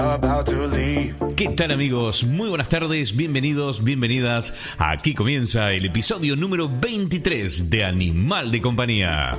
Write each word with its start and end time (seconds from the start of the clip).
about 0.00 0.46
to 0.46 0.66
leave. 0.68 1.14
¿Qué 1.36 1.48
tal 1.48 1.70
amigos? 1.70 2.24
Muy 2.24 2.48
buenas 2.48 2.68
tardes, 2.68 3.16
bienvenidos, 3.16 3.84
bienvenidas. 3.84 4.54
Aquí 4.78 5.14
comienza 5.14 5.72
el 5.72 5.86
episodio 5.86 6.36
número 6.36 6.68
23 6.68 7.70
de 7.70 7.84
Animal 7.84 8.50
de 8.50 8.60
Compañía. 8.60 9.38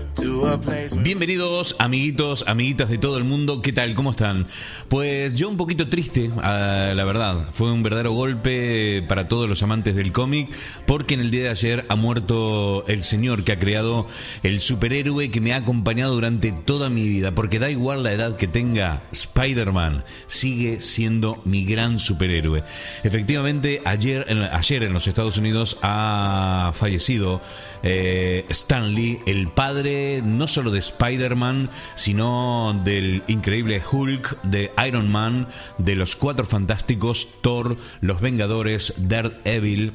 Bienvenidos 0.98 1.76
amiguitos, 1.80 2.44
amiguitas 2.48 2.90
de 2.90 2.98
todo 2.98 3.18
el 3.18 3.24
mundo, 3.24 3.62
¿qué 3.62 3.72
tal? 3.72 3.94
¿Cómo 3.94 4.12
están? 4.12 4.48
Pues 4.88 5.34
yo 5.34 5.50
un 5.50 5.58
poquito 5.58 5.90
triste, 5.90 6.32
ah, 6.42 6.94
la 6.96 7.04
verdad. 7.06 7.50
Fue 7.54 7.72
un 7.72 7.84
verdadero 7.84 8.14
golpe 8.14 9.04
para 9.08 9.28
todos 9.28 9.50
los 9.50 9.62
amantes 9.64 9.96
del 9.96 10.12
cómic, 10.12 10.50
porque 10.86 11.14
en 11.14 11.22
el 11.22 11.32
día 11.32 11.44
de 11.44 11.50
ayer 11.50 11.86
ha 11.90 11.96
muerto 11.96 12.86
el 12.88 13.04
señor 13.04 13.44
que 13.44 13.52
ha 13.52 13.60
creado 13.60 14.08
el 14.44 14.60
superhéroe 14.60 15.30
que 15.32 15.42
me 15.42 15.54
ha 15.54 15.58
acompañado 15.58 16.14
durante 16.14 16.52
toda 16.52 16.90
mi 16.90 17.08
vida, 17.08 17.34
porque 17.34 17.60
da 17.60 17.70
igual 17.70 18.04
la 18.04 18.14
edad 18.14 18.38
que 18.38 18.48
tenga, 18.48 19.04
Spider-Man 19.12 20.04
sigue 20.28 20.51
siendo 20.80 21.42
mi 21.46 21.66
gran 21.66 22.00
superhéroe. 22.00 22.64
Efectivamente, 23.04 23.82
ayer 23.86 24.26
en, 24.28 24.44
ayer 24.44 24.84
en 24.84 24.94
los 24.94 25.08
Estados 25.08 25.38
Unidos 25.38 25.78
ha 25.82 26.72
fallecido 26.74 27.42
eh, 27.84 28.46
Stan 28.50 28.94
Lee, 28.94 29.20
el 29.26 29.48
padre 29.48 30.22
no 30.24 30.48
solo 30.48 30.72
de 30.72 30.80
Spider-Man, 30.80 31.70
sino 31.96 32.80
del 32.84 33.24
increíble 33.28 33.82
Hulk, 33.92 34.42
de 34.44 34.72
Iron 34.88 35.12
Man, 35.12 35.48
de 35.78 35.96
los 35.96 36.16
Cuatro 36.16 36.46
Fantásticos, 36.46 37.42
Thor, 37.42 37.78
los 38.02 38.22
Vengadores, 38.22 38.94
Daredevil. 38.98 39.94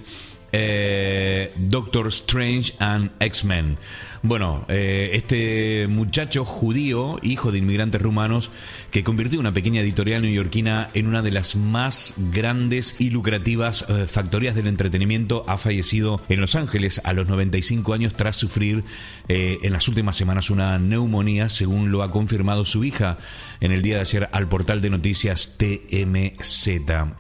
Eh, 0.53 1.53
Doctor 1.57 2.09
Strange 2.09 2.75
and 2.79 3.11
X-Men. 3.21 3.79
Bueno, 4.23 4.65
eh, 4.69 5.11
este 5.13 5.87
muchacho 5.89 6.45
judío, 6.45 7.19
hijo 7.23 7.53
de 7.53 7.59
inmigrantes 7.59 8.01
rumanos, 8.03 8.51
que 8.91 9.05
convirtió 9.05 9.39
una 9.39 9.53
pequeña 9.53 9.83
editorial 9.83 10.23
neoyorquina 10.23 10.89
en 10.95 11.07
una 11.07 11.23
de 11.23 11.31
las 11.31 11.57
más 11.57 12.15
grandes 12.33 12.97
y 12.99 13.11
lucrativas 13.11 13.85
eh, 13.89 14.07
factorías 14.07 14.55
del 14.55 14.67
entretenimiento, 14.67 15.45
ha 15.47 15.59
fallecido 15.59 16.21
en 16.29 16.41
Los 16.41 16.55
Ángeles 16.55 17.01
a 17.05 17.13
los 17.13 17.29
95 17.29 17.93
años 17.93 18.15
tras 18.15 18.37
sufrir 18.37 18.85
en 19.29 19.73
las 19.73 19.89
últimas 19.89 20.15
semanas 20.15 20.51
una 20.51 20.79
neumonía, 20.79 21.49
según 21.49 21.91
lo 21.91 22.05
ha 22.05 22.13
confirmado 22.13 22.65
su 22.65 22.85
hija 22.85 23.19
en 23.61 23.73
el 23.73 23.83
día 23.83 23.97
de 23.97 24.01
ayer 24.03 24.29
al 24.33 24.49
portal 24.49 24.81
de 24.81 24.91
noticias 24.91 25.57
TMZ. 25.59 26.69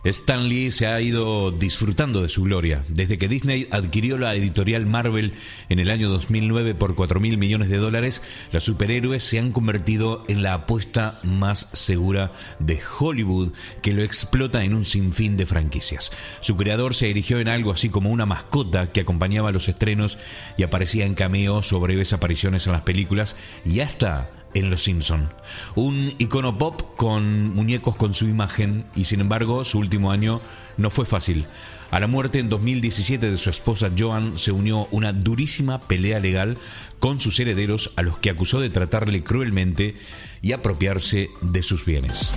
Stan 0.04 0.48
Lee 0.48 0.70
se 0.70 0.86
ha 0.86 1.00
ido 1.00 1.50
disfrutando 1.50 2.22
de 2.22 2.28
su 2.28 2.42
gloria. 2.42 2.82
Desde 2.88 3.18
que 3.18 3.28
Disney 3.28 3.68
adquirió 3.70 4.18
la 4.18 4.34
editorial 4.34 4.86
Marvel 4.86 5.32
en 5.68 5.78
el 5.78 5.90
año 5.90 6.08
2009 6.08 6.74
por 6.74 6.94
4 6.94 7.20
mil 7.20 7.38
millones 7.38 7.68
de 7.68 7.78
dólares, 7.78 8.22
los 8.52 8.64
superhéroes 8.64 9.22
se 9.22 9.38
han 9.38 9.52
convertido 9.52 10.24
en 10.28 10.42
la 10.42 10.54
apuesta 10.54 11.18
más 11.22 11.68
segura 11.72 12.32
de 12.58 12.80
Hollywood 12.98 13.52
que 13.82 13.92
lo 13.92 14.02
explota 14.02 14.64
en 14.64 14.74
un 14.74 14.84
sinfín 14.84 15.36
de 15.36 15.46
franquicias. 15.46 16.12
Su 16.40 16.56
creador 16.56 16.94
se 16.94 17.10
erigió 17.10 17.38
en 17.38 17.48
algo 17.48 17.72
así 17.72 17.88
como 17.88 18.10
una 18.10 18.26
mascota 18.26 18.90
que 18.92 19.00
acompañaba 19.00 19.52
los 19.52 19.68
estrenos 19.68 20.18
y 20.56 20.62
aparecía 20.62 21.06
en 21.06 21.14
cameos 21.14 21.72
o 21.72 21.80
breves 21.80 22.12
apariciones 22.12 22.66
en 22.66 22.72
las 22.72 22.82
películas 22.82 23.36
y 23.64 23.80
hasta 23.80 24.30
en 24.56 24.70
Los 24.70 24.82
Simpson. 24.82 25.28
Un 25.74 26.14
icono 26.18 26.56
pop 26.58 26.96
con 26.96 27.54
muñecos 27.54 27.94
con 27.94 28.14
su 28.14 28.26
imagen 28.26 28.86
y 28.96 29.04
sin 29.04 29.20
embargo 29.20 29.64
su 29.64 29.78
último 29.78 30.10
año 30.10 30.40
no 30.78 30.88
fue 30.90 31.04
fácil. 31.04 31.46
A 31.90 32.00
la 32.00 32.06
muerte 32.06 32.40
en 32.40 32.48
2017 32.48 33.30
de 33.30 33.38
su 33.38 33.50
esposa 33.50 33.90
Joan 33.96 34.38
se 34.38 34.52
unió 34.52 34.88
una 34.90 35.12
durísima 35.12 35.80
pelea 35.80 36.20
legal 36.20 36.58
con 36.98 37.20
sus 37.20 37.38
herederos 37.38 37.92
a 37.96 38.02
los 38.02 38.18
que 38.18 38.30
acusó 38.30 38.60
de 38.60 38.70
tratarle 38.70 39.22
cruelmente 39.22 39.94
y 40.42 40.52
apropiarse 40.52 41.28
de 41.42 41.62
sus 41.62 41.84
bienes. 41.84 42.34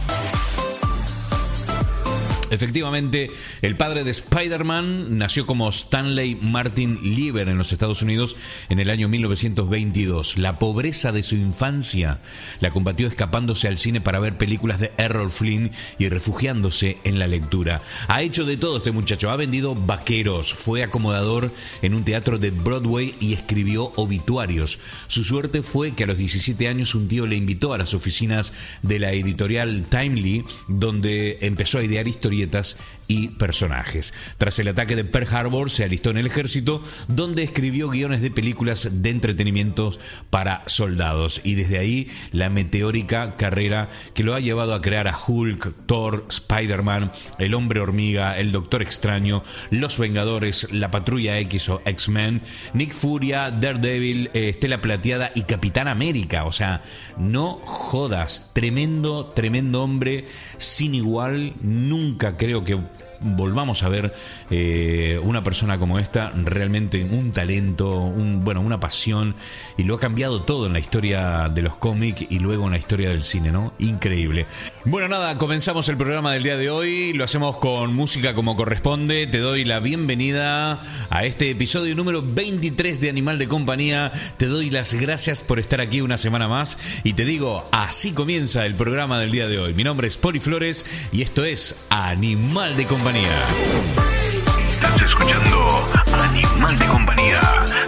Efectivamente, 2.52 3.30
el 3.62 3.78
padre 3.78 4.04
de 4.04 4.12
Spider-Man 4.12 5.18
nació 5.18 5.46
como 5.46 5.70
Stanley 5.70 6.36
Martin 6.42 7.00
Lieber 7.16 7.48
en 7.48 7.60
los 7.60 7.72
Estados 7.72 8.02
Unidos 8.02 8.36
en 8.70 8.80
el 8.80 8.90
año 8.90 9.08
1922. 9.08 10.38
La 10.40 10.58
pobreza 10.58 11.12
de 11.12 11.22
su 11.22 11.36
infancia 11.36 12.22
la 12.60 12.72
combatió 12.72 13.08
escapándose 13.08 13.68
al 13.68 13.78
cine 13.78 14.02
para 14.02 14.20
ver 14.20 14.38
películas 14.38 14.80
de 14.80 14.92
Errol 14.98 15.30
Flynn 15.30 15.72
y 16.00 16.10
refugiándose 16.10 16.98
en 17.04 17.20
la 17.20 17.28
lectura. 17.28 17.82
Ha 18.08 18.24
hecho 18.24 18.46
de 18.46 18.58
todo 18.58 18.78
este 18.78 18.92
muchacho, 18.92 19.30
ha 19.30 19.36
vendido 19.36 19.76
vaqueros, 19.76 20.54
fue 20.54 20.82
acomodador 20.84 21.52
en 21.84 21.94
un 21.94 22.04
teatro 22.04 22.40
de 22.40 22.50
Broadway 22.50 23.14
y 23.20 23.34
escribió 23.34 23.94
obituarios. 23.96 24.80
Su 25.08 25.24
suerte 25.24 25.62
fue 25.62 25.94
que 25.94 26.06
a 26.06 26.08
los 26.08 26.18
17 26.18 26.68
años 26.68 26.96
un 26.96 27.08
tío 27.08 27.28
le 27.28 27.36
invitó 27.36 27.74
a 27.74 27.78
las 27.78 27.94
oficinas 27.94 28.54
de 28.82 29.00
la 29.00 29.12
editorial 29.12 29.84
Timely, 29.90 30.46
donde 30.68 31.38
empezó 31.42 31.78
a 31.78 31.84
idear 31.84 32.08
historietas 32.40 32.78
y 33.10 33.30
personajes. 33.30 34.14
Tras 34.38 34.60
el 34.60 34.68
ataque 34.70 34.96
de 34.96 35.04
Pearl 35.04 35.28
Harbor 35.36 35.72
se 35.72 35.84
alistó 35.84 36.12
en 36.12 36.20
el 36.20 36.28
ejército, 36.28 36.82
donde 37.08 37.42
escribió 37.42 37.90
guiones 37.90 38.22
de 38.22 38.30
películas 38.30 38.88
de 39.02 39.10
entretenimientos 39.10 40.00
para 40.30 40.62
soldados. 40.68 41.42
Y 41.44 41.56
desde 41.56 41.80
ahí 41.80 42.08
la 42.32 42.50
meteórica 42.50 43.36
carrera 43.36 43.90
que 44.14 44.24
lo 44.24 44.36
ha 44.36 44.40
llevado 44.40 44.76
a 44.76 44.82
crear 44.82 45.08
a 45.08 45.18
Hulk, 45.18 45.88
Thor, 45.88 46.28
Spider-Man, 46.30 47.12
el 47.40 47.56
Hombre 47.56 47.80
Hormiga, 47.80 48.38
el 48.38 48.52
Doctor 48.52 48.84
Extraño, 48.84 49.42
Los 49.72 49.98
Vengadores, 49.98 50.72
la 50.72 50.92
Patrulla 50.92 51.40
X 51.40 51.70
o 51.70 51.82
X-Men, 51.86 52.44
Nick 52.74 52.94
Furia, 52.94 53.50
Daredevil, 53.50 54.30
eh, 54.36 54.50
Estela 54.50 54.82
Plateada 54.82 55.32
y 55.34 55.42
Capitán 55.44 55.88
América. 55.88 56.46
O 56.46 56.52
sea, 56.52 56.80
no 57.18 57.54
jodas. 57.66 58.52
Tremendo, 58.54 59.26
tremendo 59.26 59.84
hombre, 59.84 60.26
sin 60.58 60.94
igual. 60.94 61.56
Nunca 61.62 62.38
creo 62.38 62.64
que 62.64 62.80
volvamos 63.22 63.84
a 63.84 63.90
ver 63.90 64.14
eh, 64.50 65.20
una 65.24 65.44
persona 65.44 65.78
como 65.78 66.00
esta, 66.00 66.32
realmente 66.32 67.04
un 67.04 67.32
talento, 67.32 67.96
un, 67.96 68.44
bueno, 68.44 68.62
una 68.62 68.80
pasión, 68.80 69.36
y 69.78 69.84
lo 69.84 69.96
ha 69.96 70.00
cambiado 70.00 70.44
todo 70.44 70.68
en 70.68 70.74
la 70.74 70.80
historia 70.80 71.50
de 71.50 71.62
los 71.62 71.76
cómics 71.76 72.26
y 72.30 72.40
luego 72.40 72.66
en 72.66 72.72
la 72.72 72.78
historia 72.78 73.10
del 73.10 73.24
cine, 73.24 73.52
¿no? 73.52 73.74
Increíble. 73.80 74.46
Bueno, 74.86 75.08
nada, 75.08 75.38
comenzamos 75.38 75.90
el 75.90 75.98
programa 75.98 76.34
del 76.34 76.44
día 76.44 76.58
de 76.58 76.70
hoy, 76.70 77.14
lo 77.14 77.24
hacemos 77.24 77.58
con 77.58 77.94
música 77.94 78.34
como 78.34 78.56
corresponde, 78.56 79.28
te 79.28 79.40
doy 79.40 79.66
la 79.66 79.80
bienvenida 79.80 80.80
a 81.10 81.26
este 81.26 81.50
episodio 81.50 81.96
número 81.96 82.24
23 82.24 83.02
de 83.02 83.10
Animal 83.10 83.40
de 83.40 83.48
Compañía, 83.48 84.12
te 84.38 84.46
doy 84.46 84.70
las 84.70 84.94
gracias 84.94 85.42
por 85.42 85.60
estar 85.60 85.82
aquí 85.82 86.02
una 86.02 86.18
semana 86.18 86.48
más 86.48 86.78
y 87.04 87.14
te 87.14 87.26
digo, 87.26 87.68
así 87.72 88.12
comienza 88.12 88.66
el 88.66 88.76
programa 88.76 89.20
del 89.20 89.32
día 89.32 89.48
de 89.48 89.60
hoy. 89.60 89.74
Mi 89.74 89.84
nombre 89.84 90.08
es 90.08 90.18
Poli 90.18 90.40
Flores 90.40 90.86
y 91.12 91.22
esto 91.22 91.44
es 91.44 91.76
Animal 91.90 92.78
de 92.78 92.86
Compañía. 92.86 93.09
Estás 93.10 95.02
escuchando 95.02 95.84
Animal 96.14 96.78
de 96.78 96.86
Compañía 96.86 97.42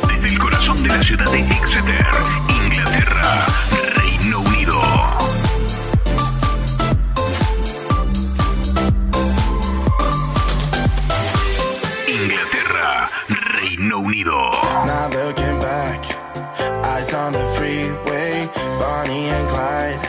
desde 0.08 0.34
el 0.34 0.40
corazón 0.40 0.82
de 0.82 0.90
la 0.90 1.04
ciudad 1.04 1.30
de 1.32 1.42
Exeter, 1.42 2.08
Inglaterra, 2.50 3.46
Reino 3.98 4.40
Unido. 4.40 4.82
Inglaterra, 12.08 13.10
Reino 13.60 14.00
Unido. 14.00 14.50
Now 14.88 15.08
looking 15.10 15.60
back, 15.60 16.04
eyes 16.84 17.14
on 17.14 17.34
the 17.34 17.46
freeway, 17.54 18.50
Bonnie 18.80 19.30
and 19.30 19.50
Clyde. 19.50 20.00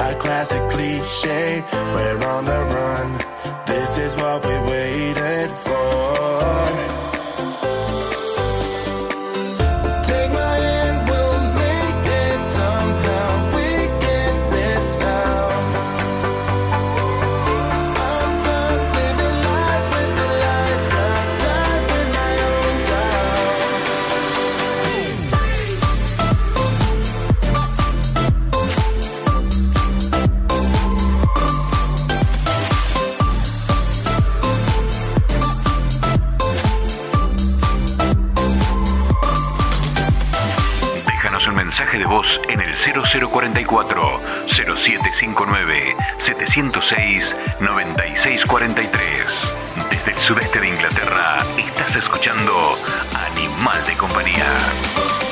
A 0.00 0.14
classic 0.16 0.60
cliche, 0.68 1.64
we're 1.94 2.28
on 2.28 2.44
the 2.44 2.60
run. 2.60 3.33
This 3.74 3.98
is 3.98 4.14
what 4.14 4.40
we 4.46 4.56
waited 4.70 5.50
for. 5.50 6.33
044 43.20 44.20
0759 44.48 45.96
706 46.18 47.36
9643. 47.60 49.26
Desde 49.90 50.10
el 50.10 50.18
sudeste 50.18 50.60
de 50.60 50.68
Inglaterra 50.68 51.38
estás 51.56 51.94
escuchando 51.96 52.76
Animal 53.32 53.86
de 53.86 53.94
Compañía. 53.94 55.23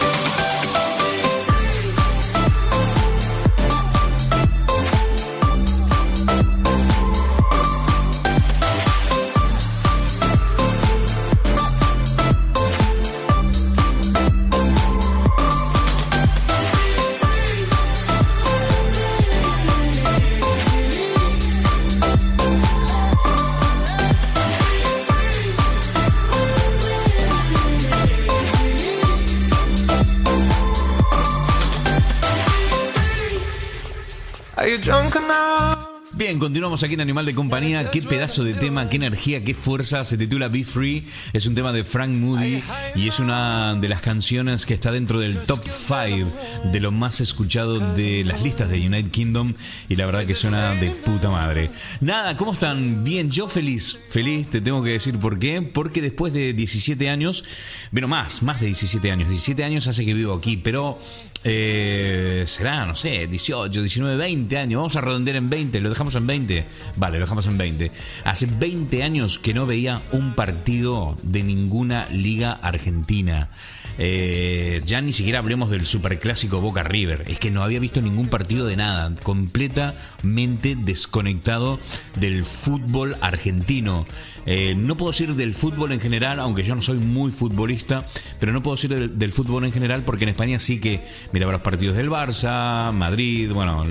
Aquí 36.83 36.95
en 36.95 37.01
Animal 37.01 37.27
de 37.27 37.35
Compañía. 37.35 37.91
Qué 37.91 38.03
pedazo 38.03 38.43
de 38.43 38.55
tema, 38.55 38.89
qué 38.89 38.97
energía, 38.97 39.45
qué 39.45 39.55
fuerza. 39.55 40.05
Se 40.05 40.19
titula 40.19 40.49
Be 40.49 40.65
Free. 40.65 41.05
Es 41.33 41.47
un 41.47 41.55
tema 41.55 41.71
de 41.73 41.85
Frank 41.85 42.11
Moody 42.11 42.61
y 42.97 43.07
es 43.07 43.21
una 43.21 43.75
de 43.75 43.89
las 43.89 44.01
canciones 44.01 44.67
que 44.67 44.75
está 44.75 44.91
dentro 44.91 45.21
del 45.21 45.39
top 45.39 45.61
5 45.65 46.31
de 46.73 46.81
lo 46.81 46.91
más 46.91 47.21
escuchado 47.21 47.79
de 47.95 48.25
las 48.25 48.43
listas 48.43 48.69
de 48.69 48.85
United 48.85 49.13
Kingdom. 49.13 49.55
Y 49.89 49.95
la 49.95 50.07
verdad 50.07 50.25
que 50.27 50.35
suena 50.35 50.75
de 50.75 50.91
puta 50.91 51.31
madre. 51.31 51.71
Nada, 52.01 52.37
¿cómo 52.37 52.53
están? 52.53 53.05
Bien, 53.05 53.31
yo 53.31 53.47
feliz. 53.47 53.99
Feliz, 54.09 54.49
te 54.49 54.61
tengo 54.61 54.83
que 54.83 54.91
decir 54.91 55.19
por 55.19 55.39
qué. 55.39 55.63
Porque 55.63 56.03
después 56.03 56.33
de 56.33 56.53
17 56.53 57.09
años, 57.09 57.45
bueno, 57.93 58.09
más, 58.09 58.43
más 58.43 58.61
de 58.61 58.67
17 58.67 59.09
años. 59.11 59.29
17 59.29 59.63
años 59.63 59.87
hace 59.87 60.05
que 60.05 60.15
vivo 60.15 60.35
aquí, 60.35 60.57
pero 60.57 60.99
eh, 61.45 62.45
será, 62.47 62.87
no 62.87 62.95
sé, 62.95 63.27
18, 63.27 63.81
19, 63.81 64.17
20 64.17 64.59
años. 64.59 64.79
Vamos 64.79 64.97
a 64.97 65.01
redondear 65.01 65.37
en 65.37 65.51
20. 65.51 65.81
¿Lo 65.81 65.89
dejamos 65.91 66.15
en 66.15 66.27
20? 66.27 66.67
Vale, 66.97 67.19
lo 67.19 67.25
dejamos 67.25 67.47
en 67.47 67.59
20. 67.59 67.91
Hace 68.25 68.47
20 68.47 69.03
años 69.03 69.39
que 69.39 69.55
no 69.55 69.67
veía 69.67 70.03
un 70.13 70.35
partido 70.35 71.17
de 71.23 71.43
ninguna 71.43 72.09
liga 72.11 72.53
argentina. 72.53 73.51
Eh, 73.99 74.83
ya 74.87 75.01
ni 75.01 75.13
siquiera 75.13 75.39
hablemos 75.39 75.71
del 75.71 75.87
superclásico 75.87 76.61
Boca 76.61 76.83
River. 76.83 77.25
Es 77.29 77.39
que 77.39 77.51
no 77.51 77.63
había 77.63 77.81
visto 77.81 78.01
ningún 78.01 78.29
partido 78.29 78.67
de 78.67 78.77
nada. 78.77 79.15
Completamente 79.23 80.77
desconectado 80.77 81.79
del 82.19 82.45
fútbol 82.45 83.17
argentino. 83.21 84.07
Eh, 84.47 84.75
no 84.77 84.97
puedo 84.97 85.13
decir 85.13 85.35
del 85.35 85.55
fútbol 85.55 85.93
en 85.93 86.01
general, 86.01 86.41
aunque 86.41 86.63
yo 86.63 86.75
no 86.75 86.83
soy 86.83 86.99
muy 86.99 87.31
futbolista, 87.31 88.07
pero 88.41 88.53
no 88.53 88.63
puedo 88.63 88.77
decir 88.77 88.91
del, 88.91 89.33
fútbol 89.33 89.65
en 89.65 89.73
general 89.73 90.03
porque 90.05 90.25
en 90.25 90.31
España 90.31 90.59
sí 90.59 90.81
que 90.81 91.03
miraba 91.33 91.53
los 91.53 91.63
partidos 91.63 91.97
del 91.97 92.11
Barça, 92.11 92.93
Madrid, 92.93 93.51
bueno, 93.53 93.85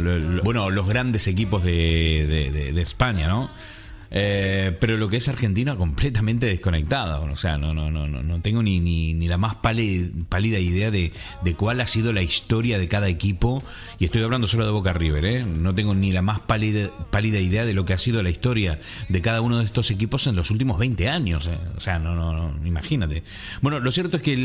bueno 0.44 0.70
los 0.70 0.88
grandes 0.88 1.28
equipos 1.28 1.64
de, 1.64 2.72
de 2.74 2.82
España, 2.82 3.28
¿no? 3.28 3.50
Eh, 4.14 4.78
pero 4.80 4.98
lo 4.98 5.08
que 5.08 5.18
es 5.18 5.30
Argentina 5.30 5.76
completamente 5.78 6.46
desconectada. 6.46 7.20
O 7.22 7.36
sea, 7.36 7.58
no, 7.58 7.74
no, 7.74 7.90
no, 7.90 8.08
no 8.08 8.42
tengo 8.42 8.62
ni, 8.62 8.80
ni, 8.80 9.14
ni 9.14 9.28
la 9.28 9.38
más 9.38 9.56
pálida, 9.56 10.60
idea 10.60 10.92
de, 10.92 11.14
de, 11.42 11.56
cuál 11.56 11.80
ha 11.80 11.88
sido 11.88 12.12
la 12.12 12.22
historia 12.22 12.78
de 12.78 12.88
cada 12.90 13.08
equipo. 13.08 13.64
Y 14.00 14.06
estoy 14.06 14.22
hablando 14.24 14.48
solo 14.48 14.66
de 14.66 14.72
Boca 14.72 14.94
River, 14.94 15.26
¿eh? 15.26 15.46
No 15.46 15.74
tengo 15.74 15.96
ni 15.96 16.12
la 16.12 16.22
más 16.22 16.42
pálida, 16.42 16.90
pálida 17.10 17.40
idea 17.40 17.64
de 17.64 17.74
lo 17.74 17.86
que 17.86 17.94
ha 17.94 17.98
sido 17.98 18.22
la 18.22 18.30
historia 18.30 18.80
de 19.08 19.22
cada 19.22 19.42
uno 19.42 19.60
de 19.60 19.66
estos 19.66 19.90
equipos 19.92 20.28
en 20.28 20.36
los 20.36 20.52
últimos 20.52 20.78
20 20.78 21.08
años. 21.08 21.48
¿eh? 21.48 21.58
O 21.78 21.80
sea, 21.80 21.98
no, 21.98 22.14
no, 22.14 22.34
no, 22.34 22.68
imagínate. 22.68 23.24
Bueno, 23.62 23.80
lo 23.80 23.92
cierto 23.92 24.18
es 24.18 24.24
que 24.24 24.36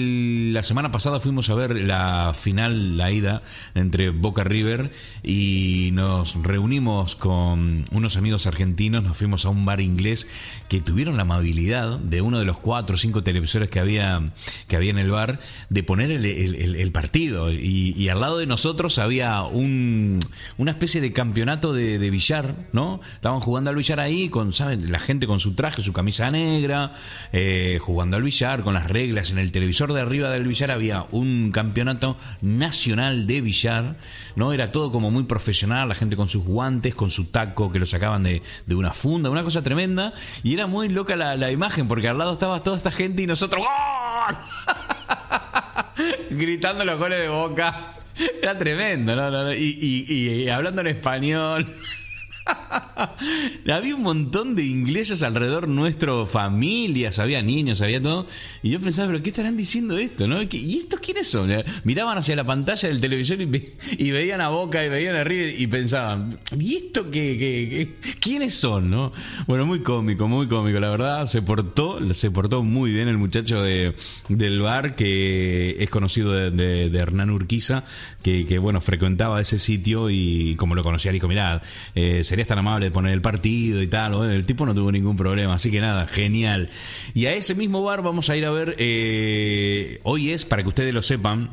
la 0.53 0.62
semana 0.62 0.93
pasada 0.93 1.19
fuimos 1.19 1.51
a 1.51 1.55
ver 1.55 1.85
la 1.85 2.33
final, 2.35 2.97
la 2.97 3.11
ida 3.11 3.43
entre 3.75 4.11
Boca 4.11 4.45
River 4.45 4.93
y 5.25 5.91
nos 5.93 6.41
reunimos 6.43 7.17
con 7.17 7.85
unos 7.91 8.17
amigos 8.17 8.47
argentinos, 8.47 9.03
nos 9.03 9.17
fuimos 9.17 9.45
a 9.45 9.49
un 9.49 9.56
un 9.56 9.64
bar 9.64 9.81
inglés 9.81 10.29
que 10.69 10.81
tuvieron 10.81 11.17
la 11.17 11.23
amabilidad 11.23 11.99
de 11.99 12.20
uno 12.20 12.38
de 12.38 12.44
los 12.44 12.58
cuatro 12.58 12.94
o 12.94 12.99
cinco 12.99 13.23
televisores 13.23 13.70
que 13.70 13.81
había, 13.81 14.23
que 14.69 14.76
había 14.76 14.91
en 14.91 14.99
el 14.99 15.11
bar 15.11 15.41
de 15.70 15.82
poner 15.82 16.11
el, 16.11 16.93
partido. 16.93 17.53
Y, 17.53 18.08
al 18.08 18.20
lado 18.20 18.38
de 18.38 18.47
nosotros 18.47 18.99
había 18.99 19.43
un, 19.43 20.20
una 20.56 20.70
especie 20.70 21.00
de 21.00 21.12
campeonato 21.12 21.73
de, 21.73 22.11
billar, 22.11 22.55
¿no? 22.73 23.00
Estaban 23.14 23.41
jugando 23.41 23.70
al 23.70 23.76
billar 23.76 24.00
ahí, 24.00 24.29
con, 24.29 24.53
¿saben? 24.53 24.91
La 24.91 25.00
gente 25.00 25.26
con 25.26 25.41
su 25.41 25.55
traje, 25.55 25.82
su 25.82 25.93
camisa 25.93 26.31
negra, 26.31 26.93
eh, 27.32 27.79
jugando 27.81 28.17
al 28.17 28.23
billar, 28.23 28.62
con 28.62 28.75
las 28.75 28.88
reglas. 28.88 29.31
En 29.31 29.38
el 29.38 29.52
televisor 29.52 29.93
de 29.93 30.00
arriba 30.00 30.31
del 30.31 30.47
billar 30.47 30.70
había 30.70 31.06
un 31.11 31.50
campeonato 31.52 32.17
nacional 32.43 33.26
de 33.26 33.41
billar, 33.41 33.97
¿no? 34.37 34.52
Era 34.52 34.73
todo 34.73 34.93
como 34.93 35.11
muy 35.11 35.25
profesional, 35.25 35.88
la 35.88 35.94
gente 35.94 36.17
con 36.17 36.29
sus 36.29 36.44
guantes, 36.44 36.94
con 36.94 37.11
su 37.11 37.26
taco 37.26 37.73
que 37.73 37.79
lo 37.79 37.87
sacaban 37.87 38.23
de, 38.23 38.43
de 38.67 38.75
una 38.75 38.93
funda, 38.93 39.31
una 39.31 39.43
cosa 39.47 39.63
tremenda. 39.63 40.13
Y 40.43 40.55
era 40.55 40.67
muy 40.67 40.89
loca 40.89 41.17
la, 41.17 41.51
imagen, 41.51 41.89
porque 41.89 42.09
al 42.09 42.19
lado 42.19 42.33
estaba 42.33 42.63
toda 42.63 42.77
esta 42.77 42.91
gente 42.91 43.23
y 43.23 43.27
nosotros 43.27 43.65
gritando 46.31 46.85
los 46.85 46.99
goles 46.99 47.21
de 47.21 47.29
boca. 47.29 47.93
Era 48.43 48.59
tremendo, 48.59 49.15
¿no? 49.15 49.55
y 49.55 50.49
hablando 50.49 50.81
en 50.83 50.89
español. 50.89 51.75
había 53.71 53.95
un 53.95 54.03
montón 54.03 54.55
de 54.55 54.65
ingleses 54.65 55.23
alrededor 55.23 55.69
nuestro, 55.69 56.27
familias, 56.27 57.19
había 57.19 57.43
niños, 57.43 57.81
había 57.81 58.01
todo. 58.03 58.27
Y 58.63 58.71
yo 58.71 58.81
pensaba, 58.81 59.09
pero 59.09 59.23
¿qué 59.23 59.31
estarán 59.31 59.57
diciendo 59.57 59.99
esto? 59.99 60.27
¿no? 60.27 60.43
¿Y 60.43 60.79
estos 60.79 61.01
quiénes 61.01 61.29
son? 61.29 61.51
Miraban 61.85 62.19
hacia 62.19 62.37
la 62.37 62.45
pantalla 62.45 62.89
del 62.89 63.01
televisor 63.01 63.39
y, 63.41 64.11
veían 64.11 64.41
a 64.41 64.49
Boca 64.49 64.85
y 64.85 64.89
veían 64.89 65.17
a 65.17 65.25
River 65.25 65.61
y 65.61 65.67
pensaban, 65.67 66.39
¿y 66.59 66.77
esto 66.77 67.11
qué, 67.11 67.95
quiénes 68.21 68.55
son? 68.55 68.91
¿no? 68.91 69.13
Bueno, 69.47 69.67
muy 69.67 69.81
cómico, 69.81 70.29
muy 70.29 70.49
cómico, 70.49 70.81
la 70.81 70.91
verdad. 70.91 71.27
Se 71.27 71.43
portó, 71.43 71.99
se 72.15 72.31
portó 72.31 72.63
muy 72.63 72.93
bien 72.93 73.09
el 73.09 73.19
muchacho 73.19 73.63
de, 73.63 73.95
del 74.29 74.61
bar 74.61 74.95
que 74.95 75.77
es 75.79 75.91
conocido 75.91 76.33
de, 76.33 76.87
Hernán 76.97 77.31
Urquiza, 77.31 77.85
que, 78.23 78.59
bueno, 78.59 78.81
frecuentaba 78.81 79.41
ese 79.41 79.59
sitio 79.59 80.11
y 80.11 80.57
como 80.57 80.75
lo 80.75 80.83
conocía, 80.83 81.13
dijo, 81.13 81.29
mirá, 81.29 81.61
eh, 81.95 82.25
se 82.25 82.36
serías 82.37 82.49
tan 82.49 82.59
amable 82.59 82.85
de 82.85 82.91
poner 82.91 83.15
el 83.15 83.23
partido 83.23 83.81
y 83.81 83.88
tal. 83.88 84.31
el 84.31 84.44
tipo 84.44 84.67
no 84.67 84.75
tuvo 84.75 84.93
ningún 84.93 85.17
problema, 85.17 85.55
así 85.55 85.71
que 85.71 85.81
nada, 85.81 86.06
genial. 86.06 86.69
Y 87.15 87.25
a 87.25 87.33
ese 87.33 87.55
mismo 87.55 87.83
bar 87.83 88.03
vamos 88.03 88.29
a 88.29 88.37
ir 88.37 88.44
a 88.44 88.50
ver, 88.50 88.77
eh, 88.79 90.00
hoy 90.03 90.33
es, 90.33 90.44
para 90.44 90.62
que 90.62 90.69
ustedes 90.69 90.93
lo 90.93 91.00
sepan, 91.00 91.49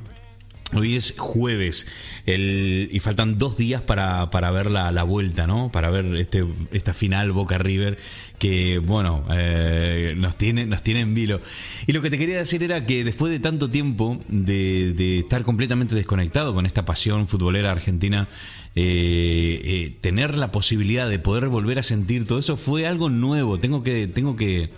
Hoy 0.76 0.96
es 0.96 1.16
jueves 1.18 1.88
el, 2.26 2.90
y 2.92 3.00
faltan 3.00 3.38
dos 3.38 3.58
días 3.58 3.82
para, 3.82 4.30
para 4.30 4.52
ver 4.52 4.72
la, 4.72 4.92
la, 4.92 5.04
vuelta, 5.04 5.48
¿no? 5.48 5.72
Para 5.72 5.90
ver 5.90 6.16
este, 6.16 6.46
esta 6.72 6.94
final 6.94 7.32
Boca 7.32 7.58
River 7.58 7.98
que, 8.40 8.80
bueno, 8.80 9.26
eh, 9.32 10.16
nos, 10.18 10.38
tiene, 10.38 10.66
nos 10.66 10.84
tiene 10.84 11.02
en 11.02 11.14
vilo. 11.14 11.40
Y 11.88 11.94
lo 11.94 12.02
que 12.02 12.10
te 12.10 12.18
quería 12.18 12.38
decir 12.38 12.64
era 12.64 12.86
que 12.86 13.04
después 13.04 13.32
de 13.32 13.40
tanto 13.40 13.70
tiempo 13.70 14.20
de, 14.28 14.94
de 14.94 15.20
estar 15.20 15.44
completamente 15.44 15.96
desconectado 15.96 16.54
con 16.54 16.66
esta 16.66 16.86
pasión 16.86 17.28
futbolera 17.28 17.72
argentina, 17.72 18.28
eh, 18.76 19.62
eh, 19.64 19.98
tener 20.02 20.36
la 20.36 20.52
posibilidad 20.52 21.08
de 21.08 21.20
poder 21.20 21.48
volver 21.48 21.78
a 21.78 21.84
sentir 21.84 22.26
todo 22.26 22.40
eso 22.40 22.58
fue 22.58 22.88
algo 22.88 23.10
nuevo. 23.10 23.60
Tengo 23.60 23.84
que, 23.84 24.08
tengo 24.08 24.36
que 24.36 24.72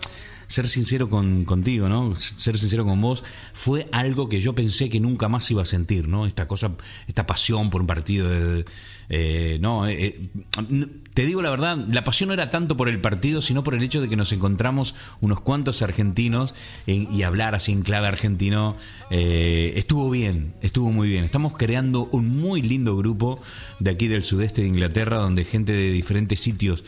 ser 0.46 0.68
sincero 0.68 1.08
con, 1.08 1.44
contigo, 1.44 1.88
¿no? 1.88 2.14
Ser 2.16 2.58
sincero 2.58 2.84
con 2.84 3.00
vos, 3.00 3.24
fue 3.52 3.88
algo 3.92 4.28
que 4.28 4.40
yo 4.40 4.54
pensé 4.54 4.88
que 4.88 5.00
nunca 5.00 5.28
más 5.28 5.50
iba 5.50 5.62
a 5.62 5.66
sentir, 5.66 6.08
¿no? 6.08 6.26
Esta 6.26 6.46
cosa, 6.46 6.72
esta 7.06 7.26
pasión 7.26 7.70
por 7.70 7.80
un 7.80 7.86
partido 7.86 8.28
de, 8.28 8.64
eh, 9.08 9.58
no, 9.60 9.86
eh, 9.86 9.96
eh, 9.96 10.86
te 11.14 11.24
digo 11.24 11.40
la 11.40 11.50
verdad, 11.50 11.76
la 11.76 12.04
pasión 12.04 12.28
no 12.28 12.34
era 12.34 12.50
tanto 12.50 12.76
por 12.76 12.88
el 12.88 13.00
partido, 13.00 13.40
sino 13.40 13.62
por 13.64 13.74
el 13.74 13.82
hecho 13.82 14.00
de 14.00 14.08
que 14.08 14.16
nos 14.16 14.32
encontramos 14.32 14.94
unos 15.20 15.40
cuantos 15.40 15.80
argentinos 15.82 16.54
y 16.86 17.22
hablar 17.22 17.54
así 17.54 17.72
en 17.72 17.82
clave 17.82 18.06
argentino 18.08 18.76
estuvo 19.08 20.10
bien, 20.10 20.54
estuvo 20.60 20.90
muy 20.90 21.08
bien. 21.08 21.24
Estamos 21.24 21.56
creando 21.56 22.08
un 22.12 22.28
muy 22.28 22.60
lindo 22.60 22.96
grupo 22.96 23.40
de 23.80 23.90
aquí 23.90 24.08
del 24.08 24.24
sudeste 24.24 24.60
de 24.60 24.68
Inglaterra, 24.68 25.16
donde 25.16 25.44
gente 25.46 25.72
de 25.72 25.90
diferentes 25.90 26.40
sitios 26.40 26.84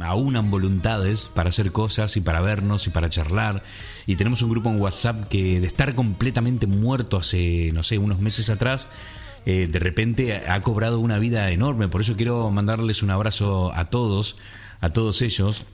aunan 0.00 0.50
voluntades 0.50 1.30
para 1.34 1.48
hacer 1.48 1.72
cosas 1.72 2.16
y 2.18 2.20
para 2.20 2.42
vernos 2.42 2.86
y 2.86 2.90
para 2.90 3.08
charlar. 3.08 3.62
Y 4.06 4.16
tenemos 4.16 4.42
un 4.42 4.50
grupo 4.50 4.68
en 4.68 4.80
WhatsApp 4.80 5.28
que 5.28 5.60
de 5.60 5.66
estar 5.66 5.94
completamente 5.94 6.66
muerto 6.66 7.16
hace, 7.16 7.70
no 7.72 7.82
sé, 7.82 7.96
unos 7.96 8.20
meses 8.20 8.50
atrás, 8.50 8.88
eh, 9.46 9.68
de 9.70 9.78
repente 9.78 10.42
ha 10.48 10.60
cobrado 10.62 10.98
una 11.00 11.18
vida 11.18 11.50
enorme. 11.50 11.88
Por 11.88 12.00
eso 12.00 12.16
quiero 12.16 12.50
mandarles 12.50 13.02
un 13.02 13.10
abrazo 13.10 13.72
a 13.74 13.86
todos, 13.86 14.36
a 14.80 14.90
todos 14.90 15.22
ellos 15.22 15.64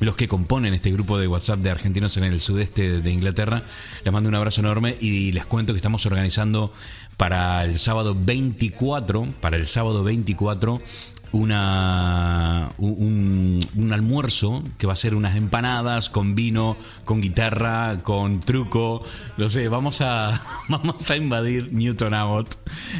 los 0.00 0.16
que 0.16 0.28
componen 0.28 0.74
este 0.74 0.90
grupo 0.90 1.18
de 1.18 1.28
WhatsApp 1.28 1.60
de 1.60 1.70
argentinos 1.70 2.16
en 2.16 2.24
el 2.24 2.40
sudeste 2.40 3.00
de 3.00 3.10
Inglaterra. 3.10 3.62
Les 4.04 4.12
mando 4.12 4.28
un 4.28 4.34
abrazo 4.34 4.60
enorme 4.60 4.96
y 5.00 5.32
les 5.32 5.46
cuento 5.46 5.72
que 5.72 5.78
estamos 5.78 6.04
organizando 6.06 6.72
para 7.16 7.64
el 7.64 7.78
sábado 7.78 8.16
24, 8.18 9.34
para 9.40 9.56
el 9.56 9.68
sábado 9.68 10.02
24 10.02 10.80
una, 11.34 12.70
un, 12.78 13.60
almuerzo 13.92 14.62
que 14.78 14.86
va 14.86 14.92
a 14.92 14.96
ser 14.96 15.16
unas 15.16 15.36
empanadas 15.36 16.08
con 16.08 16.36
vino, 16.36 16.76
con 17.04 17.20
guitarra, 17.20 18.02
con 18.02 18.38
truco. 18.38 19.02
No 19.36 19.48
sé, 19.48 19.68
vamos 19.68 20.00
a, 20.00 20.40
vamos 20.68 21.10
a 21.10 21.16
invadir 21.16 21.72
Newton 21.72 22.14
Abbott, 22.14 22.56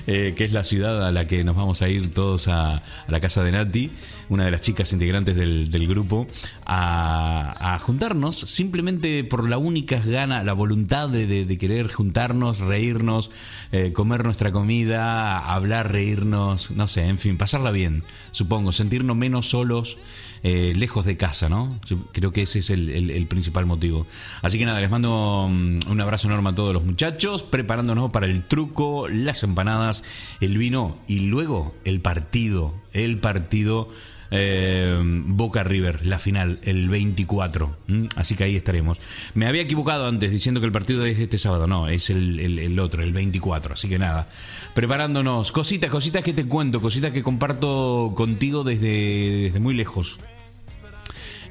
eh, 0.08 0.34
que 0.36 0.44
es 0.44 0.52
la 0.52 0.64
ciudad 0.64 1.06
a 1.06 1.12
la 1.12 1.28
que 1.28 1.44
nos 1.44 1.54
vamos 1.54 1.80
a 1.82 1.88
ir 1.88 2.12
todos 2.12 2.48
a, 2.48 2.76
a 2.76 2.82
la 3.08 3.20
casa 3.20 3.44
de 3.44 3.52
Nati 3.52 3.90
una 4.28 4.45
de 4.45 4.50
las 4.50 4.61
chicas 4.61 4.93
integrantes 4.93 5.37
del, 5.37 5.88
grupo, 5.88 6.26
a, 6.66 7.78
juntarnos 7.81 8.38
simplemente 8.38 9.25
por 9.25 9.49
la 9.49 9.59
única 9.59 9.99
gana, 9.99 10.43
la 10.43 10.52
voluntad 10.52 11.09
de, 11.09 11.59
querer 11.59 11.93
juntarnos, 11.93 12.61
reírnos, 12.61 13.31
eh, 13.73 13.93
comer 13.93 14.25
nuestra 14.25 14.52
comida, 14.52 15.38
hablar, 15.38 15.93
reírnos, 15.93 16.71
no 16.71 16.87
sé, 16.87 17.07
en 17.07 17.19
fin, 17.19 17.37
pasarla 17.38 17.71
bien, 17.71 18.04
supongo, 18.31 18.73
sentirnos 18.73 19.16
menos 19.16 19.49
solos 19.49 19.99
eh, 20.47 20.75
lejos 20.76 21.07
de 21.07 21.16
casa, 21.16 21.49
¿no? 21.49 21.81
Creo 22.12 22.31
que 22.31 22.43
ese 22.43 22.59
es 22.59 22.69
el 22.69 23.26
principal 23.31 23.64
motivo. 23.64 24.07
Así 24.43 24.59
que 24.59 24.66
nada, 24.66 24.78
les 24.78 24.90
mando 24.90 25.49
mm, 25.50 25.90
un 25.90 26.00
abrazo 26.02 26.28
enorme 26.28 26.50
a 26.50 26.54
todos 26.54 26.75
los 26.75 26.85
muchachos, 26.85 27.43
preparándonos 27.43 28.11
para 28.11 28.26
el 28.26 28.47
truco, 28.47 29.09
las 29.09 29.43
empanadas, 29.43 30.04
el 30.40 30.59
vino 30.59 30.99
y 31.09 31.21
luego 31.21 31.75
el 31.87 32.02
partido, 32.02 32.75
el 32.93 33.21
partido 33.21 33.88
eh, 34.31 35.00
Boca 35.04 35.64
River, 35.64 36.07
la 36.07 36.19
final, 36.19 36.59
el 36.62 36.88
24. 36.88 37.76
¿m? 37.88 38.09
Así 38.16 38.35
que 38.35 38.45
ahí 38.45 38.57
estaremos. 38.57 39.00
Me 39.35 39.47
había 39.47 39.62
equivocado 39.62 40.07
antes 40.07 40.31
diciendo 40.31 40.61
que 40.61 40.66
el 40.66 40.73
partido 40.73 41.04
es 41.04 41.19
este 41.19 41.38
sábado. 41.38 41.66
No, 41.66 41.88
es 41.88 42.11
el 42.11 42.78
otro, 42.78 43.02
el 43.02 43.12
24. 43.12 43.75
Así 43.75 43.88
que 43.88 43.99
nada, 43.99 44.28
preparándonos. 44.75 45.52
Cositas, 45.52 45.90
cositas 45.90 46.23
que 46.23 46.33
te 46.33 46.47
cuento, 46.47 46.81
cositas 46.81 47.12
que 47.12 47.23
comparto 47.23 48.12
contigo 48.16 48.64
desde, 48.64 49.45
desde 49.45 49.61
muy 49.61 49.75
lejos. 49.75 50.19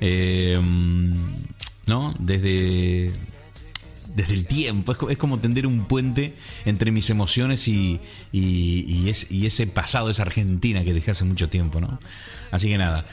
Eh, 0.01 0.62
¿No? 1.86 2.13
Desde 2.20 3.13
desde 4.15 4.34
el 4.34 4.46
tiempo. 4.46 4.91
Es, 4.93 4.98
es 5.10 5.17
como 5.17 5.38
tender 5.38 5.67
un 5.67 5.86
puente 5.86 6.34
entre 6.65 6.91
mis 6.91 7.10
emociones 7.10 7.67
y, 7.67 8.00
y, 8.32 9.10
es- 9.10 9.32
y 9.32 9.46
ese 9.46 9.67
pasado, 9.67 10.10
esa 10.10 10.24
Argentina 10.24 10.84
que 10.84 10.93
dejé 10.93 11.12
hace 11.12 11.24
mucho 11.25 11.50
tiempo, 11.50 11.79
¿no? 11.82 12.00
Así 12.51 12.70
que 12.70 12.77
nada. 12.77 13.05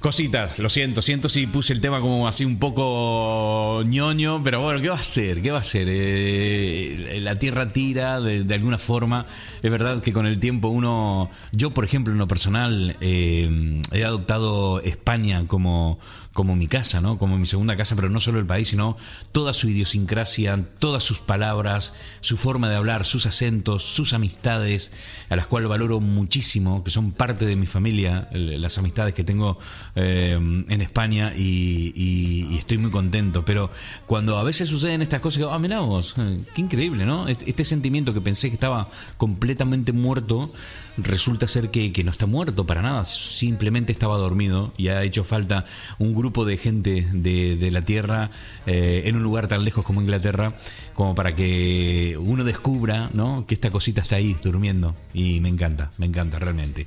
Cositas, 0.00 0.58
lo 0.58 0.68
siento, 0.68 1.00
siento 1.00 1.30
si 1.30 1.46
puse 1.46 1.72
el 1.72 1.80
tema 1.80 1.98
como 2.00 2.28
así 2.28 2.44
un 2.44 2.58
poco 2.58 3.82
ñoño, 3.86 4.42
pero 4.44 4.60
bueno, 4.60 4.82
¿qué 4.82 4.90
va 4.90 4.96
a 4.96 5.02
ser? 5.02 5.40
¿Qué 5.40 5.50
va 5.50 5.60
a 5.60 5.64
ser? 5.64 5.86
Eh, 5.88 7.18
la 7.22 7.38
tierra 7.38 7.72
tira 7.72 8.20
de, 8.20 8.44
de 8.44 8.54
alguna 8.54 8.76
forma. 8.76 9.24
Es 9.62 9.70
verdad 9.70 10.02
que 10.02 10.12
con 10.12 10.26
el 10.26 10.38
tiempo 10.40 10.68
uno, 10.68 11.30
yo 11.52 11.70
por 11.70 11.84
ejemplo 11.86 12.12
en 12.12 12.18
lo 12.18 12.28
personal, 12.28 12.96
eh, 13.00 13.80
he 13.92 14.04
adoptado 14.04 14.80
España 14.80 15.44
como, 15.46 15.98
como 16.34 16.54
mi 16.56 16.66
casa, 16.66 17.00
¿no? 17.00 17.16
Como 17.16 17.38
mi 17.38 17.46
segunda 17.46 17.76
casa, 17.76 17.96
pero 17.96 18.10
no 18.10 18.20
solo 18.20 18.38
el 18.40 18.44
país, 18.44 18.68
sino 18.68 18.98
toda 19.32 19.54
su 19.54 19.68
idiosincrasia, 19.68 20.62
todas 20.78 21.02
sus 21.02 21.18
palabras, 21.20 21.94
su 22.20 22.36
forma 22.36 22.68
de 22.68 22.76
hablar, 22.76 23.06
sus 23.06 23.24
acentos, 23.26 23.82
sus 23.84 24.12
amistades, 24.12 24.92
a 25.30 25.36
las 25.36 25.46
cuales 25.46 25.68
valoro 25.70 26.00
muchísimo, 26.00 26.84
que 26.84 26.90
son 26.90 27.12
parte 27.12 27.46
de 27.46 27.56
mi 27.56 27.66
familia, 27.66 28.28
las 28.32 28.76
amistades 28.78 29.14
que 29.14 29.24
tengo 29.24 29.56
eh, 29.94 30.32
en 30.68 30.80
España 30.82 31.32
y, 31.36 31.92
y- 31.96 32.48
y 32.52 32.58
estoy 32.58 32.78
muy 32.78 32.90
contento. 32.90 33.44
Pero 33.44 33.70
cuando 34.06 34.36
a 34.36 34.42
veces 34.42 34.68
suceden 34.68 35.02
estas 35.02 35.20
cosas, 35.20 35.38
digo, 35.38 35.50
ah, 35.52 35.58
mirá 35.60 35.80
vos, 35.80 36.16
eh, 36.18 36.40
qué 36.54 36.60
increíble, 36.60 37.06
¿no? 37.06 37.28
Este, 37.28 37.48
este 37.48 37.64
sentimiento 37.64 38.12
que 38.12 38.20
pensé 38.20 38.48
que 38.48 38.54
estaba 38.54 38.90
completamente 39.16 39.92
muerto, 39.92 40.52
resulta 40.96 41.48
ser 41.48 41.70
que, 41.70 41.92
que 41.92 42.04
no 42.04 42.10
está 42.10 42.26
muerto 42.26 42.66
para 42.66 42.82
nada, 42.82 43.04
simplemente 43.04 43.92
estaba 43.92 44.16
dormido 44.16 44.72
y 44.76 44.88
ha 44.88 45.02
hecho 45.02 45.24
falta 45.24 45.64
un 45.98 46.14
grupo 46.14 46.44
de 46.44 46.56
gente 46.56 47.06
de, 47.12 47.56
de 47.56 47.70
la 47.70 47.82
Tierra 47.82 48.30
eh, 48.66 49.02
en 49.06 49.16
un 49.16 49.22
lugar 49.22 49.48
tan 49.48 49.64
lejos 49.64 49.84
como 49.84 50.00
Inglaterra, 50.00 50.54
como 50.92 51.14
para 51.14 51.34
que 51.34 52.16
uno 52.20 52.44
descubra 52.44 53.10
¿no? 53.12 53.46
que 53.46 53.54
esta 53.54 53.70
cosita 53.70 54.02
está 54.02 54.16
ahí 54.16 54.36
durmiendo 54.42 54.94
y 55.12 55.40
me 55.40 55.48
encanta, 55.48 55.90
me 55.98 56.06
encanta 56.06 56.38
realmente. 56.38 56.86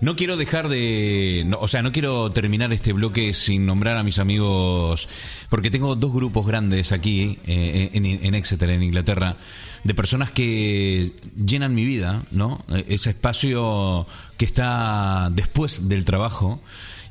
No 0.00 0.16
quiero 0.16 0.36
dejar 0.36 0.68
de. 0.68 1.44
no, 1.46 1.58
o 1.60 1.68
sea, 1.68 1.82
no 1.82 1.92
quiero 1.92 2.30
terminar 2.32 2.72
este 2.72 2.92
bloque 2.92 3.34
sin 3.34 3.66
nombrar 3.66 3.98
a 3.98 4.02
mis 4.02 4.18
amigos. 4.18 5.08
Porque 5.50 5.70
tengo 5.70 5.94
dos 5.94 6.12
grupos 6.12 6.46
grandes 6.46 6.92
aquí 6.92 7.38
eh, 7.46 7.90
en, 7.92 8.06
en 8.06 8.34
Exeter, 8.34 8.70
en 8.70 8.82
Inglaterra, 8.82 9.36
de 9.84 9.94
personas 9.94 10.30
que 10.30 11.12
llenan 11.36 11.74
mi 11.74 11.84
vida, 11.84 12.22
¿no? 12.30 12.64
Eh, 12.68 12.84
Ese 12.88 13.10
espacio 13.10 14.06
que 14.38 14.46
está 14.46 15.28
después 15.32 15.88
del 15.88 16.04
trabajo. 16.04 16.60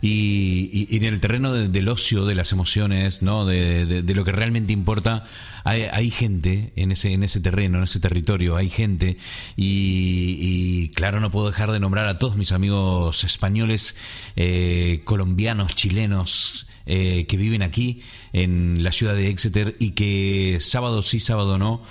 Y, 0.01 0.87
en 0.95 1.03
el 1.03 1.19
terreno 1.19 1.51
de- 1.53 1.67
del 1.67 1.89
ocio, 1.89 2.25
de 2.25 2.33
las 2.35 2.51
emociones, 2.53 3.21
¿no? 3.21 3.45
De, 3.45 3.85
de- 3.85 4.01
de 4.01 4.15
lo 4.15 4.23
que 4.23 4.31
realmente 4.31 4.71
importa, 4.71 5.25
hay, 5.65 5.83
hay 5.91 6.09
gente 6.09 6.71
en 6.77 6.91
ese, 6.93 7.11
en 7.13 7.23
ese 7.23 7.41
terreno, 7.41 7.79
en 7.79 7.83
ese 7.83 7.99
territorio, 7.99 8.55
hay 8.55 8.69
gente. 8.69 9.17
Y, 9.57 10.37
y, 10.39 10.89
claro, 10.89 11.19
no 11.19 11.31
puedo 11.31 11.47
dejar 11.47 11.71
de 11.71 11.79
nombrar 11.79 12.07
a 12.07 12.17
todos 12.17 12.35
mis 12.37 12.51
amigos 12.51 13.23
españoles, 13.23 13.97
eh, 14.35 15.01
colombianos, 15.03 15.75
chilenos, 15.75 16.67
eh, 16.85 17.25
que 17.27 17.37
viven 17.37 17.61
aquí 17.61 18.01
en 18.33 18.83
la 18.83 18.91
ciudad 18.91 19.13
de 19.15 19.29
Exeter 19.29 19.75
y 19.79 19.91
que 19.91 20.57
sábado 20.61 21.01
sí, 21.01 21.19
sábado 21.19 21.57
no. 21.57 21.83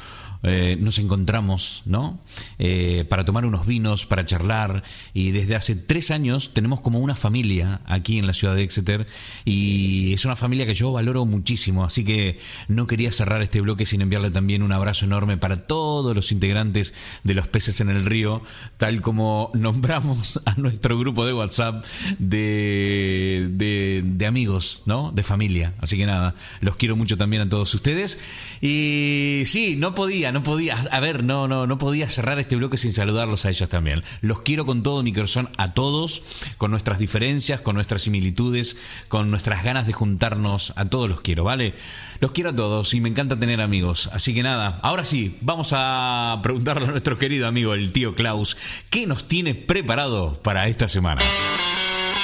eh, 0.42 0.76
nos 0.80 0.98
encontramos, 0.98 1.82
¿no? 1.84 2.20
Eh, 2.58 3.04
para 3.08 3.24
tomar 3.24 3.46
unos 3.46 3.66
vinos, 3.66 4.06
para 4.06 4.24
charlar. 4.24 4.82
Y 5.14 5.30
desde 5.30 5.56
hace 5.56 5.76
tres 5.76 6.10
años 6.10 6.52
tenemos 6.54 6.80
como 6.80 6.98
una 6.98 7.14
familia 7.14 7.80
aquí 7.86 8.18
en 8.18 8.26
la 8.26 8.34
ciudad 8.34 8.54
de 8.54 8.62
Exeter. 8.62 9.06
Y 9.44 10.12
es 10.12 10.24
una 10.24 10.36
familia 10.36 10.66
que 10.66 10.74
yo 10.74 10.92
valoro 10.92 11.24
muchísimo. 11.24 11.84
Así 11.84 12.04
que 12.04 12.38
no 12.68 12.86
quería 12.86 13.12
cerrar 13.12 13.42
este 13.42 13.60
bloque 13.60 13.86
sin 13.86 14.00
enviarle 14.02 14.30
también 14.30 14.62
un 14.62 14.72
abrazo 14.72 15.04
enorme 15.04 15.36
para 15.36 15.66
todos 15.66 16.14
los 16.14 16.32
integrantes 16.32 16.94
de 17.24 17.34
los 17.34 17.48
peces 17.48 17.80
en 17.80 17.88
el 17.88 18.04
río, 18.04 18.42
tal 18.76 19.00
como 19.00 19.50
nombramos 19.54 20.40
a 20.44 20.54
nuestro 20.54 20.98
grupo 20.98 21.24
de 21.24 21.32
WhatsApp 21.32 21.84
de, 22.18 23.48
de, 23.50 24.02
de 24.04 24.26
amigos, 24.26 24.82
¿no? 24.86 25.12
De 25.12 25.22
familia. 25.22 25.74
Así 25.80 25.96
que 25.96 26.06
nada, 26.06 26.34
los 26.60 26.76
quiero 26.76 26.96
mucho 26.96 27.16
también 27.16 27.42
a 27.42 27.48
todos 27.48 27.72
ustedes. 27.74 28.20
Y 28.60 29.42
sí, 29.46 29.76
no 29.76 29.94
podía, 29.94 30.32
no 30.32 30.42
podía, 30.42 30.76
a 30.90 31.00
ver, 31.00 31.24
no, 31.24 31.48
no, 31.48 31.66
no 31.66 31.78
podía 31.78 32.08
cerrar 32.08 32.27
este 32.36 32.56
bloque 32.56 32.76
sin 32.76 32.92
saludarlos 32.92 33.46
a 33.46 33.50
ellos 33.50 33.68
también. 33.68 34.02
Los 34.20 34.42
quiero 34.42 34.66
con 34.66 34.82
todo 34.82 35.02
mi 35.02 35.12
corazón 35.12 35.48
a 35.56 35.72
todos, 35.72 36.24
con 36.56 36.70
nuestras 36.70 36.98
diferencias, 36.98 37.60
con 37.60 37.76
nuestras 37.76 38.02
similitudes, 38.02 38.76
con 39.08 39.30
nuestras 39.30 39.64
ganas 39.64 39.86
de 39.86 39.92
juntarnos, 39.92 40.72
a 40.76 40.86
todos 40.86 41.08
los 41.08 41.20
quiero, 41.20 41.44
¿vale? 41.44 41.74
Los 42.20 42.32
quiero 42.32 42.50
a 42.50 42.56
todos 42.56 42.92
y 42.92 43.00
me 43.00 43.08
encanta 43.08 43.38
tener 43.38 43.60
amigos. 43.60 44.10
Así 44.12 44.34
que 44.34 44.42
nada, 44.42 44.80
ahora 44.82 45.04
sí, 45.04 45.38
vamos 45.40 45.70
a 45.72 46.40
preguntarle 46.42 46.88
a 46.88 46.90
nuestro 46.90 47.16
querido 47.18 47.46
amigo, 47.46 47.72
el 47.72 47.92
tío 47.92 48.14
Klaus, 48.14 48.56
¿qué 48.90 49.06
nos 49.06 49.28
tiene 49.28 49.54
preparado 49.54 50.34
para 50.42 50.68
esta 50.68 50.88
semana? 50.88 51.22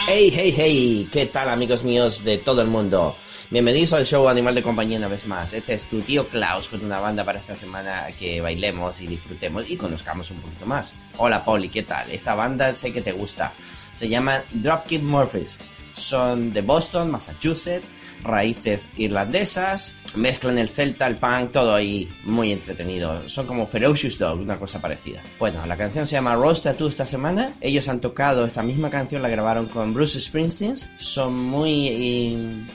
Hey, 0.07 0.31
hey, 0.35 0.55
hey, 0.55 1.09
¿qué 1.11 1.27
tal 1.27 1.49
amigos 1.49 1.83
míos 1.83 2.25
de 2.25 2.37
todo 2.37 2.61
el 2.61 2.69
mundo? 2.69 3.17
Bienvenidos 3.51 3.93
al 3.93 4.07
show 4.07 4.27
Animal 4.27 4.55
de 4.55 4.63
Compañía 4.63 4.97
una 4.97 5.07
vez 5.07 5.27
más. 5.27 5.53
Este 5.53 5.75
es 5.75 5.85
tu 5.87 6.01
tío 6.01 6.27
Klaus 6.29 6.69
con 6.69 6.83
una 6.83 6.99
banda 6.99 7.25
para 7.25 7.39
esta 7.39 7.55
semana 7.55 8.09
que 8.19 8.41
bailemos 8.41 9.03
y 9.03 9.07
disfrutemos 9.07 9.71
y 9.71 9.77
conozcamos 9.77 10.31
un 10.31 10.39
poquito 10.39 10.65
más. 10.65 10.95
Hola 11.19 11.45
Poli, 11.45 11.69
¿qué 11.69 11.83
tal? 11.83 12.11
Esta 12.11 12.35
banda 12.35 12.75
sé 12.75 12.91
que 12.91 13.03
te 13.03 13.13
gusta. 13.13 13.53
Se 13.97 14.09
llaman 14.09 14.43
Dropkick 14.51 15.03
Murphys. 15.03 15.61
Son 15.93 16.55
de 16.55 16.63
Boston, 16.63 17.11
Massachusetts, 17.11 17.87
raíces 18.23 18.89
irlandesas, 18.97 19.95
mezclan 20.17 20.57
el 20.59 20.71
celta, 20.71 21.07
el 21.07 21.17
punk, 21.17 21.53
todo 21.53 21.75
ahí 21.75 22.11
muy 22.25 22.51
entretenido. 22.51 23.29
Son 23.29 23.47
como 23.47 23.67
Ferocious 23.67 24.19
Dog, 24.19 24.41
una 24.41 24.57
cosa 24.57 24.81
parecida. 24.81 25.23
Bueno, 25.39 25.65
la 25.67 25.77
canción 25.77 26.07
se 26.07 26.15
llama 26.15 26.35
Rose 26.35 26.63
Tattoo 26.63 26.89
esta 26.89 27.05
semana. 27.05 27.53
Ellos 27.61 27.89
han 27.89 28.01
tocado 28.01 28.47
esta 28.47 28.63
misma 28.63 28.89
canción, 28.89 29.23
la 29.23 29.29
grabaron 29.29 29.67
con 29.67 29.93
Bruce 29.93 30.19
Springsteen. 30.19 30.77
Son 30.97 31.35
muy... 31.35 31.89
eh, 31.89 32.67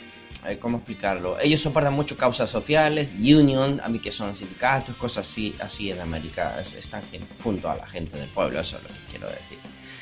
¿Cómo 0.60 0.77
explicarlo? 0.77 1.38
Ellos 1.39 1.62
soportan 1.62 1.93
mucho 1.93 2.15
causas 2.17 2.50
sociales, 2.50 3.13
union, 3.19 3.79
a 3.84 3.89
mí 3.89 4.00
que 4.00 4.12
son 4.12 4.36
sindicatos, 4.36 4.96
cosas 4.96 5.29
así, 5.29 5.53
así 5.60 5.91
en 5.91 6.00
América. 6.00 6.60
Es- 6.62 6.75
Están 6.75 7.01
junto 7.43 7.69
a 7.69 7.75
la 7.75 7.86
gente 7.88 8.17
del 8.17 8.29
pueblo, 8.29 8.60
eso 8.62 8.77
es 8.77 8.84
lo 8.84 8.89
que 8.89 8.96
quiero 9.12 9.27
decir. 9.27 9.58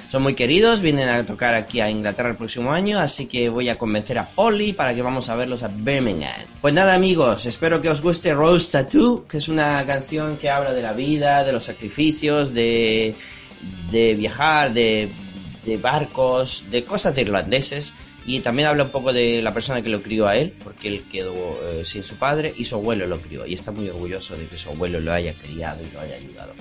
Son 0.09 0.23
muy 0.23 0.35
queridos, 0.35 0.81
vienen 0.81 1.09
a 1.09 1.25
tocar 1.25 1.53
aquí 1.53 1.81
a 1.81 1.89
Inglaterra 1.89 2.29
el 2.29 2.37
próximo 2.37 2.71
año, 2.71 2.97
así 2.99 3.25
que 3.25 3.49
voy 3.49 3.67
a 3.67 3.77
convencer 3.77 4.17
a 4.19 4.25
Polly 4.29 4.71
para 4.71 4.95
que 4.95 5.01
vamos 5.01 5.27
a 5.27 5.35
verlos 5.35 5.63
a 5.63 5.67
Birmingham. 5.67 6.45
Pues 6.61 6.73
nada 6.73 6.93
amigos, 6.93 7.45
espero 7.45 7.81
que 7.81 7.89
os 7.89 8.01
guste 8.01 8.33
Rose 8.33 8.71
Tattoo, 8.71 9.25
que 9.27 9.37
es 9.37 9.49
una 9.49 9.83
canción 9.85 10.37
que 10.37 10.49
habla 10.49 10.71
de 10.71 10.81
la 10.81 10.93
vida, 10.93 11.43
de 11.43 11.51
los 11.51 11.65
sacrificios, 11.65 12.53
de, 12.53 13.15
de 13.91 14.13
viajar, 14.13 14.71
de, 14.71 15.09
de 15.65 15.77
barcos, 15.77 16.65
de 16.71 16.85
cosas 16.85 17.13
de 17.13 17.21
irlandeses. 17.23 17.93
Y 18.27 18.41
también 18.41 18.67
habla 18.67 18.83
un 18.83 18.91
poco 18.91 19.13
de 19.13 19.41
la 19.41 19.53
persona 19.53 19.81
que 19.81 19.87
lo 19.87 20.03
crió 20.03 20.27
a 20.27 20.35
él, 20.35 20.53
porque 20.61 20.89
él 20.89 21.05
quedó 21.09 21.33
eh, 21.63 21.85
sin 21.85 22.03
su 22.03 22.17
padre 22.17 22.53
y 22.57 22.65
su 22.65 22.75
abuelo 22.75 23.07
lo 23.07 23.21
crió. 23.21 23.45
Y 23.45 23.53
está 23.53 23.71
muy 23.71 23.87
orgulloso 23.87 24.35
de 24.35 24.47
que 24.47 24.59
su 24.59 24.69
abuelo 24.69 24.99
lo 24.99 25.13
haya 25.13 25.33
criado 25.33 25.81
y 25.81 25.93
lo 25.93 26.01
haya 26.01 26.17
ayudado. 26.17 26.53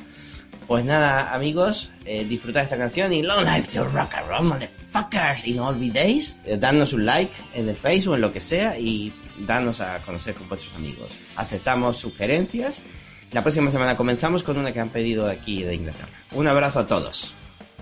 Pues 0.69 0.85
nada, 0.85 1.35
amigos, 1.35 1.91
eh, 2.05 2.25
disfrutad 2.25 2.63
esta 2.63 2.77
canción 2.77 3.13
y 3.13 3.23
long 3.23 3.45
life 3.45 3.69
to 3.73 3.85
rock 3.85 4.15
and 4.15 4.29
roll, 4.29 4.45
motherfuckers. 4.45 5.45
Y 5.45 5.55
no 5.55 5.67
olvidéis 5.67 6.41
eh, 6.45 6.57
darnos 6.57 6.93
un 6.93 7.05
like 7.05 7.35
en 7.53 7.69
el 7.69 7.77
Facebook, 7.77 8.15
en 8.15 8.21
lo 8.21 8.33
que 8.33 8.41
sea, 8.41 8.79
y 8.79 9.13
darnos 9.41 9.81
a 9.81 9.99
conocer 9.99 10.35
con 10.35 10.49
vuestros 10.49 10.73
amigos. 10.75 11.19
Aceptamos 11.35 11.97
sugerencias. 11.97 12.85
La 13.33 13.43
próxima 13.43 13.73
semana 13.73 13.97
comenzamos 13.97 14.45
con 14.45 14.57
una 14.57 14.73
que 14.73 14.79
han 14.79 14.91
pedido 14.91 15.29
aquí 15.29 15.65
de 15.65 15.75
Inglaterra. 15.75 16.13
Un 16.33 16.47
abrazo 16.47 16.79
a 16.79 16.87
todos. 16.87 17.35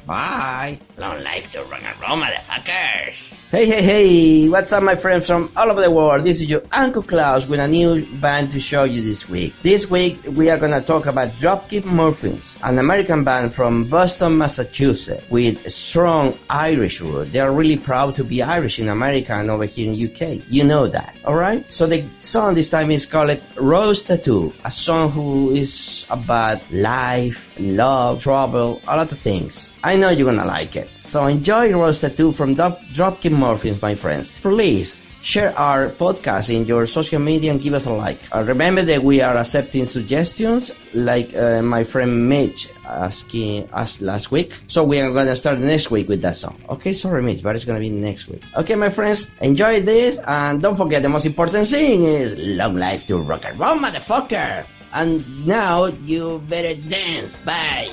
Bye. 0.07 0.79
Long 0.99 1.23
life 1.23 1.51
to 1.53 1.63
rock 1.65 1.83
and 1.83 2.01
roll, 2.01 2.19
motherfuckers. 2.19 3.41
Hey, 3.51 3.67
hey, 3.67 3.83
hey. 3.83 4.49
What's 4.49 4.73
up, 4.73 4.83
my 4.83 4.97
friends 4.97 5.27
from 5.27 5.51
all 5.57 5.71
over 5.71 5.81
the 5.81 5.91
world? 5.91 6.25
This 6.25 6.43
is 6.43 6.49
your 6.49 6.63
Uncle 6.73 7.03
Klaus 7.03 7.49
with 7.49 7.59
a 7.59 7.67
new 7.67 8.05
band 8.21 8.53
to 8.53 8.61
show 8.61 8.85
you 8.85 9.01
this 9.01 9.29
week. 9.29 9.55
This 9.63 9.91
week, 9.91 10.21
we 10.33 10.51
are 10.51 10.59
gonna 10.59 10.83
talk 10.83 11.07
about 11.07 11.31
Dropkick 11.41 11.85
Murphys, 11.87 12.59
an 12.63 12.79
American 12.79 13.25
band 13.25 13.55
from 13.55 13.85
Boston, 13.85 14.37
Massachusetts, 14.37 15.25
with 15.31 15.71
strong 15.71 16.37
Irish 16.51 17.01
roots. 17.01 17.33
They 17.33 17.41
are 17.41 17.53
really 17.53 17.79
proud 17.79 18.15
to 18.17 18.25
be 18.25 18.43
Irish 18.43 18.79
in 18.79 18.91
America 18.91 19.33
and 19.33 19.51
over 19.51 19.65
here 19.65 19.91
in 19.91 19.95
UK. 19.99 20.45
You 20.51 20.65
know 20.65 20.87
that, 20.87 21.17
alright? 21.25 21.71
So 21.73 21.87
the 21.87 22.05
song 22.19 22.55
this 22.55 22.71
time 22.71 22.91
is 22.91 23.07
called 23.07 23.41
Rose 23.57 24.03
Tattoo, 24.03 24.53
a 24.65 24.71
song 24.71 25.11
who 25.13 25.53
is 25.53 26.07
about 26.11 26.61
life, 26.71 27.49
love, 27.59 28.23
trouble, 28.23 28.83
a 28.87 28.97
lot 28.97 29.11
of 29.11 29.19
things. 29.19 29.75
I 29.83 29.94
know 29.97 30.11
you're 30.11 30.31
gonna 30.33 30.45
like 30.47 30.77
it. 30.77 30.89
So 30.99 31.27
enjoy 31.27 31.73
Rose 31.73 32.01
Tattoo 32.01 32.33
from 32.33 32.55
Drop- 32.55 32.81
Dropkick 32.93 33.33
Murphys, 33.33 33.81
my 33.81 33.95
friends. 33.95 34.33
Please 34.41 34.97
share 35.23 35.59
our 35.59 35.89
podcast 35.89 36.55
in 36.55 36.67
your 36.67 36.87
social 36.87 37.19
media 37.19 37.51
and 37.51 37.61
give 37.61 37.73
us 37.73 37.87
a 37.87 37.93
like. 37.93 38.21
Uh, 38.35 38.45
remember 38.45 38.83
that 38.83 39.03
we 39.03 39.23
are 39.23 39.37
accepting 39.37 39.87
suggestions, 39.87 40.71
like 40.93 41.35
uh, 41.35 41.63
my 41.63 41.83
friend 41.83 42.29
Mitch 42.29 42.69
asking 42.85 43.67
us 43.73 44.03
last 44.03 44.31
week. 44.31 44.53
So 44.69 44.85
we 44.85 45.01
are 45.01 45.11
gonna 45.11 45.35
start 45.35 45.59
next 45.61 45.91
week 45.91 46.09
with 46.09 46.21
that 46.23 46.37
song. 46.37 46.61
Okay, 46.69 46.93
sorry 46.93 47.23
Mitch, 47.23 47.43
but 47.43 47.57
it's 47.57 47.65
gonna 47.65 47.81
be 47.81 47.89
next 47.91 48.29
week. 48.29 48.43
Okay, 48.57 48.75
my 48.75 48.91
friends, 48.91 49.35
enjoy 49.41 49.81
this 49.81 50.19
and 50.27 50.61
don't 50.61 50.77
forget 50.77 51.03
the 51.03 51.09
most 51.09 51.25
important 51.25 51.69
thing 51.69 52.05
is 52.05 52.37
long 52.39 52.77
life 52.77 53.07
to 53.07 53.17
rock 53.19 53.45
and 53.47 53.59
roll, 53.59 53.77
motherfucker. 53.79 54.67
And 54.93 55.25
now 55.47 55.87
you 55.87 56.39
better 56.49 56.79
dance. 56.89 57.41
Bye. 57.41 57.91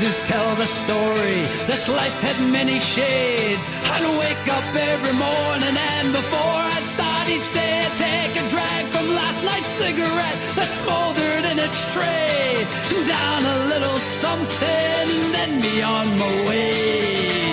Pictures 0.00 0.22
tell 0.30 0.54
the 0.54 0.64
story. 0.64 1.44
This 1.68 1.86
life 1.86 2.16
had 2.24 2.38
many 2.50 2.80
shades. 2.80 3.68
I'd 3.84 4.00
wake 4.16 4.46
up 4.48 4.64
every 4.72 5.12
morning 5.12 5.76
and 5.76 6.08
before 6.10 6.62
I'd 6.72 6.88
start 6.88 7.28
each 7.28 7.52
day, 7.52 7.84
I'd 7.84 7.96
take 8.00 8.32
a 8.32 8.44
drag 8.48 8.86
from 8.86 9.12
last 9.12 9.44
night's 9.44 9.68
cigarette 9.68 10.40
that 10.56 10.72
smoldered 10.72 11.44
in 11.52 11.58
its 11.60 11.92
tray. 11.92 12.64
Down 13.12 13.40
a 13.44 13.58
little 13.68 14.00
something, 14.24 15.06
then 15.36 15.60
be 15.60 15.82
on 15.84 16.08
my 16.16 16.32
way. 16.48 17.52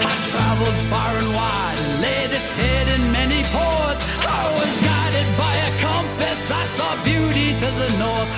I 0.00 0.14
traveled 0.32 0.80
far 0.88 1.12
and 1.12 1.30
wide, 1.36 1.80
laid 2.00 2.30
this 2.32 2.48
head 2.56 2.86
in 2.88 3.02
many 3.12 3.44
ports. 3.52 4.04
I 4.24 4.42
was 4.56 4.72
guided 4.80 5.28
by 5.36 5.54
a 5.60 5.70
compass. 5.84 6.40
I 6.48 6.64
saw 6.64 6.88
beauty 7.04 7.52
to 7.52 7.68
the 7.84 7.90
north. 8.00 8.29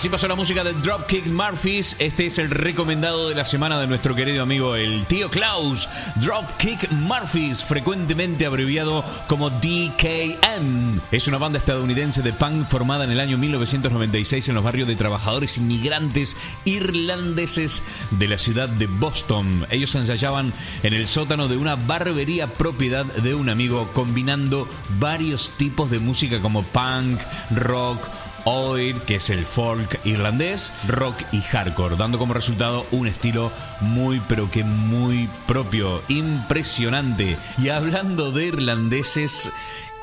Así 0.00 0.08
pasó 0.08 0.26
la 0.28 0.34
música 0.34 0.64
de 0.64 0.72
Dropkick 0.72 1.26
Murphys. 1.26 1.96
Este 1.98 2.24
es 2.24 2.38
el 2.38 2.48
recomendado 2.48 3.28
de 3.28 3.34
la 3.34 3.44
semana 3.44 3.78
de 3.78 3.86
nuestro 3.86 4.14
querido 4.14 4.42
amigo 4.42 4.74
el 4.74 5.04
tío 5.04 5.28
Klaus. 5.28 5.90
Dropkick 6.16 6.90
Murphys, 6.90 7.62
frecuentemente 7.62 8.46
abreviado 8.46 9.04
como 9.28 9.50
DKM. 9.50 11.02
Es 11.12 11.28
una 11.28 11.36
banda 11.36 11.58
estadounidense 11.58 12.22
de 12.22 12.32
punk 12.32 12.66
formada 12.66 13.04
en 13.04 13.10
el 13.10 13.20
año 13.20 13.36
1996 13.36 14.48
en 14.48 14.54
los 14.54 14.64
barrios 14.64 14.88
de 14.88 14.96
trabajadores 14.96 15.58
inmigrantes 15.58 16.34
irlandeses 16.64 17.82
de 18.10 18.26
la 18.26 18.38
ciudad 18.38 18.70
de 18.70 18.86
Boston. 18.86 19.66
Ellos 19.68 19.94
ensayaban 19.96 20.54
en 20.82 20.94
el 20.94 21.08
sótano 21.08 21.46
de 21.46 21.58
una 21.58 21.76
barbería 21.76 22.46
propiedad 22.46 23.04
de 23.04 23.34
un 23.34 23.50
amigo, 23.50 23.90
combinando 23.92 24.66
varios 24.98 25.50
tipos 25.58 25.90
de 25.90 25.98
música 25.98 26.40
como 26.40 26.62
punk, 26.62 27.20
rock, 27.50 28.00
Oid, 28.44 28.96
que 28.98 29.16
es 29.16 29.30
el 29.30 29.44
folk 29.46 30.00
irlandés, 30.04 30.72
rock 30.88 31.16
y 31.32 31.40
hardcore, 31.40 31.96
dando 31.96 32.18
como 32.18 32.34
resultado 32.34 32.86
un 32.90 33.06
estilo 33.06 33.52
muy 33.80 34.20
pero 34.28 34.50
que 34.50 34.64
muy 34.64 35.28
propio, 35.46 36.02
impresionante. 36.08 37.36
Y 37.58 37.68
hablando 37.68 38.32
de 38.32 38.46
irlandeses, 38.46 39.52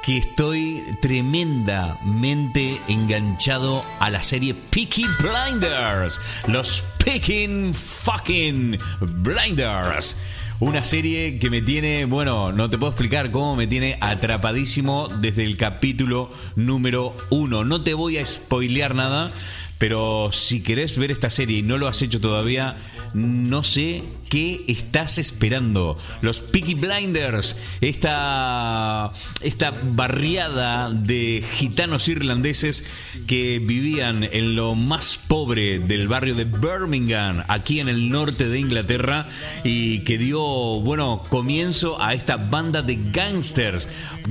que 0.08 0.18
estoy 0.20 0.84
tremendamente 1.02 2.80
enganchado 2.88 3.84
a 4.00 4.10
la 4.10 4.22
serie 4.22 4.54
Peaky 4.54 5.06
Blinders. 5.20 6.22
Los 6.48 6.82
Picking 7.04 7.74
Fucking 7.74 8.78
Blinders. 9.02 10.16
Una 10.60 10.84
serie 10.84 11.38
que 11.38 11.52
me 11.52 11.62
tiene, 11.62 12.06
bueno, 12.06 12.52
no 12.52 12.68
te 12.68 12.80
puedo 12.80 12.92
explicar 12.92 13.30
cómo 13.30 13.56
me 13.56 13.68
tiene 13.68 13.96
atrapadísimo 14.02 15.08
desde 15.22 15.44
el 15.44 15.56
capítulo 15.56 16.32
número 16.56 17.16
uno. 17.30 17.64
No 17.64 17.84
te 17.84 17.94
voy 17.94 18.18
a 18.18 18.26
spoilear 18.26 18.96
nada, 18.96 19.32
pero 19.78 20.30
si 20.32 20.62
querés 20.62 20.98
ver 20.98 21.12
esta 21.12 21.30
serie 21.30 21.60
y 21.60 21.62
no 21.62 21.78
lo 21.78 21.88
has 21.88 22.02
hecho 22.02 22.20
todavía, 22.20 22.78
no 23.14 23.64
sé 23.64 24.04
qué 24.30 24.62
estás 24.68 25.18
esperando. 25.18 25.98
Los 26.22 26.40
Peaky 26.40 26.76
Blinders, 26.76 27.58
esta, 27.82 29.12
esta 29.42 29.74
barriada 29.84 30.90
de 30.92 31.44
gitanos 31.54 32.08
irlandeses 32.08 32.86
que 33.26 33.60
vivían 33.60 34.24
en 34.24 34.56
lo 34.56 34.76
más 34.76 35.18
pobre 35.28 35.80
del 35.80 36.08
barrio 36.08 36.36
de 36.36 36.46
Birmingham, 36.46 37.44
aquí 37.48 37.80
en 37.80 37.90
el 37.90 38.10
norte 38.10 38.48
de 38.48 38.60
Inglaterra, 38.60 39.28
y 39.64 40.00
que 40.00 40.18
dio, 40.18 40.42
bueno, 40.82 41.24
comienzo 41.30 42.02
a 42.02 42.14
esta 42.14 42.38
banda 42.38 42.82
de 42.82 43.00
gangsters. 43.12 43.88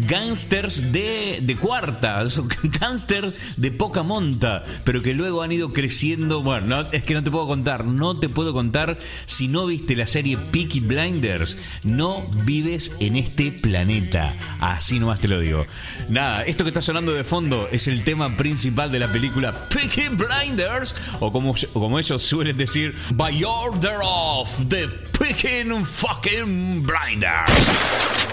Gangsters 0.07 0.93
de, 0.93 1.39
de 1.43 1.57
cuartas, 1.57 2.43
gangsters 2.81 3.57
de 3.57 3.71
poca 3.71 4.03
monta, 4.03 4.63
pero 4.85 5.03
que 5.03 5.15
luego 5.15 5.36
han 5.43 5.53
ido 5.53 5.73
creciendo. 5.73 6.41
Bueno, 6.41 6.81
es 6.93 7.03
que 7.03 7.15
no 7.15 7.23
te 7.23 7.31
puedo 7.31 7.47
contar, 7.47 7.85
no 7.85 8.19
te 8.19 8.29
puedo 8.29 8.53
contar 8.53 8.99
si 9.27 9.49
no 9.49 9.67
viste 9.67 9.97
la 9.97 10.07
serie 10.07 10.37
Peaky 10.37 10.81
Blinders. 10.81 11.59
No 11.85 12.27
vives 12.45 12.97
en 13.01 13.17
este 13.17 13.53
planeta. 13.53 14.35
Así 14.61 14.99
nomás 14.99 15.21
te 15.21 15.29
lo 15.29 15.41
digo. 15.41 15.67
Nada, 16.09 16.43
esto 16.45 16.65
que 16.65 16.71
está 16.71 16.81
sonando 16.81 17.13
de 17.13 17.25
fondo 17.25 17.69
es 17.71 17.89
el 17.89 18.05
tema 18.05 18.37
principal 18.37 18.91
de 18.91 18.99
la 18.99 19.13
película 19.13 19.69
Peaky 19.69 20.09
Blinders, 20.09 20.95
o 21.21 21.33
como, 21.33 21.55
como 21.73 21.99
ellos 21.99 22.23
suelen 22.23 22.57
decir, 22.57 22.95
By 23.15 23.45
Order 23.45 23.99
of 24.03 24.69
the 24.69 24.89
Peaky 25.19 25.57
Fucking 25.85 26.83
Blinders. 26.83 28.27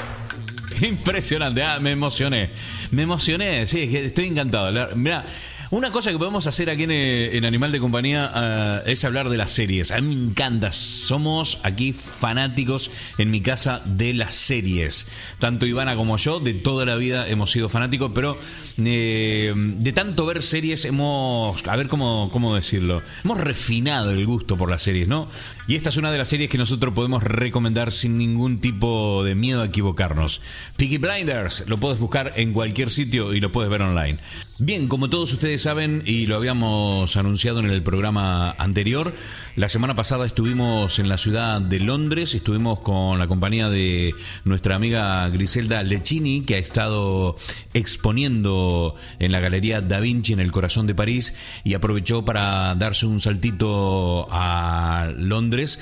Impresionante, 0.82 1.64
ah, 1.64 1.80
me 1.80 1.92
emocioné. 1.92 2.52
Me 2.92 3.04
emocioné, 3.04 3.66
sí, 3.68 3.90
estoy 3.96 4.28
encantado. 4.28 4.96
Mira, 4.96 5.26
una 5.74 5.90
cosa 5.90 6.12
que 6.12 6.20
podemos 6.20 6.46
hacer 6.46 6.70
aquí 6.70 6.84
en, 6.84 6.92
eh, 6.92 7.42
Animal 7.48 7.72
de 7.72 7.80
Compañía 7.80 8.30
ah, 8.32 8.84
es 8.86 9.04
hablar 9.06 9.30
de 9.30 9.38
las 9.38 9.50
series. 9.50 9.92
A 9.92 10.00
mí 10.02 10.16
me 10.16 10.30
encanta. 10.30 10.72
Somos 10.72 11.60
aquí 11.64 11.94
fanáticos 11.94 12.92
en 13.18 13.32
mi 13.32 13.42
casa 13.42 13.82
de 13.84 14.14
las 14.14 14.36
series. 14.36 15.08
Tanto 15.40 15.66
Ivana 15.66 15.96
como 15.96 16.18
yo, 16.18 16.40
de 16.40 16.54
toda 16.54 16.86
la 16.86 16.96
vida 16.96 17.28
hemos 17.28 17.52
sido 17.52 17.70
fanáticos, 17.70 18.12
pero 18.14 18.38
eh, 18.78 19.52
de 19.56 19.92
tanto 19.94 20.28
ver 20.28 20.44
series 20.44 20.86
hemos, 20.86 21.66
a 21.66 21.76
ver 21.76 21.88
cómo, 21.88 22.30
cómo 22.32 22.54
decirlo, 22.54 23.02
hemos 23.24 23.40
refinado 23.40 24.12
el 24.12 24.24
gusto 24.28 24.56
por 24.56 24.70
las 24.70 24.84
series, 24.84 25.08
¿no? 25.08 25.28
Y 25.68 25.76
esta 25.76 25.90
es 25.90 25.98
una 25.98 26.12
de 26.12 26.20
las 26.20 26.28
series 26.28 26.52
que 26.52 26.60
nosotros 26.60 26.94
podemos 26.94 27.24
recomendar 27.24 27.92
sin 27.92 28.20
ningún 28.20 28.60
tipo 28.60 29.24
de 29.24 29.34
miedo 29.34 29.64
a 29.64 29.66
equivocarnos. 29.66 30.40
Peaky 30.78 31.00
Blinders, 31.00 31.68
lo 31.68 31.78
puedes 31.80 31.98
buscar 31.98 32.34
en 32.36 32.54
cualquier 32.54 32.92
sitio 32.92 33.34
y 33.34 33.40
lo 33.40 33.52
puedes 33.52 33.72
ver 33.72 33.82
online. 33.82 34.20
Bien, 34.60 34.88
como 34.88 35.10
todos 35.10 35.34
ustedes 35.34 35.63
saben 35.64 36.04
y 36.06 36.26
lo 36.26 36.36
habíamos 36.36 37.16
anunciado 37.16 37.62
en 37.62 37.68
el 37.68 37.84
programa 37.84 38.52
anterior, 38.58 39.14
la 39.56 39.70
semana 39.70 39.96
pasada 39.96 40.26
estuvimos 40.26 41.00
en 41.00 41.08
la 41.08 41.18
ciudad 41.18 41.62
de 41.62 41.80
Londres, 41.80 42.36
estuvimos 42.36 42.82
con 42.82 43.18
la 43.18 43.28
compañía 43.28 43.70
de 43.70 44.14
nuestra 44.44 44.76
amiga 44.76 45.30
Griselda 45.30 45.82
Lecchini, 45.82 46.42
que 46.42 46.56
ha 46.56 46.58
estado 46.58 47.38
exponiendo 47.74 48.96
en 49.20 49.32
la 49.32 49.40
Galería 49.40 49.80
Da 49.80 50.02
Vinci 50.02 50.34
en 50.34 50.42
el 50.42 50.52
corazón 50.52 50.86
de 50.86 50.96
París 50.96 51.34
y 51.64 51.76
aprovechó 51.76 52.26
para 52.26 52.76
darse 52.76 53.06
un 53.06 53.22
saltito 53.22 54.28
a 54.32 55.14
Londres. 55.18 55.80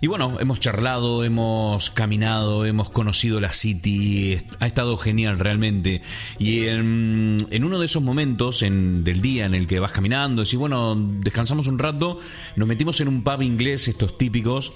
Y 0.00 0.06
bueno, 0.06 0.36
hemos 0.38 0.60
charlado, 0.60 1.24
hemos 1.24 1.90
caminado, 1.90 2.64
hemos 2.64 2.88
conocido 2.88 3.40
la 3.40 3.52
City, 3.52 4.38
ha 4.60 4.66
estado 4.66 4.96
genial 4.96 5.40
realmente. 5.40 6.02
Y 6.38 6.66
en, 6.66 7.38
en 7.50 7.64
uno 7.64 7.80
de 7.80 7.86
esos 7.86 8.02
momentos 8.02 8.62
en, 8.62 9.02
del 9.02 9.20
día 9.20 9.46
en 9.46 9.54
el 9.54 9.66
que 9.66 9.80
vas 9.80 9.90
caminando, 9.90 10.42
decís, 10.42 10.58
bueno, 10.58 10.94
descansamos 10.96 11.66
un 11.66 11.80
rato, 11.80 12.18
nos 12.54 12.68
metimos 12.68 13.00
en 13.00 13.08
un 13.08 13.22
pub 13.22 13.42
inglés, 13.42 13.88
estos 13.88 14.16
típicos, 14.16 14.72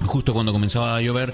justo 0.00 0.32
cuando 0.32 0.52
comenzaba 0.52 0.96
a 0.96 1.00
llover. 1.00 1.32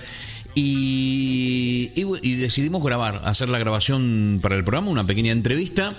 Y, 0.58 1.92
y 2.22 2.34
decidimos 2.36 2.82
grabar, 2.82 3.20
hacer 3.24 3.50
la 3.50 3.58
grabación 3.58 4.38
para 4.40 4.56
el 4.56 4.64
programa, 4.64 4.90
una 4.90 5.06
pequeña 5.06 5.30
entrevista. 5.32 5.96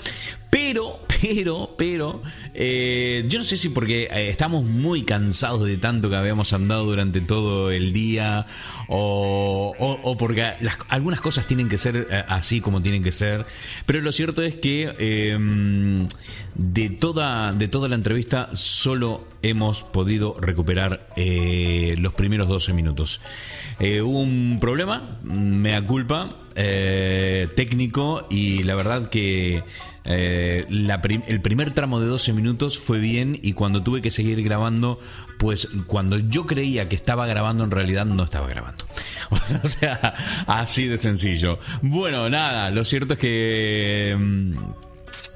Pero, 0.49 0.99
pero, 1.21 1.75
pero, 1.77 2.23
eh, 2.55 3.23
yo 3.29 3.37
no 3.37 3.45
sé 3.45 3.55
si 3.57 3.69
porque 3.69 4.03
eh, 4.11 4.29
estamos 4.29 4.63
muy 4.65 5.03
cansados 5.03 5.65
de 5.67 5.77
tanto 5.77 6.09
que 6.09 6.15
habíamos 6.15 6.53
andado 6.53 6.85
durante 6.85 7.21
todo 7.21 7.69
el 7.69 7.93
día 7.93 8.47
o, 8.87 9.73
o- 9.77 9.99
o 10.03 10.17
porque 10.17 10.43
algunas 10.89 11.21
cosas 11.21 11.45
tienen 11.45 11.67
que 11.69 11.77
ser 11.77 12.07
eh, 12.09 12.23
así 12.27 12.59
como 12.59 12.81
tienen 12.81 13.03
que 13.03 13.11
ser. 13.11 13.45
Pero 13.85 14.01
lo 14.01 14.11
cierto 14.11 14.41
es 14.41 14.55
que 14.55 14.91
eh, 14.97 15.37
de, 16.57 16.89
toda, 16.89 17.53
de 17.53 17.67
toda 17.67 17.87
la 17.87 17.95
entrevista 17.95 18.49
solo 18.53 19.27
hemos 19.43 19.83
podido 19.83 20.35
recuperar 20.39 21.07
eh, 21.15 21.95
los 21.99 22.13
primeros 22.13 22.47
12 22.47 22.73
minutos. 22.73 23.21
Eh, 23.79 24.01
hubo 24.01 24.19
un 24.19 24.57
problema, 24.59 25.19
mea 25.23 25.85
culpa, 25.85 26.35
eh, 26.55 27.47
técnico 27.55 28.25
y 28.29 28.63
la 28.63 28.75
verdad 28.75 29.09
que 29.09 29.63
el 30.03 31.41
primer 31.41 31.71
tramo 31.71 31.99
de 31.99 32.07
12 32.07 32.31
minutos 32.31 32.79
fue 32.79 32.97
bien 32.97 33.37
y 33.43 33.53
cuando 33.53 33.83
tuve 33.83 34.01
que 34.01 34.09
seguir 34.09 34.41
grabando, 34.41 34.99
pues 35.37 35.67
cuando 35.85 36.17
yo 36.17 36.45
creía 36.45 36.87
que 36.87 36.95
estaba 36.95 37.27
grabando 37.27 37.65
en 37.65 37.71
realidad 37.71 38.05
no 38.05 38.23
estaba 38.23 38.47
grabando. 38.47 38.83
O 39.29 39.67
sea, 39.67 40.13
así 40.47 40.87
de 40.87 40.97
sencillo. 40.97 41.59
Bueno, 41.81 42.29
nada, 42.29 42.71
lo 42.71 42.85
cierto 42.85 43.13
es 43.13 43.19
que... 43.19 44.17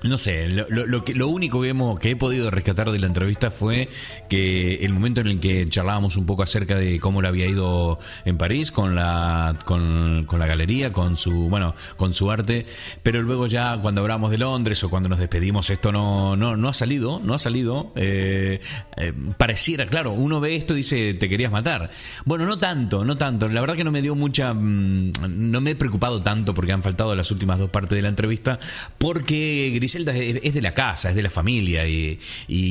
no 0.03 0.17
sé, 0.17 0.47
lo, 0.49 0.65
lo- 0.87 1.03
que, 1.03 1.13
lo 1.13 1.27
único 1.27 1.61
que, 1.61 1.69
hemos, 1.69 1.99
que 1.99 2.11
he 2.11 2.15
podido 2.15 2.49
rescatar 2.49 2.89
de 2.91 2.97
la 2.99 3.05
entrevista 3.07 3.51
fue 3.51 3.87
que 4.29 4.75
el 4.83 4.93
momento 4.93 5.21
en 5.21 5.27
el 5.27 5.39
que 5.39 5.67
charlábamos 5.69 6.17
un 6.17 6.25
poco 6.25 6.41
acerca 6.43 6.75
de 6.75 6.99
cómo 6.99 7.21
le 7.21 7.27
había 7.27 7.45
ido 7.45 7.99
en 8.25 8.37
París 8.37 8.71
con 8.71 8.95
la, 8.95 9.57
con, 9.65 10.23
con 10.25 10.39
la 10.39 10.47
galería, 10.47 10.91
con 10.91 11.17
su, 11.17 11.49
bueno, 11.49 11.75
con 11.97 12.13
su 12.15 12.31
arte, 12.31 12.65
pero 13.03 13.21
luego 13.21 13.45
ya 13.47 13.77
cuando 13.81 14.01
hablamos 14.01 14.31
de 14.31 14.39
Londres 14.39 14.83
o 14.83 14.89
cuando 14.89 15.07
nos 15.09 15.19
despedimos, 15.19 15.69
esto 15.69 15.91
no, 15.91 16.35
no, 16.35 16.55
no 16.57 16.67
ha 16.69 16.73
salido, 16.73 17.19
no 17.23 17.33
ha 17.35 17.37
salido. 17.37 17.91
eh, 17.95 18.59
eh, 18.97 19.13
pareciera, 19.37 19.85
claro, 19.85 20.11
uno 20.13 20.39
ve 20.39 20.55
esto 20.55 20.73
y 20.73 20.77
dice, 20.77 21.13
te 21.13 21.29
querías 21.29 21.51
matar. 21.51 21.91
Bueno, 22.25 22.45
no 22.45 22.57
tanto, 22.57 23.05
no 23.05 23.17
tanto. 23.17 23.47
La 23.49 23.61
verdad 23.61 23.75
que 23.75 23.83
no 23.83 23.91
me 23.91 24.01
dio 24.01 24.15
mucha, 24.15 24.53
mm, 24.53 25.11
no 25.29 25.61
me 25.61 25.71
he 25.71 25.75
preocupado 25.75 26.21
tanto 26.23 26.53
porque 26.53 26.71
han 26.71 26.81
faltado 26.83 27.15
las 27.15 27.29
últimas 27.31 27.59
dos 27.59 27.69
partes 27.69 27.95
de 27.95 28.01
la 28.01 28.09
entrevista, 28.09 28.57
porque 28.97 29.69
Griselda 29.91 30.15
es 30.15 30.54
de 30.54 30.62
la 30.62 30.73
casa, 30.73 31.10
es 31.10 31.15
de 31.15 31.23
la 31.23 31.30
familia 31.30 31.86
y, 31.86 32.17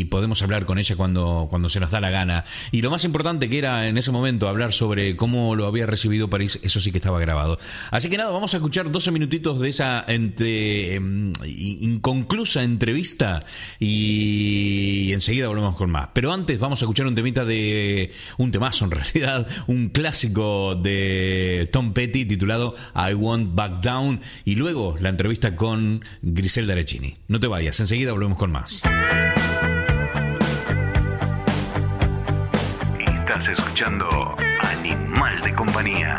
podemos 0.06 0.42
hablar 0.42 0.64
con 0.64 0.78
ella 0.78 0.96
cuando, 0.96 1.46
cuando 1.50 1.68
se 1.68 1.78
nos 1.78 1.90
da 1.90 2.00
la 2.00 2.10
gana. 2.10 2.44
Y 2.72 2.80
lo 2.80 2.90
más 2.90 3.04
importante 3.04 3.48
que 3.48 3.58
era 3.58 3.86
en 3.86 3.98
ese 3.98 4.10
momento 4.10 4.48
hablar 4.48 4.72
sobre 4.72 5.16
cómo 5.16 5.54
lo 5.54 5.66
había 5.66 5.86
recibido 5.86 6.30
París, 6.30 6.58
eso 6.62 6.80
sí 6.80 6.90
que 6.90 6.98
estaba 6.98 7.20
grabado. 7.20 7.58
Así 7.90 8.08
que 8.08 8.16
nada, 8.16 8.30
vamos 8.30 8.54
a 8.54 8.56
escuchar 8.56 8.90
12 8.90 9.10
minutitos 9.10 9.60
de 9.60 9.68
esa 9.68 10.04
entre, 10.08 10.94
em, 10.94 11.32
inconclusa 11.44 12.62
entrevista 12.62 13.40
y, 13.78 15.12
enseguida 15.12 15.48
volvemos 15.48 15.76
con 15.76 15.90
más. 15.90 16.08
Pero 16.14 16.32
antes 16.32 16.58
vamos 16.58 16.80
a 16.80 16.86
escuchar 16.86 17.06
un 17.06 17.14
temita 17.14 17.44
de 17.44 18.12
un 18.38 18.50
temazo 18.50 18.86
en 18.86 18.90
realidad, 18.92 19.46
un 19.66 19.90
clásico 19.90 20.74
de 20.74 21.68
Tom 21.70 21.92
Petty 21.92 22.24
titulado 22.24 22.74
I 22.94 23.12
Won't 23.12 23.54
Back 23.54 23.82
Down 23.82 24.20
y 24.44 24.54
luego 24.54 24.96
la 24.98 25.10
entrevista 25.10 25.54
con 25.54 26.02
Griselda 26.22 26.74
no 27.28 27.40
te 27.40 27.46
vayas, 27.46 27.78
enseguida 27.80 28.12
volvemos 28.12 28.38
con 28.38 28.52
más. 28.52 28.82
Estás 32.98 33.48
escuchando 33.48 34.34
Animal 34.62 35.40
de 35.40 35.54
Compañía. 35.54 36.18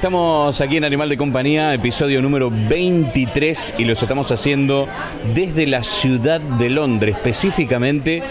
Estamos 0.00 0.62
aquí 0.62 0.78
en 0.78 0.84
Animal 0.84 1.10
de 1.10 1.18
Compañía, 1.18 1.74
episodio 1.74 2.22
número 2.22 2.50
23 2.50 3.74
y 3.76 3.84
los 3.84 4.00
estamos 4.00 4.32
haciendo 4.32 4.88
desde 5.34 5.66
la 5.66 5.82
ciudad 5.82 6.40
de 6.40 6.70
Londres, 6.70 7.16
específicamente 7.16 8.22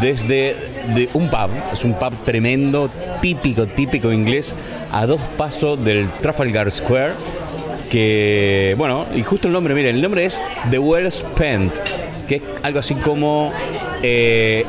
desde 0.00 0.56
de 0.94 1.10
un 1.12 1.28
pub, 1.28 1.50
es 1.70 1.84
un 1.84 1.98
pub 1.98 2.24
tremendo, 2.24 2.88
típico, 3.20 3.66
típico 3.66 4.10
inglés, 4.10 4.54
a 4.90 5.04
dos 5.04 5.20
pasos 5.36 5.84
del 5.84 6.10
Trafalgar 6.22 6.70
Square, 6.70 7.12
que, 7.90 8.74
bueno, 8.78 9.04
y 9.14 9.22
justo 9.22 9.48
el 9.48 9.52
nombre, 9.52 9.74
miren, 9.74 9.96
el 9.96 10.00
nombre 10.02 10.24
es 10.24 10.40
The 10.70 10.78
Well 10.78 11.12
Spent, 11.12 11.74
que 12.26 12.36
es 12.36 12.42
algo 12.62 12.78
así 12.78 12.94
como... 12.94 13.52
eh, 14.02 14.64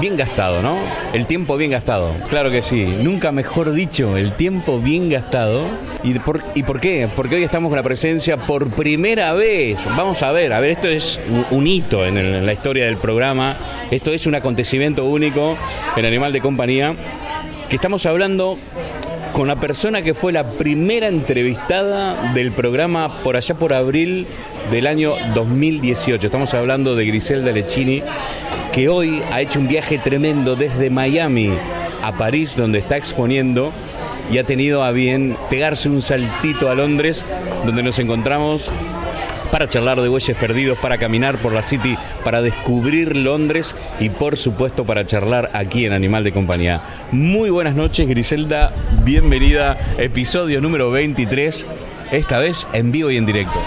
Bien 0.00 0.16
gastado, 0.16 0.60
¿no? 0.60 0.76
El 1.12 1.26
tiempo 1.26 1.56
bien 1.56 1.70
gastado. 1.70 2.14
Claro 2.28 2.50
que 2.50 2.62
sí. 2.62 2.84
Nunca 2.84 3.30
mejor 3.30 3.72
dicho, 3.72 4.16
el 4.16 4.32
tiempo 4.32 4.80
bien 4.80 5.08
gastado. 5.08 5.66
¿Y 6.02 6.14
por, 6.18 6.42
¿Y 6.54 6.64
por 6.64 6.80
qué? 6.80 7.08
Porque 7.14 7.36
hoy 7.36 7.44
estamos 7.44 7.68
con 7.70 7.76
la 7.76 7.82
presencia 7.82 8.36
por 8.36 8.70
primera 8.70 9.32
vez. 9.34 9.78
Vamos 9.96 10.22
a 10.22 10.32
ver, 10.32 10.52
a 10.52 10.60
ver, 10.60 10.70
esto 10.72 10.88
es 10.88 11.20
un- 11.50 11.66
hito 11.66 12.04
en, 12.04 12.18
en 12.18 12.44
la 12.44 12.52
historia 12.52 12.86
del 12.86 12.96
programa. 12.96 13.56
Esto 13.90 14.10
es 14.12 14.26
un 14.26 14.34
acontecimiento 14.34 15.04
único 15.04 15.56
en 15.96 16.04
Animal 16.04 16.32
de 16.32 16.40
Compañía. 16.40 16.94
Que 17.68 17.76
estamos 17.76 18.04
hablando 18.04 18.58
con 19.32 19.48
la 19.48 19.56
persona 19.56 20.02
que 20.02 20.12
fue 20.12 20.32
la 20.32 20.44
primera 20.44 21.08
entrevistada 21.08 22.32
del 22.34 22.52
programa 22.52 23.22
por 23.22 23.36
allá 23.36 23.54
por 23.54 23.72
abril 23.72 24.26
del 24.70 24.86
año 24.86 25.14
2018. 25.34 26.26
Estamos 26.26 26.52
hablando 26.54 26.94
de 26.94 27.06
Griselda 27.06 27.50
Lechini, 27.52 28.02
que 28.74 28.88
hoy 28.88 29.22
ha 29.30 29.40
hecho 29.40 29.60
un 29.60 29.68
viaje 29.68 29.98
tremendo 29.98 30.56
desde 30.56 30.90
Miami 30.90 31.52
a 32.02 32.10
París, 32.16 32.56
donde 32.56 32.80
está 32.80 32.96
exponiendo, 32.96 33.72
y 34.32 34.38
ha 34.38 34.44
tenido 34.44 34.82
a 34.82 34.90
bien 34.90 35.36
pegarse 35.48 35.88
un 35.88 36.02
saltito 36.02 36.68
a 36.68 36.74
Londres, 36.74 37.24
donde 37.64 37.84
nos 37.84 38.00
encontramos 38.00 38.72
para 39.52 39.68
charlar 39.68 40.00
de 40.00 40.08
bueyes 40.08 40.36
perdidos, 40.36 40.76
para 40.80 40.98
caminar 40.98 41.36
por 41.36 41.52
la 41.52 41.62
City, 41.62 41.96
para 42.24 42.42
descubrir 42.42 43.16
Londres 43.16 43.76
y 44.00 44.08
por 44.08 44.36
supuesto 44.36 44.84
para 44.84 45.06
charlar 45.06 45.50
aquí 45.52 45.84
en 45.84 45.92
Animal 45.92 46.24
de 46.24 46.32
Compañía. 46.32 46.82
Muy 47.12 47.50
buenas 47.50 47.76
noches 47.76 48.08
Griselda, 48.08 48.72
bienvenida, 49.04 49.78
episodio 49.98 50.60
número 50.60 50.90
23, 50.90 51.68
esta 52.10 52.40
vez 52.40 52.66
en 52.72 52.90
vivo 52.90 53.08
y 53.12 53.18
en 53.18 53.26
directo. 53.26 53.60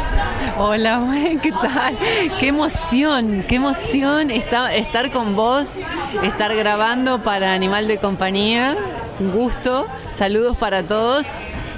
Hola, 0.58 1.02
¿qué 1.41 1.52
tal? 1.52 1.98
Qué 2.39 2.48
emoción, 2.48 3.43
qué 3.48 3.56
emoción 3.56 4.32
esta- 4.32 4.74
estar 4.74 5.12
con 5.12 5.36
vos, 5.36 5.80
estar 6.24 6.56
grabando 6.56 7.20
para 7.20 7.54
Animal 7.54 7.88
de 7.88 7.98
Compañía. 7.98 8.76
Un 9.20 9.32
gusto, 9.32 9.88
saludos 10.12 10.58
para 10.58 10.84
todos. 10.84 11.28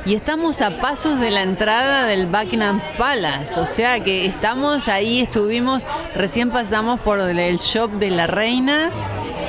Y 0.05 0.15
estamos 0.15 0.61
a 0.61 0.77
pasos 0.77 1.19
de 1.19 1.29
la 1.29 1.43
entrada 1.43 2.05
del 2.05 2.25
Buckingham 2.25 2.81
Palace, 2.97 3.59
o 3.59 3.65
sea 3.65 3.99
que 4.01 4.25
estamos 4.25 4.87
ahí, 4.87 5.19
estuvimos, 5.19 5.83
recién 6.15 6.51
pasamos 6.51 7.01
por 7.01 7.19
el 7.19 7.57
shop 7.57 7.91
de 7.91 8.09
la 8.09 8.25
reina 8.25 8.91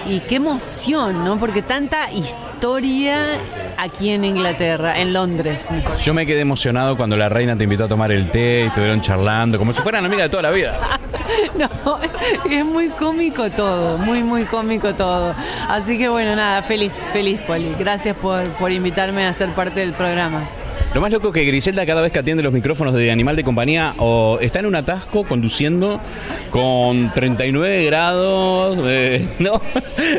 y 0.06 0.18
qué 0.20 0.34
emoción, 0.36 1.24
¿no? 1.24 1.38
Porque 1.38 1.62
tanta 1.62 2.10
historia 2.10 2.49
aquí 3.76 4.10
en 4.10 4.24
Inglaterra, 4.24 4.98
en 4.98 5.12
Londres. 5.12 5.68
Yo 6.02 6.14
me 6.14 6.26
quedé 6.26 6.40
emocionado 6.40 6.96
cuando 6.96 7.16
la 7.16 7.28
reina 7.28 7.56
te 7.56 7.64
invitó 7.64 7.84
a 7.84 7.88
tomar 7.88 8.12
el 8.12 8.30
té 8.30 8.62
y 8.64 8.66
estuvieron 8.68 9.00
charlando, 9.00 9.58
como 9.58 9.72
si 9.72 9.80
fueran 9.82 10.04
amigas 10.04 10.24
de 10.24 10.28
toda 10.30 10.42
la 10.42 10.50
vida. 10.50 10.78
No, 11.56 12.00
es 12.50 12.64
muy 12.64 12.88
cómico 12.88 13.50
todo, 13.50 13.98
muy, 13.98 14.22
muy 14.22 14.44
cómico 14.44 14.94
todo. 14.94 15.34
Así 15.68 15.96
que 15.96 16.08
bueno, 16.08 16.34
nada, 16.34 16.62
feliz, 16.62 16.92
feliz, 17.12 17.40
Poli. 17.46 17.74
Gracias 17.78 18.16
por, 18.16 18.48
por 18.54 18.70
invitarme 18.72 19.26
a 19.26 19.32
ser 19.32 19.50
parte 19.50 19.80
del 19.80 19.92
programa. 19.92 20.42
Lo 20.94 21.00
más 21.00 21.12
loco 21.12 21.28
es 21.28 21.34
que 21.34 21.44
Griselda 21.44 21.86
cada 21.86 22.00
vez 22.00 22.12
que 22.12 22.18
atiende 22.18 22.42
los 22.42 22.52
micrófonos 22.52 22.94
de 22.94 23.12
Animal 23.12 23.36
de 23.36 23.44
Compañía 23.44 23.94
está 24.40 24.58
en 24.58 24.66
un 24.66 24.74
atasco 24.74 25.24
conduciendo 25.24 26.00
con 26.50 27.12
39 27.14 27.84
grados, 27.84 28.78
eh, 28.84 29.28
¿no? 29.38 29.60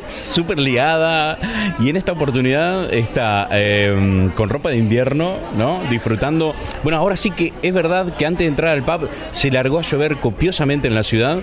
Súper 0.07 0.59
liada. 0.59 1.37
Y 1.79 1.89
en 1.89 1.97
esta 1.97 2.13
oportunidad 2.13 2.93
está 2.93 3.49
eh, 3.51 4.29
con 4.35 4.47
ropa 4.47 4.69
de 4.69 4.77
invierno, 4.77 5.35
¿no? 5.57 5.81
Disfrutando. 5.89 6.55
Bueno, 6.83 6.97
ahora 6.97 7.17
sí 7.17 7.31
que 7.31 7.51
es 7.61 7.73
verdad 7.73 8.15
que 8.15 8.25
antes 8.25 8.39
de 8.39 8.47
entrar 8.47 8.71
al 8.71 8.83
pub 8.83 9.09
se 9.31 9.51
largó 9.51 9.79
a 9.79 9.81
llover 9.81 10.17
copiosamente 10.17 10.87
en 10.87 10.95
la 10.95 11.03
ciudad. 11.03 11.39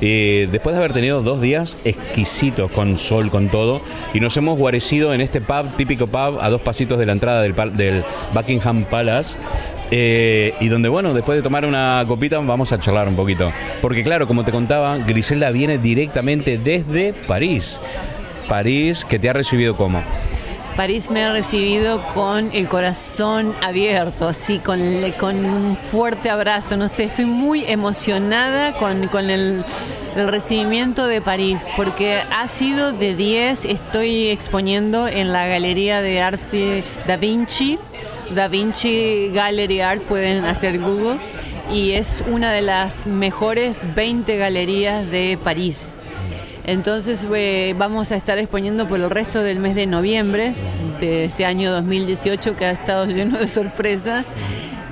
Eh, 0.00 0.48
después 0.52 0.74
de 0.74 0.78
haber 0.78 0.92
tenido 0.92 1.22
dos 1.22 1.40
días 1.40 1.78
exquisitos 1.84 2.70
con 2.70 2.98
sol, 2.98 3.30
con 3.30 3.48
todo, 3.48 3.80
y 4.12 4.20
nos 4.20 4.36
hemos 4.36 4.58
guarecido 4.58 5.14
en 5.14 5.20
este 5.20 5.40
pub, 5.40 5.74
típico 5.76 6.06
pub, 6.06 6.38
a 6.40 6.50
dos 6.50 6.60
pasitos 6.60 6.98
de 6.98 7.06
la 7.06 7.12
entrada 7.12 7.42
del, 7.42 8.04
Buckingham 8.34 8.84
Palace. 8.84 9.38
eh, 9.90 10.54
y 10.60 10.68
donde, 10.68 10.88
bueno, 10.88 11.14
después 11.14 11.36
de 11.36 11.42
tomar 11.42 11.64
una 11.64 12.04
copita 12.08 12.38
vamos 12.38 12.72
a 12.72 12.78
charlar 12.78 13.08
un 13.08 13.16
poquito. 13.16 13.52
Porque 13.80 14.02
claro, 14.02 14.26
como 14.26 14.44
te 14.44 14.50
contaba, 14.50 14.98
Griselda 14.98 15.50
viene 15.50 15.78
directamente 15.78 16.58
desde 16.58 17.12
París. 17.12 17.80
París, 18.48 19.04
que 19.04 19.18
te 19.18 19.28
ha 19.28 19.32
recibido 19.32 19.76
como. 19.76 20.02
París 20.76 21.10
me 21.10 21.24
ha 21.24 21.32
recibido 21.32 22.02
con 22.12 22.52
el 22.52 22.68
corazón 22.68 23.54
abierto, 23.62 24.28
así, 24.28 24.58
con, 24.58 24.78
un 24.78 25.76
fuerte 25.78 26.28
abrazo. 26.28 26.76
No 26.76 26.88
sé, 26.88 27.04
estoy 27.04 27.24
muy 27.24 27.64
emocionada 27.64 28.76
con, 28.76 29.08
con 29.08 29.30
el, 29.30 29.64
el 30.16 30.28
recibimiento 30.28 31.06
de 31.06 31.22
París, 31.22 31.66
porque 31.76 32.20
ha 32.30 32.46
sido 32.48 32.92
de 32.92 33.14
10. 33.14 33.64
Estoy 33.64 34.28
exponiendo 34.28 35.08
en 35.08 35.32
la 35.32 35.46
Galería 35.46 36.02
de 36.02 36.20
Arte 36.20 36.84
Da 37.06 37.16
Vinci, 37.16 37.78
Da 38.34 38.48
Vinci 38.48 39.30
Gallery 39.32 39.80
Art, 39.80 40.02
pueden 40.02 40.44
hacer 40.44 40.78
Google, 40.78 41.18
y 41.72 41.92
es 41.92 42.22
una 42.30 42.52
de 42.52 42.60
las 42.60 43.06
mejores 43.06 43.78
20 43.94 44.36
galerías 44.36 45.10
de 45.10 45.38
París. 45.42 45.86
Entonces 46.66 47.26
eh, 47.34 47.74
vamos 47.78 48.10
a 48.12 48.16
estar 48.16 48.38
exponiendo 48.38 48.88
por 48.88 49.00
el 49.00 49.08
resto 49.08 49.40
del 49.42 49.60
mes 49.60 49.74
de 49.76 49.86
noviembre 49.86 50.54
de 51.00 51.26
este 51.26 51.44
año 51.44 51.70
2018 51.70 52.56
que 52.56 52.66
ha 52.66 52.72
estado 52.72 53.06
lleno 53.06 53.38
de 53.38 53.46
sorpresas 53.48 54.26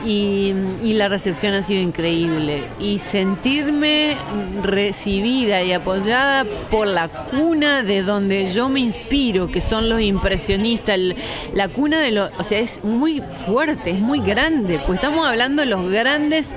y, 0.07 0.53
la 0.83 1.09
recepción 1.09 1.55
ha 1.55 1.63
sido 1.63 1.81
increíble. 1.81 2.65
Y 2.79 2.99
sentirme 2.99 4.17
recibida 4.63 5.63
y 5.63 5.73
apoyada 5.73 6.45
por 6.71 6.87
la 6.87 7.09
cuna 7.09 7.83
de 7.83 8.03
donde 8.03 8.53
yo 8.53 8.69
me 8.69 8.81
inspiro, 8.81 9.49
que 9.49 9.61
son 9.63 9.89
los 9.89 10.01
impresionistas, 10.01 10.97
el- 10.97 11.17
la 11.55 11.69
cuna 11.69 12.01
de 12.01 12.11
los... 12.11 12.31
O 12.39 12.45
sea, 12.45 12.59
es 12.59 12.85
muy 12.85 13.21
fuerte, 13.47 13.93
es 13.93 13.99
muy 14.01 14.21
grande, 14.21 14.79
pues 14.87 14.99
estamos 14.99 15.27
hablando 15.27 15.63
de 15.63 15.67
los 15.69 15.91
grandes 15.91 16.51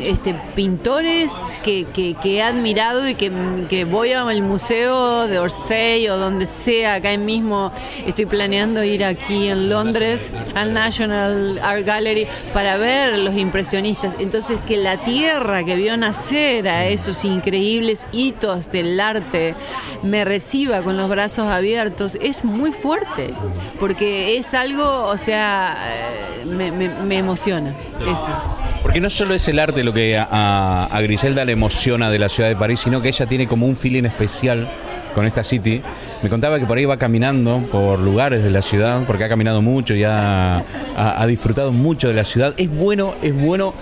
este, 0.00 0.34
pintores 0.54 1.32
que, 1.62 1.84
que- 1.92 2.14
que 2.22 2.36
he 2.36 2.42
admirado 2.42 3.08
y 3.08 3.14
que, 3.14 3.30
que 3.68 3.84
voy 3.84 4.12
al 4.12 4.42
museo 4.42 5.26
de 5.26 5.38
Orsay 5.38 6.08
o 6.08 6.16
donde 6.16 6.46
sea, 6.46 6.94
acá 6.94 7.16
mismo 7.16 7.72
estoy 8.06 8.26
planeando 8.26 8.82
ir 8.84 9.04
aquí 9.04 9.48
en 9.48 9.68
Londres 9.68 10.30
al 10.54 10.72
National 10.74 11.58
Art 11.62 11.84
Gallery 11.84 12.26
para 12.52 12.76
ver 12.76 13.18
los 13.18 13.36
impresionistas. 13.36 14.14
Entonces 14.18 14.58
que 14.66 14.76
la 14.76 14.98
tierra 14.98 15.64
que 15.64 15.74
vio 15.76 15.96
nacer 15.96 16.68
a 16.68 16.86
esos 16.86 17.24
increíbles 17.24 18.06
hitos 18.12 18.70
del 18.70 18.98
arte 19.00 19.54
me 20.02 20.24
reciba 20.24 20.82
con 20.82 20.96
los 20.96 21.08
brazos 21.08 21.46
abiertos 21.48 22.16
es 22.20 22.44
muy 22.44 22.72
fuerte, 22.72 23.34
porque 23.80 24.36
es 24.36 24.54
algo, 24.54 25.04
o 25.06 25.16
sea, 25.18 25.76
eh, 26.42 26.44
me, 26.46 26.70
me- 26.70 26.88
me 26.88 27.18
emociona. 27.18 27.74
Eso. 28.00 28.65
Porque 28.96 29.02
no 29.04 29.10
solo 29.10 29.34
es 29.34 29.46
el 29.48 29.58
arte 29.58 29.84
lo 29.84 29.92
que 29.92 30.16
a, 30.16 30.24
a- 30.90 31.02
Griselda 31.02 31.44
le 31.44 31.52
emociona 31.52 32.08
de 32.08 32.18
la 32.18 32.30
ciudad 32.30 32.48
de 32.48 32.56
París, 32.56 32.80
sino 32.80 33.02
que 33.02 33.08
ella 33.08 33.26
tiene 33.26 33.46
como 33.46 33.66
un 33.66 33.76
feeling 33.76 34.04
especial 34.04 34.70
con 35.14 35.26
esta 35.26 35.44
city. 35.44 35.82
Me 36.22 36.30
contaba 36.30 36.58
que 36.58 36.64
por 36.64 36.78
ahí 36.78 36.86
va 36.86 36.96
caminando 36.96 37.62
por 37.70 37.98
lugares 38.00 38.42
de 38.42 38.48
la 38.48 38.62
ciudad, 38.62 39.02
porque 39.06 39.24
ha 39.24 39.28
caminado 39.28 39.60
mucho 39.60 39.92
y 39.94 40.02
ha, 40.02 40.56
ha- 40.96 41.22
ha 41.22 41.26
disfrutado 41.26 41.72
mucho 41.72 42.08
de 42.08 42.14
la 42.14 42.24
ciudad. 42.24 42.54
Es 42.56 42.70
bueno, 42.70 43.16
es 43.20 43.34
bueno 43.38 43.74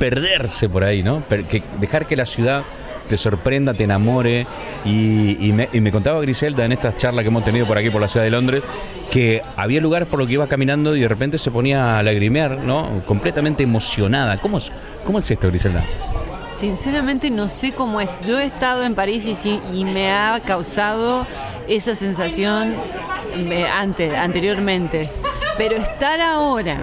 perderse 0.00 0.68
por 0.68 0.82
ahí, 0.82 1.00
¿no? 1.00 1.22
Que- 1.28 1.62
dejar 1.80 2.08
que 2.08 2.16
la 2.16 2.26
ciudad 2.26 2.64
te 3.08 3.16
sorprenda, 3.16 3.74
te 3.74 3.84
enamore. 3.84 4.46
Y, 4.84 5.52
me, 5.52 5.68
y 5.72 5.80
me 5.80 5.90
contaba 5.90 6.20
Griselda 6.20 6.64
en 6.64 6.72
estas 6.72 6.96
charlas 6.96 7.22
que 7.22 7.28
hemos 7.28 7.44
tenido 7.44 7.66
por 7.66 7.76
aquí, 7.76 7.90
por 7.90 8.00
la 8.00 8.08
ciudad 8.08 8.24
de 8.24 8.30
Londres, 8.30 8.62
que 9.10 9.42
había 9.56 9.80
lugares 9.80 10.08
por 10.08 10.18
los 10.18 10.28
que 10.28 10.34
iba 10.34 10.46
caminando 10.46 10.94
y 10.94 11.00
de 11.00 11.08
repente 11.08 11.38
se 11.38 11.50
ponía 11.50 11.98
a 11.98 12.02
lagrimear, 12.02 12.58
¿no? 12.58 13.02
Completamente 13.06 13.62
emocionada. 13.62 14.38
¿Cómo 14.38 14.58
es, 14.58 14.70
cómo 15.04 15.18
es 15.18 15.30
esto, 15.30 15.48
Griselda? 15.48 15.84
Sinceramente 16.56 17.30
no 17.30 17.48
sé 17.48 17.72
cómo 17.72 18.00
es. 18.00 18.10
Yo 18.26 18.38
he 18.38 18.44
estado 18.46 18.84
en 18.84 18.94
París 18.94 19.26
y, 19.26 19.60
y 19.72 19.84
me 19.84 20.12
ha 20.12 20.40
causado 20.40 21.26
esa 21.68 21.94
sensación 21.94 22.74
eh, 23.34 23.66
antes, 23.66 24.14
anteriormente. 24.14 25.10
Pero 25.58 25.76
estar 25.76 26.20
ahora 26.20 26.78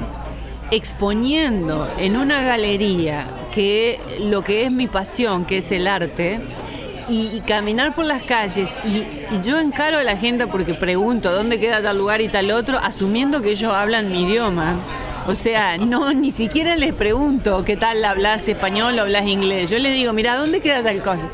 exponiendo 0.72 1.88
en 1.98 2.18
una 2.18 2.42
galería 2.44 3.28
que 3.54 4.00
lo 4.20 4.44
que 4.44 4.64
es 4.64 4.72
mi 4.72 4.88
pasión, 4.88 5.46
que 5.46 5.60
es 5.60 5.72
el 5.72 5.88
arte, 5.88 6.40
y, 7.08 7.28
y 7.36 7.42
caminar 7.42 7.94
por 7.94 8.06
las 8.06 8.24
calles 8.24 8.78
y, 8.86 9.00
y 9.00 9.42
yo 9.44 9.60
encaro 9.60 9.98
a 9.98 10.04
la 10.04 10.16
gente 10.16 10.48
porque 10.48 10.74
pregunto 10.74 11.34
dónde 11.34 11.60
queda 11.60 11.82
tal 11.82 11.98
lugar 11.98 12.22
y 12.22 12.30
tal 12.30 12.50
otro, 12.52 12.80
asumiendo 12.80 13.42
que 13.42 13.52
ellos 13.52 13.74
hablan 13.74 14.12
mi 14.12 14.24
idioma. 14.24 14.76
O 15.28 15.36
sea, 15.36 15.78
no, 15.78 16.14
ni 16.14 16.32
siquiera 16.32 16.76
les 16.76 16.94
pregunto 16.94 17.64
qué 17.64 17.78
tal 17.78 18.04
hablas 18.04 18.48
español 18.48 18.98
o 19.00 19.02
hablas 19.02 19.26
inglés. 19.28 19.70
Yo 19.70 19.80
les 19.80 19.94
digo, 19.94 20.12
mira, 20.14 20.36
¿dónde 20.36 20.60
queda 20.60 20.84
tal 20.84 21.02
cosa? 21.02 21.28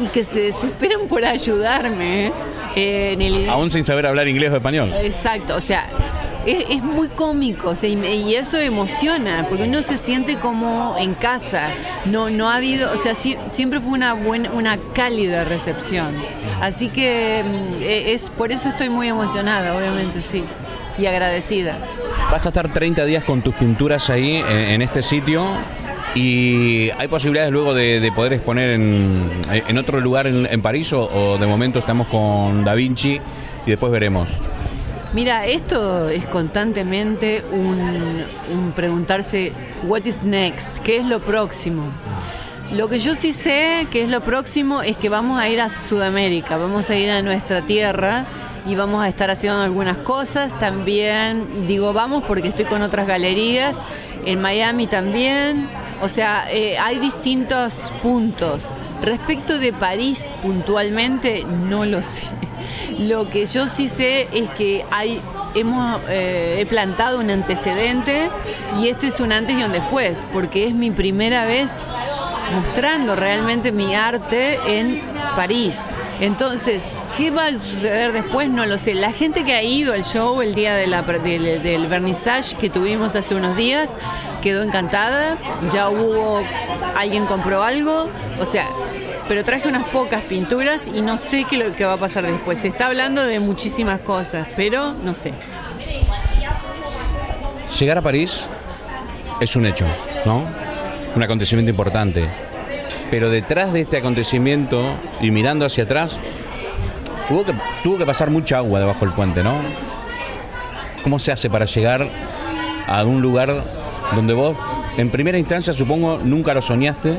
Y 0.00 0.06
que 0.06 0.24
se 0.24 0.40
desesperan 0.40 1.08
por 1.08 1.24
ayudarme 1.24 2.26
¿eh? 2.26 2.32
En 2.74 3.22
el. 3.22 3.48
Aún 3.48 3.70
sin 3.70 3.84
saber 3.84 4.06
hablar 4.06 4.28
inglés 4.28 4.50
o 4.50 4.56
español. 4.56 4.92
Exacto, 5.02 5.56
o 5.56 5.60
sea, 5.60 5.88
es, 6.46 6.64
es 6.70 6.82
muy 6.82 7.08
cómico 7.08 7.32
o 7.64 7.76
sea, 7.76 7.88
y, 7.88 8.34
eso 8.34 8.58
emociona, 8.58 9.46
porque 9.48 9.64
uno 9.64 9.82
se 9.82 9.98
siente 9.98 10.36
como 10.36 10.96
en 10.98 11.14
casa. 11.14 11.68
No, 12.06 12.30
no 12.30 12.50
ha 12.50 12.56
habido, 12.56 12.92
o 12.92 12.96
sea, 12.96 13.14
siempre 13.14 13.80
fue 13.80 13.92
una 13.92 14.14
buena, 14.14 14.50
una 14.52 14.78
cálida 14.94 15.44
recepción. 15.44 16.08
Así 16.60 16.88
que 16.88 17.42
mm, 17.44 17.82
e- 17.82 18.12
es 18.12 18.30
por 18.30 18.52
eso 18.52 18.68
estoy 18.68 18.88
muy 18.88 19.08
emocionada, 19.08 19.76
obviamente, 19.76 20.22
sí, 20.22 20.44
y 20.98 21.06
agradecida. 21.06 21.76
Vas 22.30 22.46
a 22.46 22.48
estar 22.50 22.72
30 22.72 23.04
días 23.04 23.24
con 23.24 23.42
tus 23.42 23.54
pinturas 23.54 24.10
ahí 24.10 24.36
en, 24.36 24.82
este 24.82 25.02
sitio 25.02 25.46
y 26.14 26.90
hay 26.98 27.08
posibilidades 27.08 27.52
luego 27.52 27.74
de, 27.74 28.00
de 28.00 28.12
poder 28.12 28.34
exponer 28.34 28.70
en, 28.70 29.30
en 29.50 29.78
otro 29.78 30.00
lugar 30.00 30.26
en, 30.26 30.62
París 30.62 30.92
o 30.92 31.36
de 31.38 31.46
momento 31.46 31.78
estamos 31.78 32.06
con 32.06 32.64
Da 32.64 32.74
Vinci 32.74 33.20
y 33.66 33.70
después 33.70 33.92
veremos. 33.92 34.28
Mira, 35.14 35.44
esto 35.46 36.08
es 36.08 36.24
constantemente 36.24 37.44
un, 37.52 38.24
un 38.50 38.72
preguntarse, 38.72 39.52
what 39.86 40.06
is 40.06 40.22
next? 40.22 40.78
¿Qué 40.78 40.96
es 40.96 41.04
lo 41.04 41.20
próximo? 41.20 41.82
Lo 42.72 42.88
que 42.88 42.98
yo 42.98 43.14
sí 43.14 43.34
sé 43.34 43.86
que 43.90 44.04
es 44.04 44.08
lo 44.08 44.22
próximo 44.22 44.80
es 44.80 44.96
que 44.96 45.10
vamos 45.10 45.38
a 45.38 45.50
ir 45.50 45.60
a 45.60 45.68
Sudamérica, 45.68 46.56
vamos 46.56 46.88
a 46.88 46.96
ir 46.96 47.10
a 47.10 47.20
nuestra 47.20 47.60
tierra 47.60 48.24
y 48.66 48.74
vamos 48.74 49.04
a 49.04 49.08
estar 49.08 49.30
haciendo 49.30 49.60
algunas 49.60 49.98
cosas. 49.98 50.58
También 50.58 51.66
digo 51.68 51.92
vamos 51.92 52.24
porque 52.26 52.48
estoy 52.48 52.64
con 52.64 52.80
otras 52.80 53.06
galerías, 53.06 53.76
en 54.24 54.40
Miami 54.40 54.86
también. 54.86 55.68
O 56.00 56.08
sea, 56.08 56.50
eh, 56.50 56.78
hay 56.78 56.98
distintos 56.98 57.92
puntos. 58.02 58.62
Respecto 59.02 59.58
de 59.58 59.74
París 59.74 60.26
puntualmente, 60.42 61.44
no 61.68 61.84
lo 61.84 62.02
sé. 62.02 62.22
Lo 62.98 63.28
que 63.28 63.46
yo 63.46 63.68
sí 63.68 63.88
sé 63.88 64.28
es 64.32 64.48
que 64.50 64.84
hay 64.90 65.20
hemos 65.54 66.00
eh, 66.08 66.58
he 66.60 66.66
plantado 66.66 67.18
un 67.18 67.30
antecedente 67.30 68.28
y 68.80 68.88
esto 68.88 69.06
es 69.06 69.20
un 69.20 69.32
antes 69.32 69.56
y 69.58 69.62
un 69.62 69.72
después, 69.72 70.18
porque 70.32 70.66
es 70.66 70.74
mi 70.74 70.90
primera 70.90 71.44
vez 71.44 71.72
mostrando 72.54 73.16
realmente 73.16 73.72
mi 73.72 73.94
arte 73.94 74.58
en 74.66 75.02
París. 75.36 75.78
Entonces, 76.20 76.84
¿qué 77.16 77.30
va 77.30 77.46
a 77.46 77.50
suceder 77.52 78.12
después? 78.12 78.48
No 78.48 78.66
lo 78.66 78.78
sé. 78.78 78.94
La 78.94 79.12
gente 79.12 79.44
que 79.44 79.54
ha 79.54 79.62
ido 79.62 79.92
al 79.92 80.04
show 80.04 80.40
el 80.42 80.54
día 80.54 80.74
del, 80.74 80.94
del 81.62 81.86
vernissage 81.86 82.56
que 82.56 82.70
tuvimos 82.70 83.16
hace 83.16 83.34
unos 83.34 83.56
días 83.56 83.90
quedó 84.42 84.62
encantada. 84.62 85.36
Ya 85.72 85.88
hubo, 85.88 86.42
alguien 86.96 87.26
compró 87.26 87.62
algo. 87.62 88.08
O 88.40 88.46
sea, 88.46 88.68
pero 89.28 89.44
traje 89.44 89.68
unas 89.68 89.88
pocas 89.88 90.22
pinturas 90.22 90.86
y 90.86 91.00
no 91.00 91.18
sé 91.18 91.44
qué 91.48 91.56
lo 91.56 91.74
que 91.74 91.84
va 91.84 91.94
a 91.94 91.96
pasar 91.96 92.26
después. 92.26 92.58
Se 92.58 92.68
está 92.68 92.86
hablando 92.86 93.24
de 93.24 93.40
muchísimas 93.40 94.00
cosas, 94.00 94.48
pero 94.56 94.92
no 94.92 95.14
sé. 95.14 95.32
Llegar 97.78 97.98
a 97.98 98.02
París 98.02 98.46
es 99.40 99.56
un 99.56 99.66
hecho, 99.66 99.86
¿no? 100.24 100.46
Un 101.14 101.22
acontecimiento 101.22 101.70
importante. 101.70 102.28
Pero 103.10 103.30
detrás 103.30 103.72
de 103.72 103.82
este 103.82 103.98
acontecimiento 103.98 104.94
y 105.20 105.30
mirando 105.30 105.66
hacia 105.66 105.84
atrás, 105.84 106.18
hubo 107.30 107.44
que, 107.44 107.54
tuvo 107.82 107.98
que 107.98 108.06
pasar 108.06 108.30
mucha 108.30 108.58
agua 108.58 108.80
debajo 108.80 109.04
del 109.04 109.14
puente, 109.14 109.42
¿no? 109.42 109.60
¿Cómo 111.02 111.18
se 111.18 111.32
hace 111.32 111.50
para 111.50 111.64
llegar 111.64 112.08
a 112.86 113.04
un 113.04 113.20
lugar 113.20 113.64
donde 114.14 114.34
vos, 114.34 114.56
en 114.96 115.10
primera 115.10 115.38
instancia, 115.38 115.72
supongo, 115.72 116.20
nunca 116.22 116.54
lo 116.54 116.62
soñaste, 116.62 117.18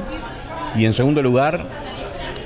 y 0.75 0.85
en 0.85 0.93
segundo 0.93 1.21
lugar, 1.21 1.65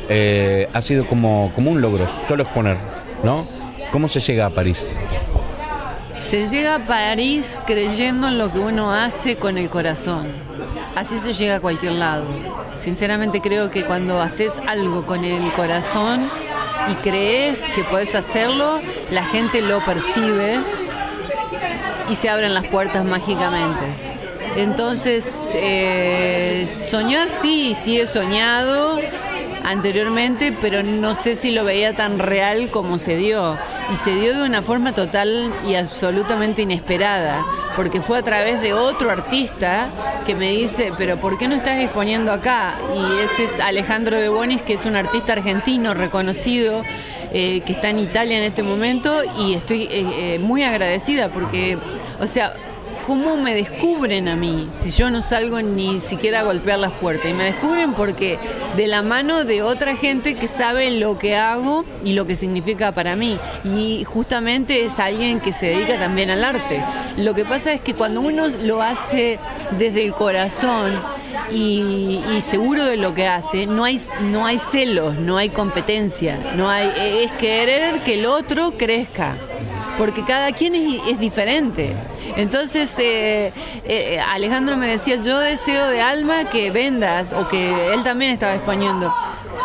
eh, 0.09 0.69
ha 0.73 0.81
sido 0.81 1.05
como, 1.05 1.51
como 1.53 1.71
un 1.71 1.81
logro, 1.81 2.07
solo 2.27 2.43
exponer, 2.43 2.77
¿no? 3.23 3.45
¿Cómo 3.91 4.07
se 4.07 4.19
llega 4.19 4.45
a 4.45 4.49
París? 4.49 4.97
Se 6.17 6.47
llega 6.47 6.75
a 6.75 6.85
París 6.85 7.61
creyendo 7.65 8.27
en 8.27 8.37
lo 8.37 8.51
que 8.51 8.59
uno 8.59 8.93
hace 8.93 9.37
con 9.37 9.57
el 9.57 9.69
corazón. 9.69 10.27
Así 10.95 11.19
se 11.19 11.33
llega 11.33 11.55
a 11.55 11.59
cualquier 11.59 11.93
lado. 11.93 12.25
Sinceramente 12.77 13.39
creo 13.39 13.69
que 13.69 13.85
cuando 13.85 14.21
haces 14.21 14.61
algo 14.67 15.05
con 15.05 15.23
el 15.23 15.51
corazón 15.53 16.29
y 16.91 16.95
crees 16.95 17.61
que 17.75 17.83
puedes 17.83 18.13
hacerlo, 18.15 18.81
la 19.11 19.25
gente 19.25 19.61
lo 19.61 19.83
percibe 19.85 20.59
y 22.09 22.15
se 22.15 22.29
abren 22.29 22.53
las 22.53 22.67
puertas 22.67 23.05
mágicamente. 23.05 23.85
Entonces, 24.55 25.39
eh, 25.53 26.67
soñar 26.75 27.29
sí, 27.29 27.75
sí 27.75 27.99
he 27.99 28.07
soñado 28.07 28.99
anteriormente, 29.69 30.55
pero 30.61 30.83
no 30.83 31.15
sé 31.15 31.35
si 31.35 31.51
lo 31.51 31.63
veía 31.63 31.95
tan 31.95 32.19
real 32.19 32.69
como 32.71 32.97
se 32.99 33.15
dio. 33.15 33.57
Y 33.91 33.95
se 33.95 34.15
dio 34.15 34.35
de 34.35 34.43
una 34.43 34.61
forma 34.61 34.93
total 34.93 35.53
y 35.65 35.75
absolutamente 35.75 36.61
inesperada, 36.61 37.45
porque 37.75 38.01
fue 38.01 38.17
a 38.17 38.21
través 38.21 38.61
de 38.61 38.73
otro 38.73 39.09
artista 39.11 39.89
que 40.25 40.35
me 40.35 40.51
dice, 40.51 40.91
pero 40.97 41.17
¿por 41.17 41.37
qué 41.37 41.47
no 41.47 41.55
estás 41.55 41.79
exponiendo 41.79 42.31
acá? 42.31 42.75
Y 42.93 43.19
ese 43.23 43.45
es 43.45 43.59
Alejandro 43.61 44.17
de 44.17 44.29
Bonis, 44.29 44.61
que 44.61 44.73
es 44.73 44.85
un 44.85 44.95
artista 44.95 45.33
argentino 45.33 45.93
reconocido. 45.93 46.83
eh, 47.33 47.61
que 47.65 47.73
está 47.73 47.89
en 47.89 47.99
Italia 47.99 48.37
en 48.37 48.45
este 48.45 48.63
momento 48.63 49.21
y 49.37 49.53
estoy 49.53 49.83
eh, 49.83 50.35
eh, 50.35 50.39
muy 50.39 50.63
agradecida 50.63 51.27
porque, 51.27 51.77
o 52.21 52.25
sea, 52.25 52.53
¿cómo 53.07 53.37
me 53.37 53.55
descubren 53.55 54.27
a 54.27 54.35
mí 54.35 54.67
si 54.71 54.91
yo 54.91 55.09
no 55.09 55.21
salgo 55.21 55.61
ni 55.61 56.01
siquiera 56.01 56.41
a 56.41 56.43
golpear 56.43 56.77
las 56.77 56.91
puertas? 56.91 57.31
Y 57.31 57.33
me 57.33 57.45
descubren 57.45 57.93
porque 57.93 58.37
de 58.75 58.87
la 58.87 59.01
mano 59.01 59.45
de 59.45 59.63
otra 59.63 59.95
gente 59.95 60.35
que 60.35 60.49
sabe 60.49 60.91
lo 60.91 61.17
que 61.17 61.37
hago 61.37 61.85
y 62.03 62.11
lo 62.11 62.27
que 62.27 62.35
significa 62.35 62.91
para 62.91 63.15
mí. 63.15 63.39
Y 63.63 64.03
justamente 64.03 64.83
es 64.83 64.99
alguien 64.99 65.39
que 65.39 65.53
se 65.53 65.67
dedica 65.67 65.97
también 65.97 66.29
al 66.29 66.43
arte. 66.43 66.83
Lo 67.15 67.33
que 67.33 67.45
pasa 67.45 67.71
es 67.71 67.79
que 67.79 67.93
cuando 67.93 68.19
uno 68.19 68.47
lo 68.47 68.81
hace 68.81 69.39
desde 69.77 70.03
el 70.03 70.11
corazón, 70.11 70.99
y, 71.49 72.21
y 72.35 72.41
seguro 72.41 72.83
de 72.83 72.97
lo 72.97 73.13
que 73.13 73.27
hace, 73.27 73.67
no 73.67 73.85
hay, 73.85 74.01
no 74.21 74.45
hay 74.45 74.59
celos, 74.59 75.15
no 75.15 75.37
hay 75.37 75.49
competencia, 75.49 76.37
no 76.55 76.69
hay, 76.69 76.91
es 77.23 77.31
querer 77.33 78.01
que 78.03 78.15
el 78.15 78.25
otro 78.25 78.71
crezca, 78.71 79.37
porque 79.97 80.23
cada 80.23 80.51
quien 80.51 80.75
es, 80.75 81.01
es 81.07 81.19
diferente. 81.19 81.95
Entonces, 82.35 82.93
eh, 82.99 83.51
eh, 83.85 84.19
Alejandro 84.19 84.77
me 84.77 84.87
decía, 84.87 85.15
yo 85.15 85.39
deseo 85.39 85.87
de 85.89 86.01
alma 86.01 86.45
que 86.45 86.71
vendas, 86.71 87.33
o 87.33 87.47
que 87.47 87.93
él 87.93 88.03
también 88.03 88.31
estaba 88.31 88.55
exponiendo, 88.55 89.13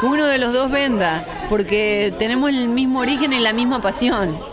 que 0.01 0.07
uno 0.07 0.27
de 0.27 0.39
los 0.39 0.53
dos 0.53 0.71
venda, 0.71 1.25
porque 1.49 2.15
tenemos 2.19 2.51
el 2.51 2.69
mismo 2.69 3.01
origen 3.01 3.33
y 3.33 3.41
la 3.41 3.53
misma 3.53 3.83
pasión. 3.83 4.52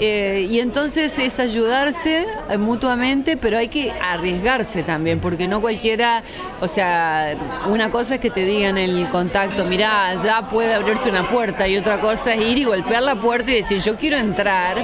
Eh, 0.00 0.46
y 0.48 0.60
entonces 0.60 1.18
es 1.18 1.40
ayudarse 1.40 2.24
eh, 2.48 2.56
mutuamente, 2.56 3.36
pero 3.36 3.58
hay 3.58 3.66
que 3.66 3.90
arriesgarse 3.90 4.84
también, 4.84 5.18
porque 5.18 5.48
no 5.48 5.60
cualquiera, 5.60 6.22
o 6.60 6.68
sea, 6.68 7.36
una 7.66 7.90
cosa 7.90 8.14
es 8.14 8.20
que 8.20 8.30
te 8.30 8.44
digan 8.44 8.78
el 8.78 9.08
contacto, 9.08 9.64
mirá, 9.64 10.14
ya 10.22 10.48
puede 10.48 10.72
abrirse 10.72 11.10
una 11.10 11.28
puerta, 11.28 11.66
y 11.66 11.76
otra 11.76 12.00
cosa 12.00 12.34
es 12.34 12.40
ir 12.42 12.58
y 12.58 12.64
golpear 12.64 13.02
la 13.02 13.16
puerta 13.16 13.50
y 13.50 13.54
decir, 13.54 13.80
yo 13.82 13.96
quiero 13.96 14.16
entrar, 14.18 14.76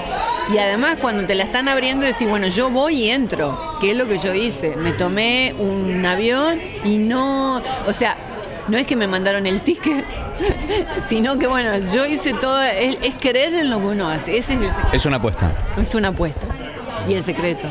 y 0.53 0.59
además 0.59 0.99
cuando 1.01 1.25
te 1.25 1.37
la 1.37 1.45
están 1.45 1.69
abriendo 1.69 2.05
decir, 2.05 2.29
bueno, 2.29 2.49
yo 2.49 2.69
voy 2.71 3.05
y 3.05 3.11
entro, 3.11 3.77
que 3.81 3.93
es 3.93 3.97
lo 3.97 4.09
que 4.09 4.19
yo 4.19 4.35
hice, 4.35 4.75
me 4.75 4.95
tomé 4.95 5.55
un 5.57 6.05
avión 6.05 6.61
y 6.85 6.99
no, 6.99 7.63
o 7.87 7.93
sea, 7.93 8.17
no 8.67 8.79
es 8.79 8.87
que 8.87 8.97
me 8.97 9.07
mandaron 9.07 9.47
el 9.47 9.61
ticket, 9.61 10.05
sino 11.09 11.39
que 11.39 11.47
bueno, 11.47 11.71
yo 11.93 12.07
hice 12.07 12.35
todo, 12.35 12.63
es, 12.63 12.97
es 13.03 13.15
creer 13.21 13.55
en 13.55 13.71
lo 13.71 13.79
que 13.81 13.87
uno 13.87 14.09
hace, 14.09 14.37
ese 14.39 14.55
es, 14.55 14.61
el. 14.61 14.69
Es 14.93 15.07
una 15.07 15.17
apuesta. 15.19 15.53
es 15.81 15.95
una 15.95 16.09
apuesta 16.09 16.47
y 17.09 17.15
el 17.15 17.23
secreto. 17.23 17.67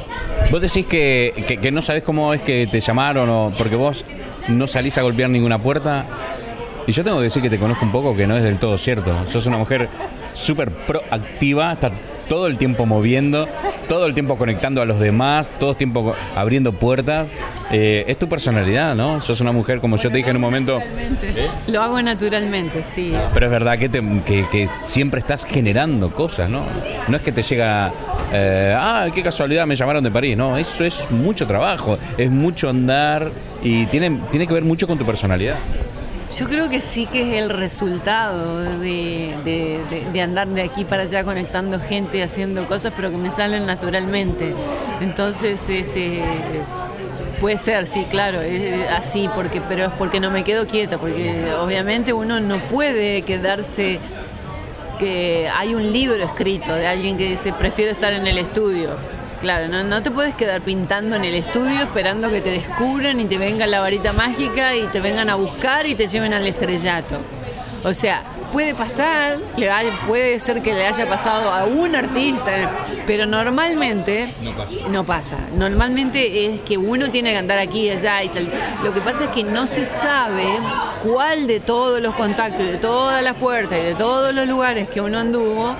Vos 0.51 0.61
decís 0.61 0.85
que, 0.85 1.45
que- 1.47 1.57
que 1.57 1.71
no 1.71 1.81
sabés 1.81 2.03
cómo 2.03 2.33
es 2.33 2.41
que 2.41 2.67
te 2.67 2.79
llamaron 2.79 3.29
o 3.29 3.51
porque 3.57 3.75
vos 3.75 4.05
no 4.47 4.67
salís 4.67 4.97
a 4.97 5.01
golpear 5.01 5.29
ninguna 5.29 5.57
puerta. 5.59 6.05
Y 6.85 6.91
yo 6.91 7.03
tengo 7.03 7.17
que 7.17 7.23
decir 7.23 7.41
que 7.41 7.49
te 7.49 7.59
conozco 7.59 7.85
un 7.85 7.91
poco 7.91 8.15
que 8.15 8.27
no 8.27 8.35
es 8.37 8.43
del 8.43 8.57
todo 8.57 8.77
cierto. 8.77 9.15
Sos 9.27 9.45
una 9.45 9.57
mujer 9.57 9.87
súper 10.33 10.69
proactiva, 10.71 11.71
estás 11.73 11.91
todo 12.27 12.47
el 12.47 12.57
tiempo 12.57 12.85
moviendo, 12.85 13.47
todo 13.87 14.05
el 14.05 14.13
tiempo 14.13 14.37
conectando 14.37 14.81
a 14.81 14.85
los 14.85 14.99
demás, 14.99 15.49
todo 15.59 15.71
el 15.71 15.75
tiempo 15.77 16.13
abriendo 16.35 16.73
puertas. 16.73 17.27
Eh, 17.71 18.03
es 18.07 18.17
tu 18.17 18.27
personalidad, 18.27 18.95
¿no? 18.95 19.19
Sos 19.21 19.39
una 19.41 19.51
mujer, 19.51 19.79
como 19.79 19.95
yo 19.97 20.11
te 20.11 20.17
dije 20.17 20.29
en 20.29 20.35
un 20.35 20.41
momento, 20.41 20.79
Lo 21.67 21.81
hago 21.81 22.01
naturalmente, 22.01 22.83
sí. 22.83 23.13
pero 23.33 23.45
es 23.47 23.51
verdad 23.51 23.77
que, 23.79 23.87
te- 23.89 24.01
que- 24.25 24.47
que 24.49 24.69
siempre 24.77 25.19
estás 25.21 25.45
generando 25.45 26.13
cosas, 26.13 26.49
¿no? 26.49 26.63
No 27.07 27.15
es 27.17 27.23
que 27.23 27.31
te 27.31 27.41
llega, 27.41 27.91
eh, 28.33 28.75
ah, 28.77 29.07
qué 29.13 29.23
casualidad 29.23 29.65
me 29.65 29.75
llamaron 29.75 30.03
de 30.03 30.11
París, 30.11 30.35
no, 30.37 30.57
eso 30.57 30.83
es 30.83 31.09
mucho 31.09 31.47
trabajo, 31.47 31.97
es 32.17 32.29
mucho 32.29 32.69
andar 32.69 33.31
y 33.63 33.85
tiene, 33.87 34.19
tiene 34.29 34.45
que 34.47 34.53
ver 34.53 34.63
mucho 34.63 34.85
con 34.85 34.97
tu 34.97 35.05
personalidad. 35.05 35.55
Yo 36.37 36.49
creo 36.49 36.67
que 36.67 36.81
sí 36.81 37.05
que 37.05 37.21
es 37.37 37.43
el 37.43 37.49
resultado 37.49 38.59
de, 38.79 39.35
de- 39.45 39.79
de- 40.11 40.21
andar 40.21 40.47
de 40.47 40.63
aquí 40.63 40.83
para 40.83 41.03
allá 41.03 41.23
conectando 41.23 41.79
gente, 41.79 42.23
haciendo 42.23 42.65
cosas, 42.65 42.91
pero 42.95 43.11
que 43.11 43.17
me 43.17 43.29
salen 43.29 43.65
naturalmente. 43.67 44.53
Entonces, 45.01 45.69
este 45.69 46.21
puede 47.39 47.57
ser, 47.57 47.87
sí, 47.87 48.05
claro, 48.09 48.41
es 48.41 48.89
así, 48.89 49.29
porque, 49.35 49.61
pero 49.61 49.85
es 49.85 49.91
porque 49.97 50.19
no 50.21 50.31
me 50.31 50.43
quedo 50.43 50.65
quieta, 50.65 50.97
porque 50.97 51.51
obviamente 51.61 52.13
uno 52.13 52.39
no 52.39 52.57
puede 52.59 53.21
quedarse 53.23 53.99
que 54.97 55.49
hay 55.53 55.75
un 55.75 55.91
libro 55.91 56.23
escrito 56.23 56.73
de 56.73 56.87
alguien 56.87 57.17
que 57.17 57.29
dice 57.29 57.51
prefiero 57.53 57.91
estar 57.91 58.13
en 58.13 58.25
el 58.27 58.37
estudio. 58.37 58.91
Claro, 59.43 59.67
no, 59.67 59.83
no 59.83 60.01
te 60.01 60.09
puedes 60.09 60.33
quedar 60.35 60.61
pintando 60.61 61.17
en 61.17 61.25
el 61.25 61.35
estudio 61.35 61.81
esperando 61.81 62.29
que 62.29 62.39
te 62.39 62.49
descubran 62.49 63.19
y 63.19 63.25
te 63.25 63.37
venga 63.37 63.67
la 63.67 63.81
varita 63.81 64.13
mágica 64.13 64.73
y 64.73 64.87
te 64.87 65.01
vengan 65.01 65.29
a 65.29 65.35
buscar 65.35 65.85
y 65.85 65.95
te 65.95 66.07
lleven 66.07 66.33
al 66.33 66.47
estrellato. 66.47 67.17
O 67.83 67.93
sea, 67.93 68.23
puede 68.53 68.73
pasar, 68.73 69.39
le 69.57 69.69
hay- 69.69 69.91
puede 70.07 70.39
ser 70.39 70.61
que 70.61 70.73
le 70.73 70.87
haya 70.87 71.09
pasado 71.09 71.51
a 71.51 71.65
un 71.65 71.93
artista, 71.93 72.51
pero 73.05 73.25
normalmente 73.25 74.33
no 74.89 75.03
pasa. 75.03 75.35
Normalmente 75.57 76.45
es 76.45 76.61
que 76.61 76.77
uno 76.77 77.09
tiene 77.11 77.31
que 77.31 77.37
andar 77.39 77.59
aquí 77.59 77.87
y 77.87 77.89
allá 77.89 78.23
y 78.23 78.29
tal. 78.29 78.47
Lo 78.81 78.93
que 78.93 79.01
pasa 79.01 79.25
es 79.25 79.29
que 79.31 79.43
no 79.43 79.67
se 79.67 79.83
sabe 79.83 80.47
cuál 81.03 81.47
de 81.47 81.59
todos 81.59 81.99
los 81.99 82.15
contactos, 82.15 82.65
de 82.65 82.77
todas 82.77 83.21
las 83.21 83.35
puertas 83.35 83.77
y 83.77 83.81
de 83.83 83.95
todos 83.95 84.33
los 84.33 84.47
lugares 84.47 84.87
que 84.87 85.01
uno 85.01 85.19
anduvo 85.19 85.75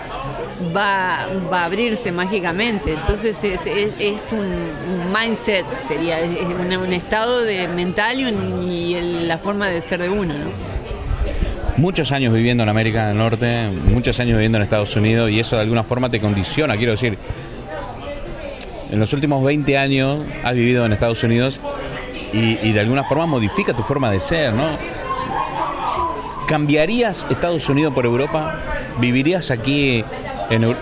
va, 0.76 1.24
a 1.24 1.66
abrirse 1.66 2.12
mágicamente. 2.12 2.94
Entonces 2.94 3.38
es, 3.44 4.32
un, 4.32 5.14
mindset, 5.14 5.66
sería, 5.80 6.20
es 6.20 6.30
un, 6.30 6.94
estado 6.94 7.42
de 7.42 7.68
mental 7.68 8.20
y, 8.20 9.24
la 9.26 9.38
forma 9.38 9.68
de 9.68 9.82
ser 9.82 10.02
de 10.02 10.10
uno, 10.10 10.34
¿no? 10.34 10.50
Muchos 11.76 12.12
años 12.12 12.34
viviendo 12.34 12.62
en 12.64 12.70
América 12.70 13.08
del 13.08 13.18
Norte, 13.18 13.68
muchos 13.86 14.20
años 14.20 14.38
viviendo 14.38 14.58
en 14.60 14.64
Estados 14.64 14.96
Unidos 14.96 15.32
y 15.32 15.40
eso 15.40 15.56
de 15.56 15.64
alguna 15.64 15.82
forma 15.82 16.10
te 16.10 16.20
condiciona, 16.20 16.78
quiero 16.78 16.92
decir. 16.92 17.18
En 18.92 19.00
los 19.00 19.12
últimos 19.12 19.44
20 19.44 19.76
años 19.76 20.20
has 20.44 20.54
vivido 20.54 20.86
en 20.86 20.94
Estados 20.94 21.24
Unidos 21.24 21.60
y, 22.32 22.60
y 22.62 22.74
de 22.74 22.80
alguna 22.80 23.04
forma 23.04 23.26
modifica 23.26 23.74
tu 23.74 23.82
forma 23.82 24.12
de 24.12 24.20
ser, 24.20 24.54
¿no? 24.54 24.66
¿Cambiarías 26.48 27.26
Estados 27.32 27.68
Unidos 27.70 27.94
por 27.94 28.06
Europa? 28.06 28.60
¿Vivirías 29.00 29.50
aquí? 29.50 30.04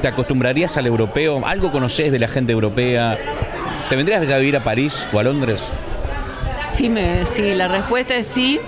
¿Te 0.02 0.08
acostumbrarías 0.10 0.76
al 0.76 0.86
europeo? 0.86 1.42
¿Algo 1.46 1.72
conoces 1.72 2.12
de 2.12 2.20
la 2.20 2.28
gente 2.28 2.52
europea? 2.52 3.18
¿Te 3.90 3.96
vendrías 3.96 4.30
a 4.30 4.38
vivir 4.38 4.58
a 4.58 4.64
París 4.66 5.08
o 5.14 5.20
a 5.20 5.24
Londres? 5.24 5.64
Sí, 6.68 6.90
me, 6.90 7.26
sí, 7.26 7.56
la 7.56 7.70
respuesta 7.70 8.16
es 8.16 8.28
sí. 8.28 8.60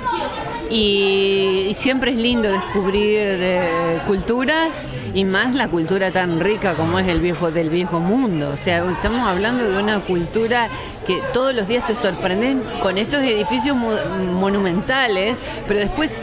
Y, 0.70 1.72
siempre 1.76 2.12
es 2.12 2.18
lindo 2.18 2.50
descubrir 2.50 3.18
eh, 3.20 4.00
culturas 4.08 4.88
y 5.14 5.26
más 5.26 5.54
la 5.54 5.68
cultura 5.68 6.10
tan 6.12 6.40
rica 6.40 6.76
como 6.76 7.00
es 7.00 7.08
el 7.10 7.20
viejo 7.20 7.52
del 7.52 7.70
viejo 7.70 8.00
mundo. 8.00 8.52
O 8.54 8.58
sea, 8.58 8.90
estamos 8.90 9.28
hablando 9.28 9.70
de 9.70 9.78
una 9.78 10.00
cultura 10.06 10.70
que 11.06 11.20
todos 11.34 11.54
los 11.54 11.68
días 11.68 11.86
te 11.86 11.96
sorprenden 11.96 12.64
con 12.82 12.98
estos 12.98 13.22
edificios 13.24 13.76
mo- 13.76 13.98
monumentales, 14.40 15.38
pero 15.68 15.82
después 15.82 16.16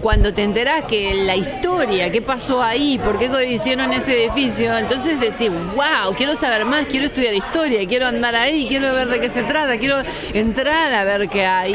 cuando 0.00 0.32
te 0.32 0.42
enterás 0.42 0.84
que 0.84 1.14
la 1.14 1.36
historia, 1.36 2.10
qué 2.10 2.22
pasó 2.22 2.62
ahí, 2.62 2.98
por 2.98 3.18
qué 3.18 3.30
hicieron 3.48 3.92
ese 3.92 4.24
edificio, 4.24 4.76
entonces 4.76 5.18
decís, 5.18 5.50
wow, 5.50 6.14
quiero 6.16 6.34
saber 6.34 6.64
más, 6.64 6.86
quiero 6.86 7.06
estudiar 7.06 7.34
historia, 7.34 7.86
quiero 7.86 8.06
andar 8.06 8.34
ahí, 8.34 8.66
quiero 8.68 8.92
ver 8.94 9.08
de 9.08 9.20
qué 9.20 9.30
se 9.30 9.42
trata, 9.42 9.78
quiero 9.78 10.02
entrar 10.32 10.92
a 10.92 11.04
ver 11.04 11.28
qué 11.28 11.44
hay. 11.44 11.74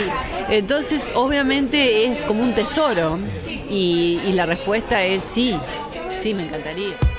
Entonces, 0.49 1.11
obviamente 1.15 2.05
es 2.05 2.23
como 2.23 2.43
un 2.43 2.53
tesoro 2.53 3.19
y, 3.47 4.19
y 4.25 4.31
la 4.33 4.45
respuesta 4.45 5.03
es 5.03 5.23
sí, 5.23 5.55
sí, 6.13 6.33
me 6.33 6.43
encantaría. 6.43 7.10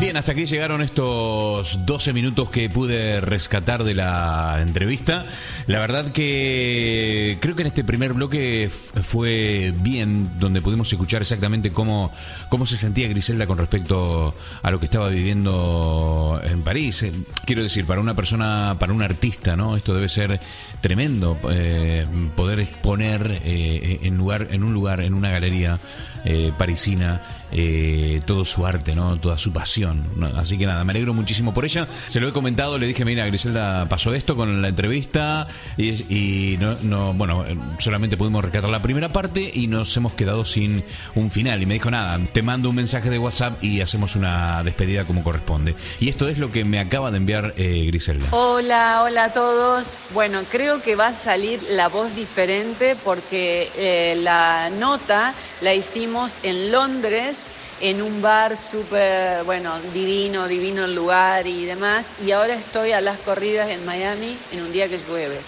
Bien, 0.00 0.16
hasta 0.16 0.32
aquí 0.32 0.46
llegaron 0.46 0.80
estos 0.80 1.84
12 1.84 2.14
minutos 2.14 2.48
que 2.48 2.70
pude 2.70 3.20
rescatar 3.20 3.84
de 3.84 3.92
la 3.92 4.56
entrevista. 4.62 5.26
La 5.66 5.78
verdad 5.78 6.10
que 6.10 7.36
creo 7.42 7.54
que 7.54 7.60
en 7.60 7.66
este 7.66 7.84
primer 7.84 8.14
bloque 8.14 8.70
fue 8.70 9.74
bien, 9.76 10.40
donde 10.40 10.62
pudimos 10.62 10.90
escuchar 10.90 11.20
exactamente 11.20 11.70
cómo, 11.70 12.10
cómo 12.48 12.64
se 12.64 12.78
sentía 12.78 13.08
Griselda 13.08 13.46
con 13.46 13.58
respecto 13.58 14.34
a 14.62 14.70
lo 14.70 14.78
que 14.78 14.86
estaba 14.86 15.10
viviendo 15.10 16.40
en 16.44 16.62
París. 16.62 17.02
Eh, 17.02 17.12
Quiero 17.44 17.62
decir, 17.62 17.84
para 17.84 18.00
una 18.00 18.14
persona, 18.14 18.76
para 18.78 18.94
un 18.94 19.02
artista, 19.02 19.54
¿no? 19.54 19.76
Esto 19.76 19.94
debe 19.94 20.08
ser 20.08 20.40
tremendo, 20.80 21.36
eh, 21.50 22.06
poder 22.36 22.60
exponer 22.60 23.42
eh, 23.44 23.98
en, 24.02 24.16
lugar, 24.16 24.48
en 24.50 24.64
un 24.64 24.72
lugar, 24.72 25.02
en 25.02 25.12
una 25.12 25.30
galería 25.30 25.78
eh, 26.24 26.52
parisina, 26.56 27.20
eh, 27.52 28.20
todo 28.26 28.44
su 28.44 28.64
arte, 28.66 28.94
¿no? 28.94 29.18
Toda 29.18 29.38
su 29.38 29.52
pasión. 29.52 30.04
Así 30.36 30.56
que 30.58 30.66
nada, 30.66 30.84
me 30.84 30.92
alegro 30.92 31.14
muchísimo 31.14 31.52
por 31.52 31.64
ella. 31.64 31.86
Se 32.08 32.20
lo 32.20 32.28
he 32.28 32.32
comentado, 32.32 32.78
le 32.78 32.86
dije, 32.86 33.04
mira, 33.04 33.26
Griselda 33.26 33.86
pasó 33.88 34.14
esto 34.14 34.36
con 34.36 34.62
la 34.62 34.68
entrevista 34.68 35.48
y, 35.76 36.56
no, 36.60 36.76
no, 36.82 37.12
bueno, 37.14 37.44
solamente 37.78 38.16
pudimos 38.16 38.44
rescatar 38.44 38.70
la 38.70 38.82
primera 38.82 39.12
parte 39.12 39.50
y 39.52 39.66
nos 39.66 39.96
hemos 39.96 40.12
quedado 40.12 40.44
sin 40.44 40.84
un 41.14 41.30
final. 41.30 41.62
Y 41.62 41.66
me 41.66 41.74
dijo, 41.74 41.90
nada, 41.90 42.18
te 42.32 42.42
mando 42.42 42.70
un 42.70 42.76
mensaje 42.76 43.10
de 43.10 43.18
WhatsApp 43.18 43.62
y 43.62 43.80
hacemos 43.80 44.16
una 44.16 44.62
despedida 44.62 45.04
como 45.04 45.24
corresponde. 45.24 45.74
Y 45.98 46.08
esto 46.08 46.28
es 46.28 46.38
lo 46.38 46.52
que 46.52 46.64
me 46.64 46.78
acaba 46.78 47.10
de 47.10 47.16
enviar 47.16 47.54
eh, 47.56 47.84
Griselda. 47.86 48.28
Hola, 48.30 49.02
hola 49.02 49.24
a 49.24 49.32
todos. 49.32 50.02
Bueno, 50.14 50.42
creo 50.50 50.82
que 50.82 50.94
va 50.94 51.08
a 51.08 51.14
salir 51.14 51.60
la 51.70 51.88
voz 51.88 52.14
diferente 52.14 52.96
porque 53.02 53.70
eh, 53.76 54.18
la 54.22 54.70
nota 54.70 55.34
la 55.60 55.74
hicimos 55.74 56.09
en 56.42 56.72
Londres, 56.72 57.50
en 57.80 58.02
un 58.02 58.20
bar 58.20 58.56
súper, 58.56 59.44
bueno, 59.44 59.72
divino, 59.94 60.48
divino 60.48 60.84
el 60.84 60.94
lugar 60.94 61.46
y 61.46 61.66
demás. 61.66 62.08
Y 62.26 62.32
ahora 62.32 62.54
estoy 62.54 62.92
a 62.92 63.00
las 63.00 63.18
corridas 63.20 63.70
en 63.70 63.86
Miami 63.86 64.36
en 64.52 64.62
un 64.62 64.72
día 64.72 64.88
que 64.88 64.98
llueve. 64.98 65.38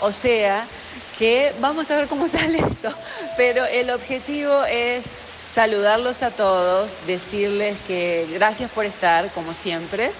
O 0.00 0.12
sea 0.12 0.64
que 1.18 1.52
vamos 1.60 1.90
a 1.90 1.96
ver 1.96 2.06
cómo 2.06 2.28
sale 2.36 2.58
esto. 2.58 2.90
Pero 3.36 3.66
el 3.66 3.90
objetivo 3.90 4.64
es 4.64 5.24
saludarlos 5.52 6.22
a 6.22 6.30
todos, 6.30 6.92
decirles 7.06 7.76
que 7.86 8.26
gracias 8.32 8.70
por 8.70 8.86
estar, 8.86 9.30
como 9.32 9.52
siempre 9.52 10.10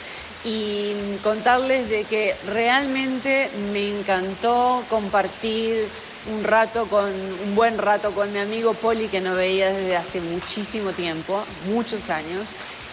y 0.45 0.93
contarles 1.25 1.89
de 1.89 2.05
que 2.05 2.37
realmente 2.47 3.51
me 3.73 3.99
encantó 3.99 4.85
compartir 4.89 5.89
un 6.29 6.45
rato 6.45 6.87
con 6.87 7.05
un 7.07 7.55
buen 7.55 7.79
rato 7.79 8.13
con 8.13 8.33
mi 8.33 8.39
amigo 8.39 8.75
Poli 8.75 9.09
que 9.09 9.21
no 9.21 9.35
veía 9.35 9.73
desde 9.73 9.97
hace 9.97 10.21
muchísimo 10.21 10.93
tiempo, 10.93 11.45
muchos 11.69 12.11
años. 12.11 12.49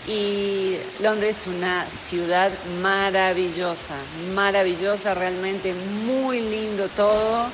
Y 0.05 0.75
Londres 0.99 1.41
es 1.41 1.47
una 1.47 1.85
ciudad 1.89 2.51
maravillosa, 2.81 3.95
maravillosa, 4.33 5.13
realmente 5.13 5.73
muy 6.05 6.41
lindo 6.41 6.89
todo. 6.89 7.47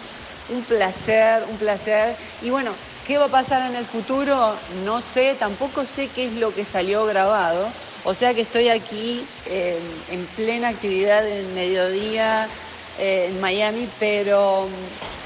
Un 0.50 0.64
placer, 0.64 1.44
un 1.50 1.58
placer. 1.58 2.16
Y 2.42 2.50
bueno, 2.50 2.72
¿qué 3.06 3.20
va 3.20 3.26
a 3.26 3.30
pasar 3.30 3.70
en 3.70 3.76
el 3.76 3.86
futuro? 3.86 4.56
No 4.84 5.00
sé, 5.02 5.36
tampoco 5.38 5.86
sé 5.86 6.08
qué 6.08 6.26
es 6.26 6.34
lo 6.34 6.54
que 6.54 6.66
salió 6.66 7.06
grabado. 7.06 7.68
O 8.04 8.16
sea 8.16 8.34
que 8.34 8.42
estoy 8.42 8.70
aquí 8.70 9.24
eh, 9.46 9.78
en 10.10 10.26
plena 10.26 10.70
actividad 10.70 11.28
en 11.28 11.54
mediodía 11.54 12.48
eh, 12.98 13.28
en 13.30 13.40
Miami, 13.40 13.88
pero 14.00 14.68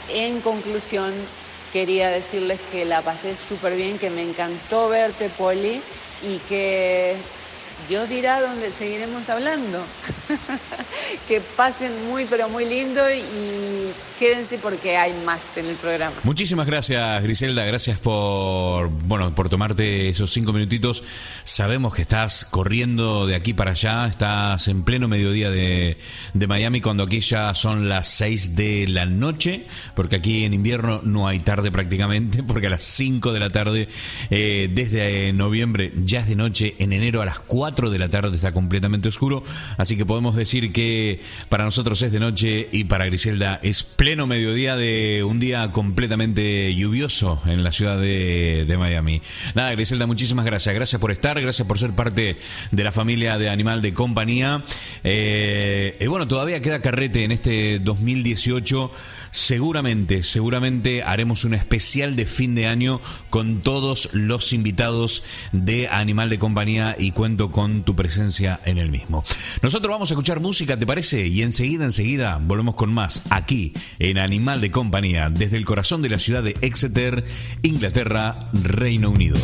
en 0.08 0.42
conclusión 0.42 1.30
quería 1.72 2.10
decirles 2.10 2.62
que 2.62 2.86
la 2.86 3.04
pasé 3.04 3.36
súper 3.36 3.76
bien, 3.76 3.98
que 3.98 4.10
me 4.10 4.22
encantó 4.22 4.90
verte, 4.90 5.30
Poli, 5.30 5.84
y 6.22 6.40
que 6.42 7.43
Dios 7.88 8.10
dirá 8.10 8.42
dónde 8.42 8.72
seguiremos 8.72 9.30
hablando. 9.30 9.84
que 11.28 11.42
pasen 11.42 11.92
muy, 12.10 12.26
pero 12.26 12.50
muy 12.50 12.66
lindo 12.66 13.02
y 13.12 13.92
quédense 14.20 14.58
porque 14.58 14.98
hay 14.98 15.14
más 15.26 15.58
en 15.58 15.66
el 15.66 15.76
programa. 15.76 16.16
Muchísimas 16.24 16.68
gracias, 16.68 17.22
Griselda. 17.24 17.66
Gracias 17.66 18.00
por, 18.00 18.90
bueno, 18.90 19.34
por 19.36 19.50
tomarte 19.50 20.10
esos 20.10 20.32
cinco 20.32 20.54
minutitos. 20.54 21.04
Sabemos 21.44 21.94
que 21.94 22.02
estás 22.02 22.46
corriendo 22.46 23.28
de 23.28 23.36
aquí 23.36 23.54
para 23.54 23.72
allá. 23.72 24.08
Estás 24.08 24.68
en 24.68 24.84
pleno 24.84 25.08
mediodía 25.08 25.50
de, 25.50 25.98
de 26.34 26.48
Miami, 26.48 26.82
cuando 26.82 27.04
aquí 27.04 27.20
ya 27.20 27.54
son 27.54 27.90
las 27.90 28.08
seis 28.08 28.56
de 28.56 28.88
la 28.88 29.06
noche, 29.06 29.66
porque 29.96 30.18
aquí 30.18 30.44
en 30.44 30.54
invierno 30.54 31.02
no 31.04 31.28
hay 31.28 31.40
tarde 31.40 31.72
prácticamente, 31.72 32.44
porque 32.48 32.68
a 32.68 32.72
las 32.72 32.84
cinco 32.84 33.34
de 33.34 33.40
la 33.40 33.50
tarde, 33.50 33.88
eh, 34.30 34.70
desde 34.72 35.34
noviembre 35.34 35.92
ya 35.96 36.22
es 36.22 36.28
de 36.28 36.36
noche, 36.36 36.76
en 36.80 36.94
enero 36.94 37.22
a 37.22 37.26
las 37.26 37.40
cuatro 37.74 37.90
de 37.90 37.98
la 37.98 38.08
tarde 38.08 38.36
está 38.36 38.52
completamente 38.52 39.10
oscuro. 39.10 39.44
Así 39.78 39.98
que 39.98 40.06
podemos 40.06 40.36
decir 40.36 40.72
que 40.72 41.20
para 41.50 41.64
nosotros 41.64 42.00
es 42.04 42.12
de 42.12 42.20
noche 42.20 42.70
y 42.72 42.84
para 42.84 43.08
Griselda 43.08 43.60
es 43.64 43.82
pleno 43.82 44.28
mediodía 44.28 44.76
de 44.76 45.24
un 45.24 45.40
día 45.40 45.72
completamente 45.72 46.76
lluvioso 46.76 47.42
en 47.48 47.64
la 47.64 47.72
ciudad 47.72 47.98
de, 47.98 48.66
de 48.68 48.78
Miami. 48.78 49.24
Nada, 49.56 49.72
Griselda, 49.72 50.06
muchísimas 50.06 50.46
gracias. 50.46 50.76
Gracias 50.76 51.02
por 51.02 51.10
estar, 51.10 51.42
gracias 51.42 51.68
por 51.68 51.80
ser 51.80 51.94
parte 51.94 52.38
de 52.70 52.84
la 52.84 52.92
familia 52.92 53.40
de 53.40 53.50
Animal 53.50 53.82
de 53.82 53.92
Compañía. 53.92 54.64
Eh, 55.04 55.98
y 56.00 56.06
bueno, 56.06 56.28
todavía 56.28 56.62
queda 56.62 56.80
carrete 56.80 57.24
en 57.24 57.32
este 57.32 57.80
2018. 57.80 58.92
Seguramente, 59.34 60.22
seguramente 60.22 61.02
haremos 61.02 61.44
un 61.44 61.56
especial 61.56 62.16
de 62.16 62.28
fin 62.28 62.54
de 62.54 62.68
año 62.68 63.02
con 63.32 63.62
todos 63.62 64.10
los 64.14 64.54
invitados 64.54 65.24
de 65.52 65.88
Animal 65.88 66.30
de 66.30 66.38
Compañía 66.38 66.96
y 67.00 67.12
cuento 67.12 67.50
con 67.50 67.82
tu 67.82 67.96
presencia 67.96 68.60
en 68.64 68.78
el 68.78 68.92
mismo. 68.92 69.26
Nosotros 69.64 69.92
vamos 69.92 70.12
a 70.12 70.14
escuchar 70.14 70.40
música, 70.40 70.78
¿te 70.78 70.86
parece? 70.86 71.28
Y 71.28 71.42
enseguida, 71.42 71.84
enseguida 71.84 72.40
volvemos 72.40 72.76
con 72.76 72.94
más 72.94 73.24
aquí 73.32 73.74
en 73.98 74.20
Animal 74.20 74.62
de 74.62 74.70
Compañía 74.70 75.32
desde 75.32 75.58
el 75.58 75.66
corazón 75.66 76.04
de 76.04 76.10
la 76.10 76.20
ciudad 76.20 76.44
de 76.44 76.56
Exeter, 76.62 77.26
Inglaterra, 77.64 78.38
Reino 78.54 79.10
Unido. 79.10 79.40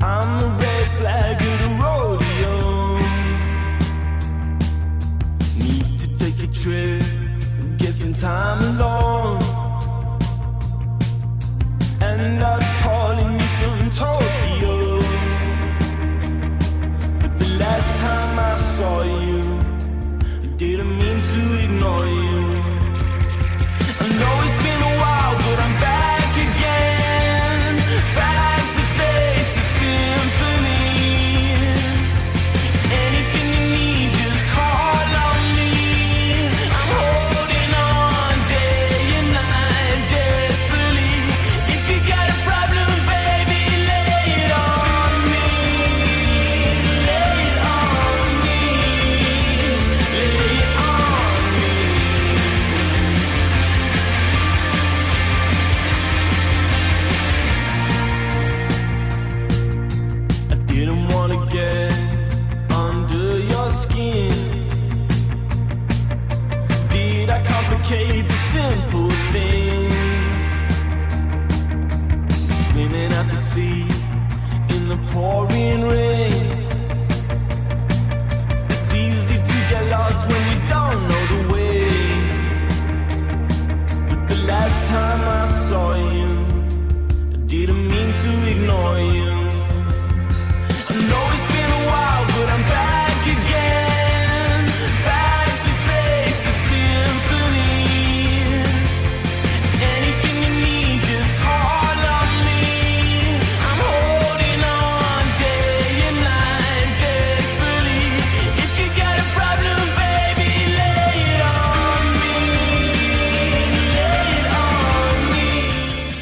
I'm 0.00 0.58
trip 6.68 7.02
and 7.60 7.78
get 7.78 7.94
some 7.94 8.12
time 8.12 8.58
alone. 8.70 9.42
And 12.00 12.37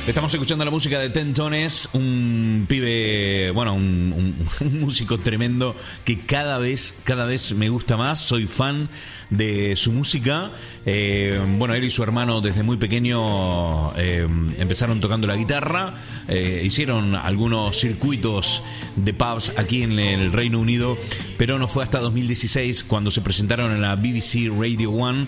Estamos 0.06 0.32
escuchando 0.32 0.64
la 0.64 0.70
música 0.70 1.00
de 1.00 1.10
Tentones, 1.10 1.88
un 1.92 2.66
pibe, 2.68 3.50
bueno, 3.50 3.74
un, 3.74 4.36
músico 4.80 5.18
tremendo 5.18 5.74
que 6.04 6.20
cada 6.20 6.58
vez, 6.58 7.00
cada 7.02 7.24
vez 7.24 7.54
me 7.54 7.68
gusta 7.70 7.96
más. 7.96 8.20
Soy 8.20 8.46
fan 8.46 8.88
de 9.30 9.74
su 9.74 9.90
música. 9.90 10.52
Eh, 10.84 11.44
bueno, 11.58 11.74
él 11.74 11.82
y 11.82 11.90
su 11.90 12.04
hermano 12.04 12.40
desde 12.40 12.62
muy 12.62 12.76
pequeño 12.76 13.96
eh, 13.96 14.28
empezaron 14.58 15.00
tocando 15.00 15.26
la 15.26 15.34
guitarra, 15.34 15.94
eh, 16.28 16.62
hicieron 16.64 17.16
algunos 17.16 17.76
circuitos 17.76 18.62
de 18.94 19.12
pubs 19.12 19.54
aquí 19.56 19.82
en 19.82 19.98
el 19.98 20.30
Reino 20.30 20.60
Unido, 20.60 20.96
pero 21.36 21.58
no 21.58 21.66
fue 21.66 21.82
hasta 21.82 21.98
2016 21.98 22.84
cuando 22.84 23.10
se 23.10 23.22
presentaron 23.22 23.72
en 23.72 23.82
la 23.82 23.96
BBC 23.96 24.52
Radio 24.56 24.92
One 24.92 25.26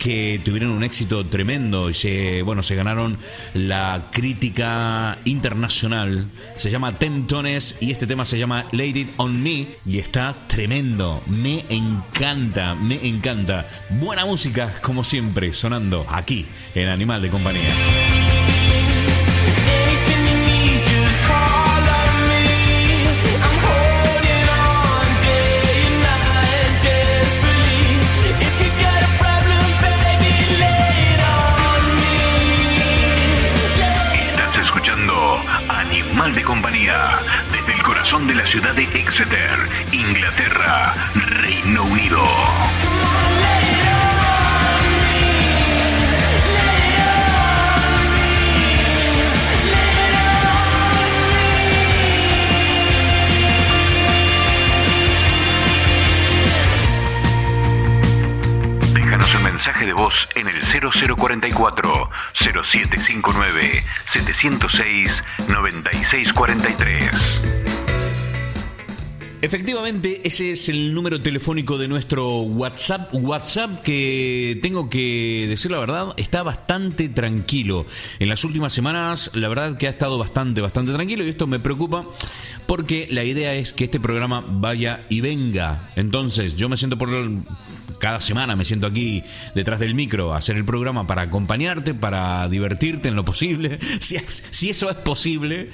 que 0.00 0.40
tuvieron 0.42 0.70
un 0.70 0.82
éxito 0.82 1.26
tremendo 1.26 1.90
y 1.90 1.94
se, 1.94 2.40
bueno, 2.40 2.62
se 2.62 2.74
ganaron 2.74 3.18
la 3.52 4.08
crítica 4.10 5.18
internacional. 5.26 6.26
Se 6.56 6.70
llama 6.70 6.98
Tentones 6.98 7.76
y 7.80 7.92
este 7.92 8.06
tema 8.06 8.24
se 8.24 8.38
llama 8.38 8.64
Lay 8.72 8.98
It 8.98 9.10
On 9.18 9.42
Me 9.42 9.68
y 9.84 9.98
está 9.98 10.34
tremendo. 10.46 11.22
Me 11.26 11.66
encanta, 11.68 12.74
me 12.74 13.06
encanta. 13.06 13.68
Buena 13.90 14.24
música, 14.24 14.80
como 14.80 15.04
siempre, 15.04 15.52
sonando 15.52 16.06
aquí 16.08 16.46
en 16.74 16.88
Animal 16.88 17.20
de 17.20 17.28
Compañía. 17.28 17.70
De 36.34 36.42
Compañía 36.42 37.18
desde 37.50 37.72
el 37.72 37.82
corazón 37.82 38.28
de 38.28 38.34
la 38.34 38.46
ciudad 38.46 38.72
de 38.74 38.84
Exeter, 38.84 39.68
Inglaterra, 39.90 40.94
Reino 41.14 41.82
Unido. 41.82 42.22
Mensaje 59.60 59.84
de 59.84 59.92
voz 59.92 60.26
en 60.36 60.48
el 60.48 60.54
0044 60.62 62.10
0759 62.32 63.84
706 64.10 65.22
9643. 65.48 67.10
Efectivamente, 69.42 70.22
ese 70.24 70.52
es 70.52 70.70
el 70.70 70.94
número 70.94 71.20
telefónico 71.20 71.76
de 71.76 71.88
nuestro 71.88 72.40
WhatsApp. 72.40 73.10
WhatsApp 73.12 73.82
que 73.82 74.58
tengo 74.62 74.88
que 74.88 75.44
decir 75.46 75.70
la 75.70 75.78
verdad, 75.78 76.14
está 76.16 76.42
bastante 76.42 77.10
tranquilo. 77.10 77.84
En 78.18 78.30
las 78.30 78.44
últimas 78.44 78.72
semanas, 78.72 79.30
la 79.34 79.50
verdad 79.50 79.76
que 79.76 79.88
ha 79.88 79.90
estado 79.90 80.16
bastante, 80.16 80.62
bastante 80.62 80.94
tranquilo 80.94 81.22
y 81.22 81.28
esto 81.28 81.46
me 81.46 81.58
preocupa 81.58 82.06
porque 82.64 83.08
la 83.10 83.24
idea 83.24 83.52
es 83.52 83.74
que 83.74 83.84
este 83.84 84.00
programa 84.00 84.42
vaya 84.46 85.04
y 85.10 85.20
venga. 85.20 85.90
Entonces, 85.96 86.56
yo 86.56 86.70
me 86.70 86.78
siento 86.78 86.96
por 86.96 87.10
cada 88.00 88.20
semana 88.20 88.56
me 88.56 88.64
siento 88.64 88.86
aquí 88.86 89.22
detrás 89.54 89.78
del 89.78 89.94
micro 89.94 90.32
a 90.34 90.38
hacer 90.38 90.56
el 90.56 90.64
programa 90.64 91.06
para 91.06 91.22
acompañarte, 91.22 91.94
para 91.94 92.48
divertirte 92.48 93.08
en 93.08 93.14
lo 93.14 93.24
posible, 93.24 93.78
si, 94.00 94.16
si 94.50 94.70
eso 94.70 94.90
es 94.90 94.96
posible. 94.96 95.68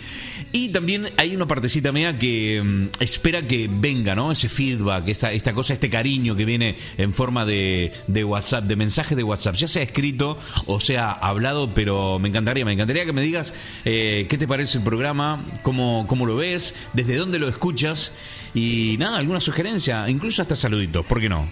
Y 0.53 0.69
también 0.71 1.09
hay 1.17 1.35
una 1.35 1.47
partecita 1.47 1.93
mía 1.93 2.19
que 2.19 2.63
mm, 2.63 3.03
espera 3.03 3.47
que 3.47 3.71
venga, 3.73 4.15
¿no? 4.15 4.33
Ese 4.33 4.49
feedback, 4.49 5.09
esta, 5.09 5.33
esta 5.33 5.55
cosa, 5.55 5.73
este 5.73 5.89
cariño 5.89 6.37
que 6.37 6.45
viene 6.45 6.75
en 6.99 7.15
forma 7.15 7.47
de, 7.47 7.93
de 8.07 8.25
WhatsApp, 8.25 8.65
de 8.65 8.77
mensaje 8.77 9.15
de 9.15 9.23
WhatsApp, 9.23 9.55
ya 9.55 9.69
sea 9.69 9.83
escrito 9.83 10.39
o 10.67 10.81
sea 10.81 11.13
hablado, 11.13 11.71
pero 11.75 12.19
me 12.19 12.29
encantaría, 12.29 12.65
me 12.65 12.73
encantaría 12.73 13.05
que 13.05 13.13
me 13.13 13.23
digas 13.23 13.55
eh, 13.85 14.27
qué 14.29 14.37
te 14.37 14.49
parece 14.49 14.79
el 14.79 14.85
programa, 14.85 15.45
cómo, 15.63 16.07
cómo 16.09 16.27
lo 16.27 16.37
ves, 16.37 16.75
desde 16.93 17.17
dónde 17.17 17.39
lo 17.39 17.49
escuchas. 17.49 18.13
Y 18.57 18.97
nada, 18.99 19.19
alguna 19.19 19.39
sugerencia, 19.39 20.09
incluso 20.09 20.41
hasta 20.41 20.57
saluditos, 20.57 21.05
¿por 21.05 21.21
qué 21.21 21.29
no? 21.29 21.47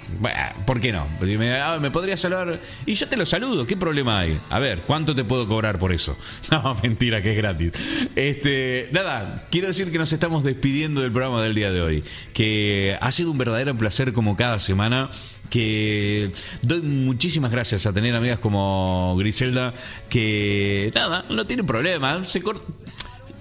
¿Por 0.64 0.80
qué 0.80 0.90
no? 0.90 1.06
Me, 1.20 1.60
ah, 1.60 1.78
me 1.78 1.90
podría 1.90 2.16
saludar 2.16 2.58
y 2.86 2.94
yo 2.94 3.06
te 3.06 3.18
lo 3.18 3.26
saludo, 3.26 3.66
¿qué 3.66 3.76
problema 3.76 4.20
hay? 4.20 4.40
A 4.48 4.58
ver, 4.58 4.80
¿cuánto 4.86 5.14
te 5.14 5.22
puedo 5.22 5.46
cobrar 5.46 5.78
por 5.78 5.92
eso? 5.92 6.16
No, 6.50 6.74
mentira, 6.82 7.20
que 7.20 7.32
es 7.32 7.36
gratis. 7.36 7.72
Este, 8.16 8.88
nada, 8.90 9.46
quiero 9.50 9.68
decir 9.68 9.92
que 9.92 9.98
nos 9.98 10.14
estamos 10.14 10.44
despidiendo 10.44 11.02
del 11.02 11.12
programa 11.12 11.42
del 11.42 11.54
día 11.54 11.70
de 11.70 11.82
hoy, 11.82 12.04
que 12.32 12.96
ha 12.98 13.10
sido 13.10 13.30
un 13.32 13.36
verdadero 13.36 13.76
placer 13.76 14.14
como 14.14 14.34
cada 14.34 14.58
semana 14.58 15.10
que 15.50 16.32
doy 16.62 16.80
muchísimas 16.80 17.50
gracias 17.50 17.84
a 17.84 17.92
tener 17.92 18.14
amigas 18.14 18.38
como 18.38 19.14
Griselda 19.18 19.74
que 20.08 20.90
nada, 20.94 21.26
no 21.28 21.44
tiene 21.44 21.64
problema, 21.64 22.24
se 22.24 22.40
corta 22.40 22.64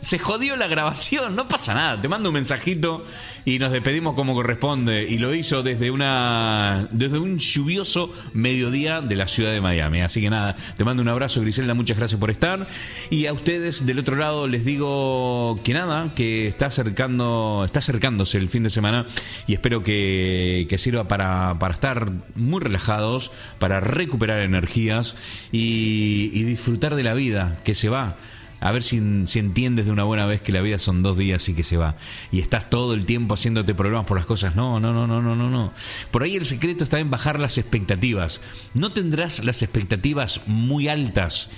se 0.04 0.20
jodió 0.20 0.58
la 0.58 0.68
grabación, 0.68 1.36
no 1.36 1.48
pasa 1.48 1.74
nada. 1.74 2.02
Te 2.02 2.10
mando 2.10 2.30
un 2.30 2.34
mensajito 2.34 3.06
y 3.46 3.60
nos 3.60 3.72
despedimos 3.72 4.16
como 4.16 4.34
corresponde. 4.34 5.04
Y 5.10 5.18
lo 5.18 5.34
hizo 5.34 5.64
desde 5.64 5.92
una 5.92 6.88
desde 6.92 7.20
un 7.20 7.40
lluvioso 7.40 8.14
mediodía 8.34 9.02
de 9.02 9.16
la 9.16 9.28
ciudad 9.28 9.52
de 9.52 9.62
Miami. 9.62 10.02
Así 10.02 10.22
que 10.22 10.30
nada, 10.30 10.56
te 10.78 10.84
mando 10.84 11.02
un 11.02 11.10
abrazo, 11.10 11.42
Griselda, 11.42 11.74
muchas 11.74 11.98
gracias 11.98 12.20
por 12.20 12.30
estar. 12.30 12.68
Y 13.10 13.26
a 13.26 13.34
ustedes 13.34 13.86
del 13.86 14.00
otro 14.00 14.16
lado 14.16 14.48
les 14.48 14.66
digo 14.66 15.60
que 15.64 15.74
nada, 15.74 16.14
que 16.16 16.48
está 16.48 16.68
acercando, 16.68 17.64
está 17.66 17.80
acercándose 17.80 18.38
el 18.38 18.50
fin 18.50 18.64
de 18.64 18.70
semana 18.70 19.06
y 19.48 19.54
espero 19.54 19.84
que, 19.84 20.66
que 20.70 20.78
sirva 20.78 21.08
para, 21.08 21.58
para 21.60 21.74
estar 21.74 22.12
muy 22.36 22.62
relajados, 22.62 23.32
para 23.60 23.80
recuperar 23.80 24.40
energías 24.42 25.16
y, 25.52 26.32
y 26.34 26.44
disfrutar 26.44 26.96
de 26.96 27.04
la 27.04 27.14
vida 27.14 27.60
que 27.64 27.74
se 27.74 27.90
va. 27.90 28.16
A 28.64 28.72
ver 28.72 28.82
si, 28.82 28.96
entiendes 28.98 29.88
de 29.88 29.92
una 29.92 30.06
buena 30.06 30.26
vez 30.26 30.42
que 30.42 30.54
la 30.54 30.62
vida 30.62 30.80
son 30.80 31.04
dos 31.04 31.18
días 31.18 31.50
y 31.50 31.54
que 31.54 31.64
se 31.64 31.76
va. 31.76 31.98
Y 32.32 32.40
estás 32.40 32.70
todo 32.70 32.94
el 32.94 33.06
tiempo 33.06 33.34
haciéndote 33.34 33.76
problemas 33.76 34.06
por 34.06 34.16
las 34.16 34.26
cosas. 34.26 34.56
No, 34.56 34.80
no, 34.80 34.94
no, 34.94 35.06
no, 35.06 35.22
no, 35.22 35.36
no, 35.36 35.50
no. 35.50 35.74
Por 36.12 36.24
ahí 36.24 36.38
el 36.38 36.46
secreto 36.46 36.86
está 36.86 37.02
en 37.02 37.10
bajar 37.10 37.42
las 37.42 37.58
expectativas. 37.58 38.40
No 38.74 38.94
tendrás 38.94 39.44
las 39.44 39.64
expectativas 39.64 40.48
muy 40.48 40.88
altas. 40.88 41.50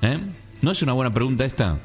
¿Eh? 0.00 0.20
¿No 0.62 0.70
es 0.70 0.80
una 0.80 0.92
buena 0.92 1.12
pregunta 1.12 1.44
esta? 1.44 1.80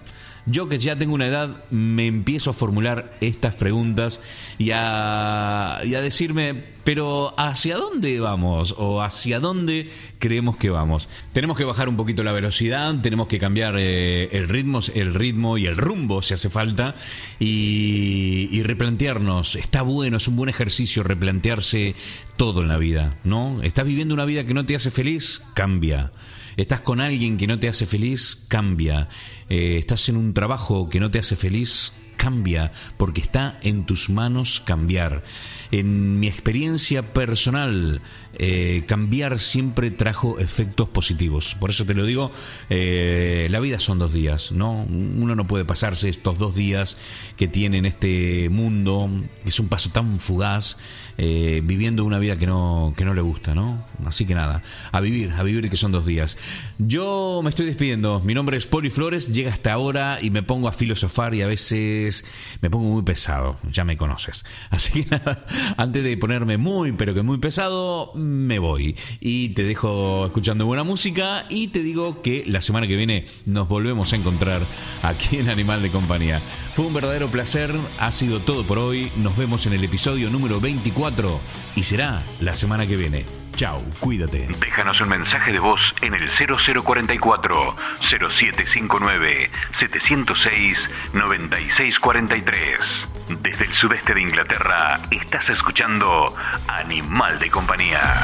Yo 0.46 0.68
que 0.68 0.78
ya 0.78 0.98
tengo 0.98 1.14
una 1.14 1.28
edad, 1.28 1.64
me 1.72 2.06
empiezo 2.06 2.50
a 2.50 2.54
formular 2.54 3.14
estas 3.22 3.56
preguntas 3.56 4.22
y 4.58 4.72
a, 4.72 5.78
a 5.78 5.82
decirme, 5.84 6.66
pero 6.84 7.34
¿hacia 7.38 7.78
dónde 7.78 8.20
vamos? 8.20 8.76
¿O 8.78 9.02
hacia 9.02 9.40
dónde 9.40 9.90
creemos 10.20 10.58
que 10.58 10.70
vamos? 10.70 11.08
Tenemos 11.32 11.58
que 11.58 11.64
bajar 11.64 11.88
un 11.88 11.96
poquito 11.96 12.24
la 12.24 12.34
velocidad, 12.34 12.94
tenemos 13.02 13.30
que 13.30 13.40
cambiar 13.40 13.76
eh, 13.78 14.30
el, 14.34 14.50
ritmo, 14.50 14.82
el 14.94 15.14
ritmo 15.14 15.58
y 15.58 15.66
el 15.66 15.78
rumbo 15.78 16.22
si 16.22 16.34
hace 16.34 16.50
falta 16.50 16.96
y, 17.40 18.50
y 18.52 18.64
replantearnos. 18.64 19.56
Está 19.56 19.82
bueno, 19.82 20.18
es 20.18 20.28
un 20.28 20.36
buen 20.36 20.50
ejercicio 20.50 21.04
replantearse 21.04 21.96
todo 22.36 22.62
en 22.62 22.68
la 22.68 22.78
vida, 22.78 23.18
¿no? 23.24 23.64
¿Estás 23.64 23.86
viviendo 23.86 24.14
una 24.14 24.26
vida 24.26 24.46
que 24.46 24.54
no 24.54 24.66
te 24.66 24.76
hace 24.76 24.92
feliz? 24.92 25.42
Cambia. 25.54 26.12
Estás 26.58 26.82
con 26.82 27.02
alguien 27.02 27.38
que 27.38 27.48
no 27.48 27.60
te 27.60 27.68
hace 27.68 27.86
feliz, 27.86 28.46
cambia. 28.48 29.10
Eh, 29.50 29.78
estás 29.78 30.10
en 30.10 30.18
un 30.18 30.34
trabajo 30.34 30.90
que 30.90 31.00
no 31.00 31.10
te 31.10 31.20
hace 31.20 31.36
feliz, 31.36 31.94
cambia, 32.16 32.72
porque 32.98 33.22
está 33.22 33.60
en 33.64 33.86
tus 33.86 34.10
manos 34.10 34.62
cambiar. 34.66 35.24
En 35.72 36.20
mi 36.20 36.28
experiencia 36.28 37.14
personal, 37.14 38.02
eh, 38.36 38.84
cambiar 38.88 39.40
siempre 39.40 39.92
trajo 39.92 40.40
efectos 40.40 40.90
positivos. 40.90 41.56
Por 41.60 41.70
eso 41.70 41.86
te 41.86 41.94
lo 41.94 42.04
digo, 42.06 42.32
eh, 42.70 43.48
la 43.52 43.60
vida 43.60 43.80
son 43.80 44.00
dos 44.00 44.12
días, 44.12 44.52
¿no? 44.52 44.72
Uno 44.84 45.36
no 45.36 45.46
puede 45.46 45.66
pasarse 45.66 46.10
estos 46.10 46.40
dos 46.40 46.56
días 46.56 46.98
que 47.38 47.48
tiene 47.48 47.78
en 47.78 47.86
este 47.86 48.50
mundo, 48.50 49.10
que 49.44 49.50
es 49.50 49.60
un 49.60 49.68
paso 49.68 49.92
tan 49.92 50.20
fugaz, 50.20 50.78
eh, 51.20 51.62
viviendo 51.64 52.04
una 52.06 52.18
vida 52.18 52.38
que 52.38 52.48
no, 52.48 52.96
que 52.98 53.06
no 53.06 53.14
le 53.14 53.22
gusta, 53.22 53.54
¿no? 53.54 53.86
Así 54.06 54.26
que 54.26 54.34
nada, 54.34 54.64
a 54.92 55.00
vivir, 55.00 55.32
a 55.32 55.44
vivir 55.44 55.70
que 55.70 55.78
son 55.78 55.92
dos 55.92 56.08
días. 56.08 56.38
Yo 56.80 57.42
me 57.44 57.52
estoy 57.52 57.68
despidiendo, 57.68 58.20
mi 58.20 58.34
nombre 58.34 58.58
es 58.58 58.66
Poli 58.66 58.90
Flores, 58.90 59.32
llega 59.32 59.52
hasta 59.52 59.74
ahora 59.74 60.18
y 60.22 60.32
me 60.32 60.42
pongo 60.42 60.68
a 60.68 60.72
filosofar 60.72 61.36
y 61.36 61.44
a 61.44 61.48
veces 61.48 62.26
me 62.62 62.72
pongo 62.72 62.90
muy 62.90 63.04
pesado, 63.04 63.60
ya 63.72 63.84
me 63.84 63.96
conoces. 63.96 64.44
Así 64.72 65.04
que 65.04 65.12
nada, 65.12 65.46
antes 65.78 66.04
de 66.04 66.18
ponerme 66.18 66.58
muy, 66.58 66.94
pero 66.94 67.14
que 67.14 67.22
muy 67.22 67.38
pesado, 67.38 68.12
me 68.24 68.60
voy. 68.60 68.96
Y 69.20 69.50
te 69.50 69.64
dejo 69.64 70.26
escuchando 70.26 70.66
buena 70.66 70.84
música 70.84 71.46
y 71.50 71.68
te 71.68 71.84
digo 71.84 72.22
que 72.22 72.44
la 72.46 72.62
semana 72.62 72.88
que 72.88 72.96
viene 72.96 73.26
nos 73.46 73.68
volvemos 73.68 74.14
a 74.14 74.16
encontrar 74.16 74.62
aquí 75.02 75.38
en 75.38 75.50
Animal 75.50 75.82
de 75.82 75.90
Compañía. 75.90 76.42
Fue 76.74 76.86
un 76.86 76.94
verdadero 76.94 77.28
placer, 77.28 77.72
ha 78.00 78.12
sido 78.12 78.40
todo 78.40 78.64
por 78.64 78.80
hoy, 78.80 79.12
nos 79.18 79.38
vemos 79.38 79.66
en 79.66 79.74
el 79.74 79.84
episodio 79.84 80.30
número 80.30 80.60
24 80.60 81.40
y 81.76 81.84
será 81.84 82.24
la 82.40 82.56
semana 82.56 82.88
que 82.88 82.98
viene. 82.98 83.43
Chau, 83.56 83.84
cuídate. 84.00 84.48
Déjanos 84.60 85.00
un 85.02 85.10
mensaje 85.10 85.52
de 85.52 85.60
voz 85.60 85.94
en 86.02 86.14
el 86.14 86.30
0044 86.30 87.76
0759 88.02 89.50
706 89.72 90.90
9643. 91.14 93.08
Desde 93.42 93.66
el 93.66 93.74
sudeste 93.74 94.14
de 94.14 94.22
Inglaterra 94.22 95.00
estás 95.12 95.50
escuchando 95.50 96.36
Animal 96.68 97.40
de 97.40 97.50
compañía. 97.50 98.24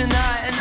tonight 0.00 0.59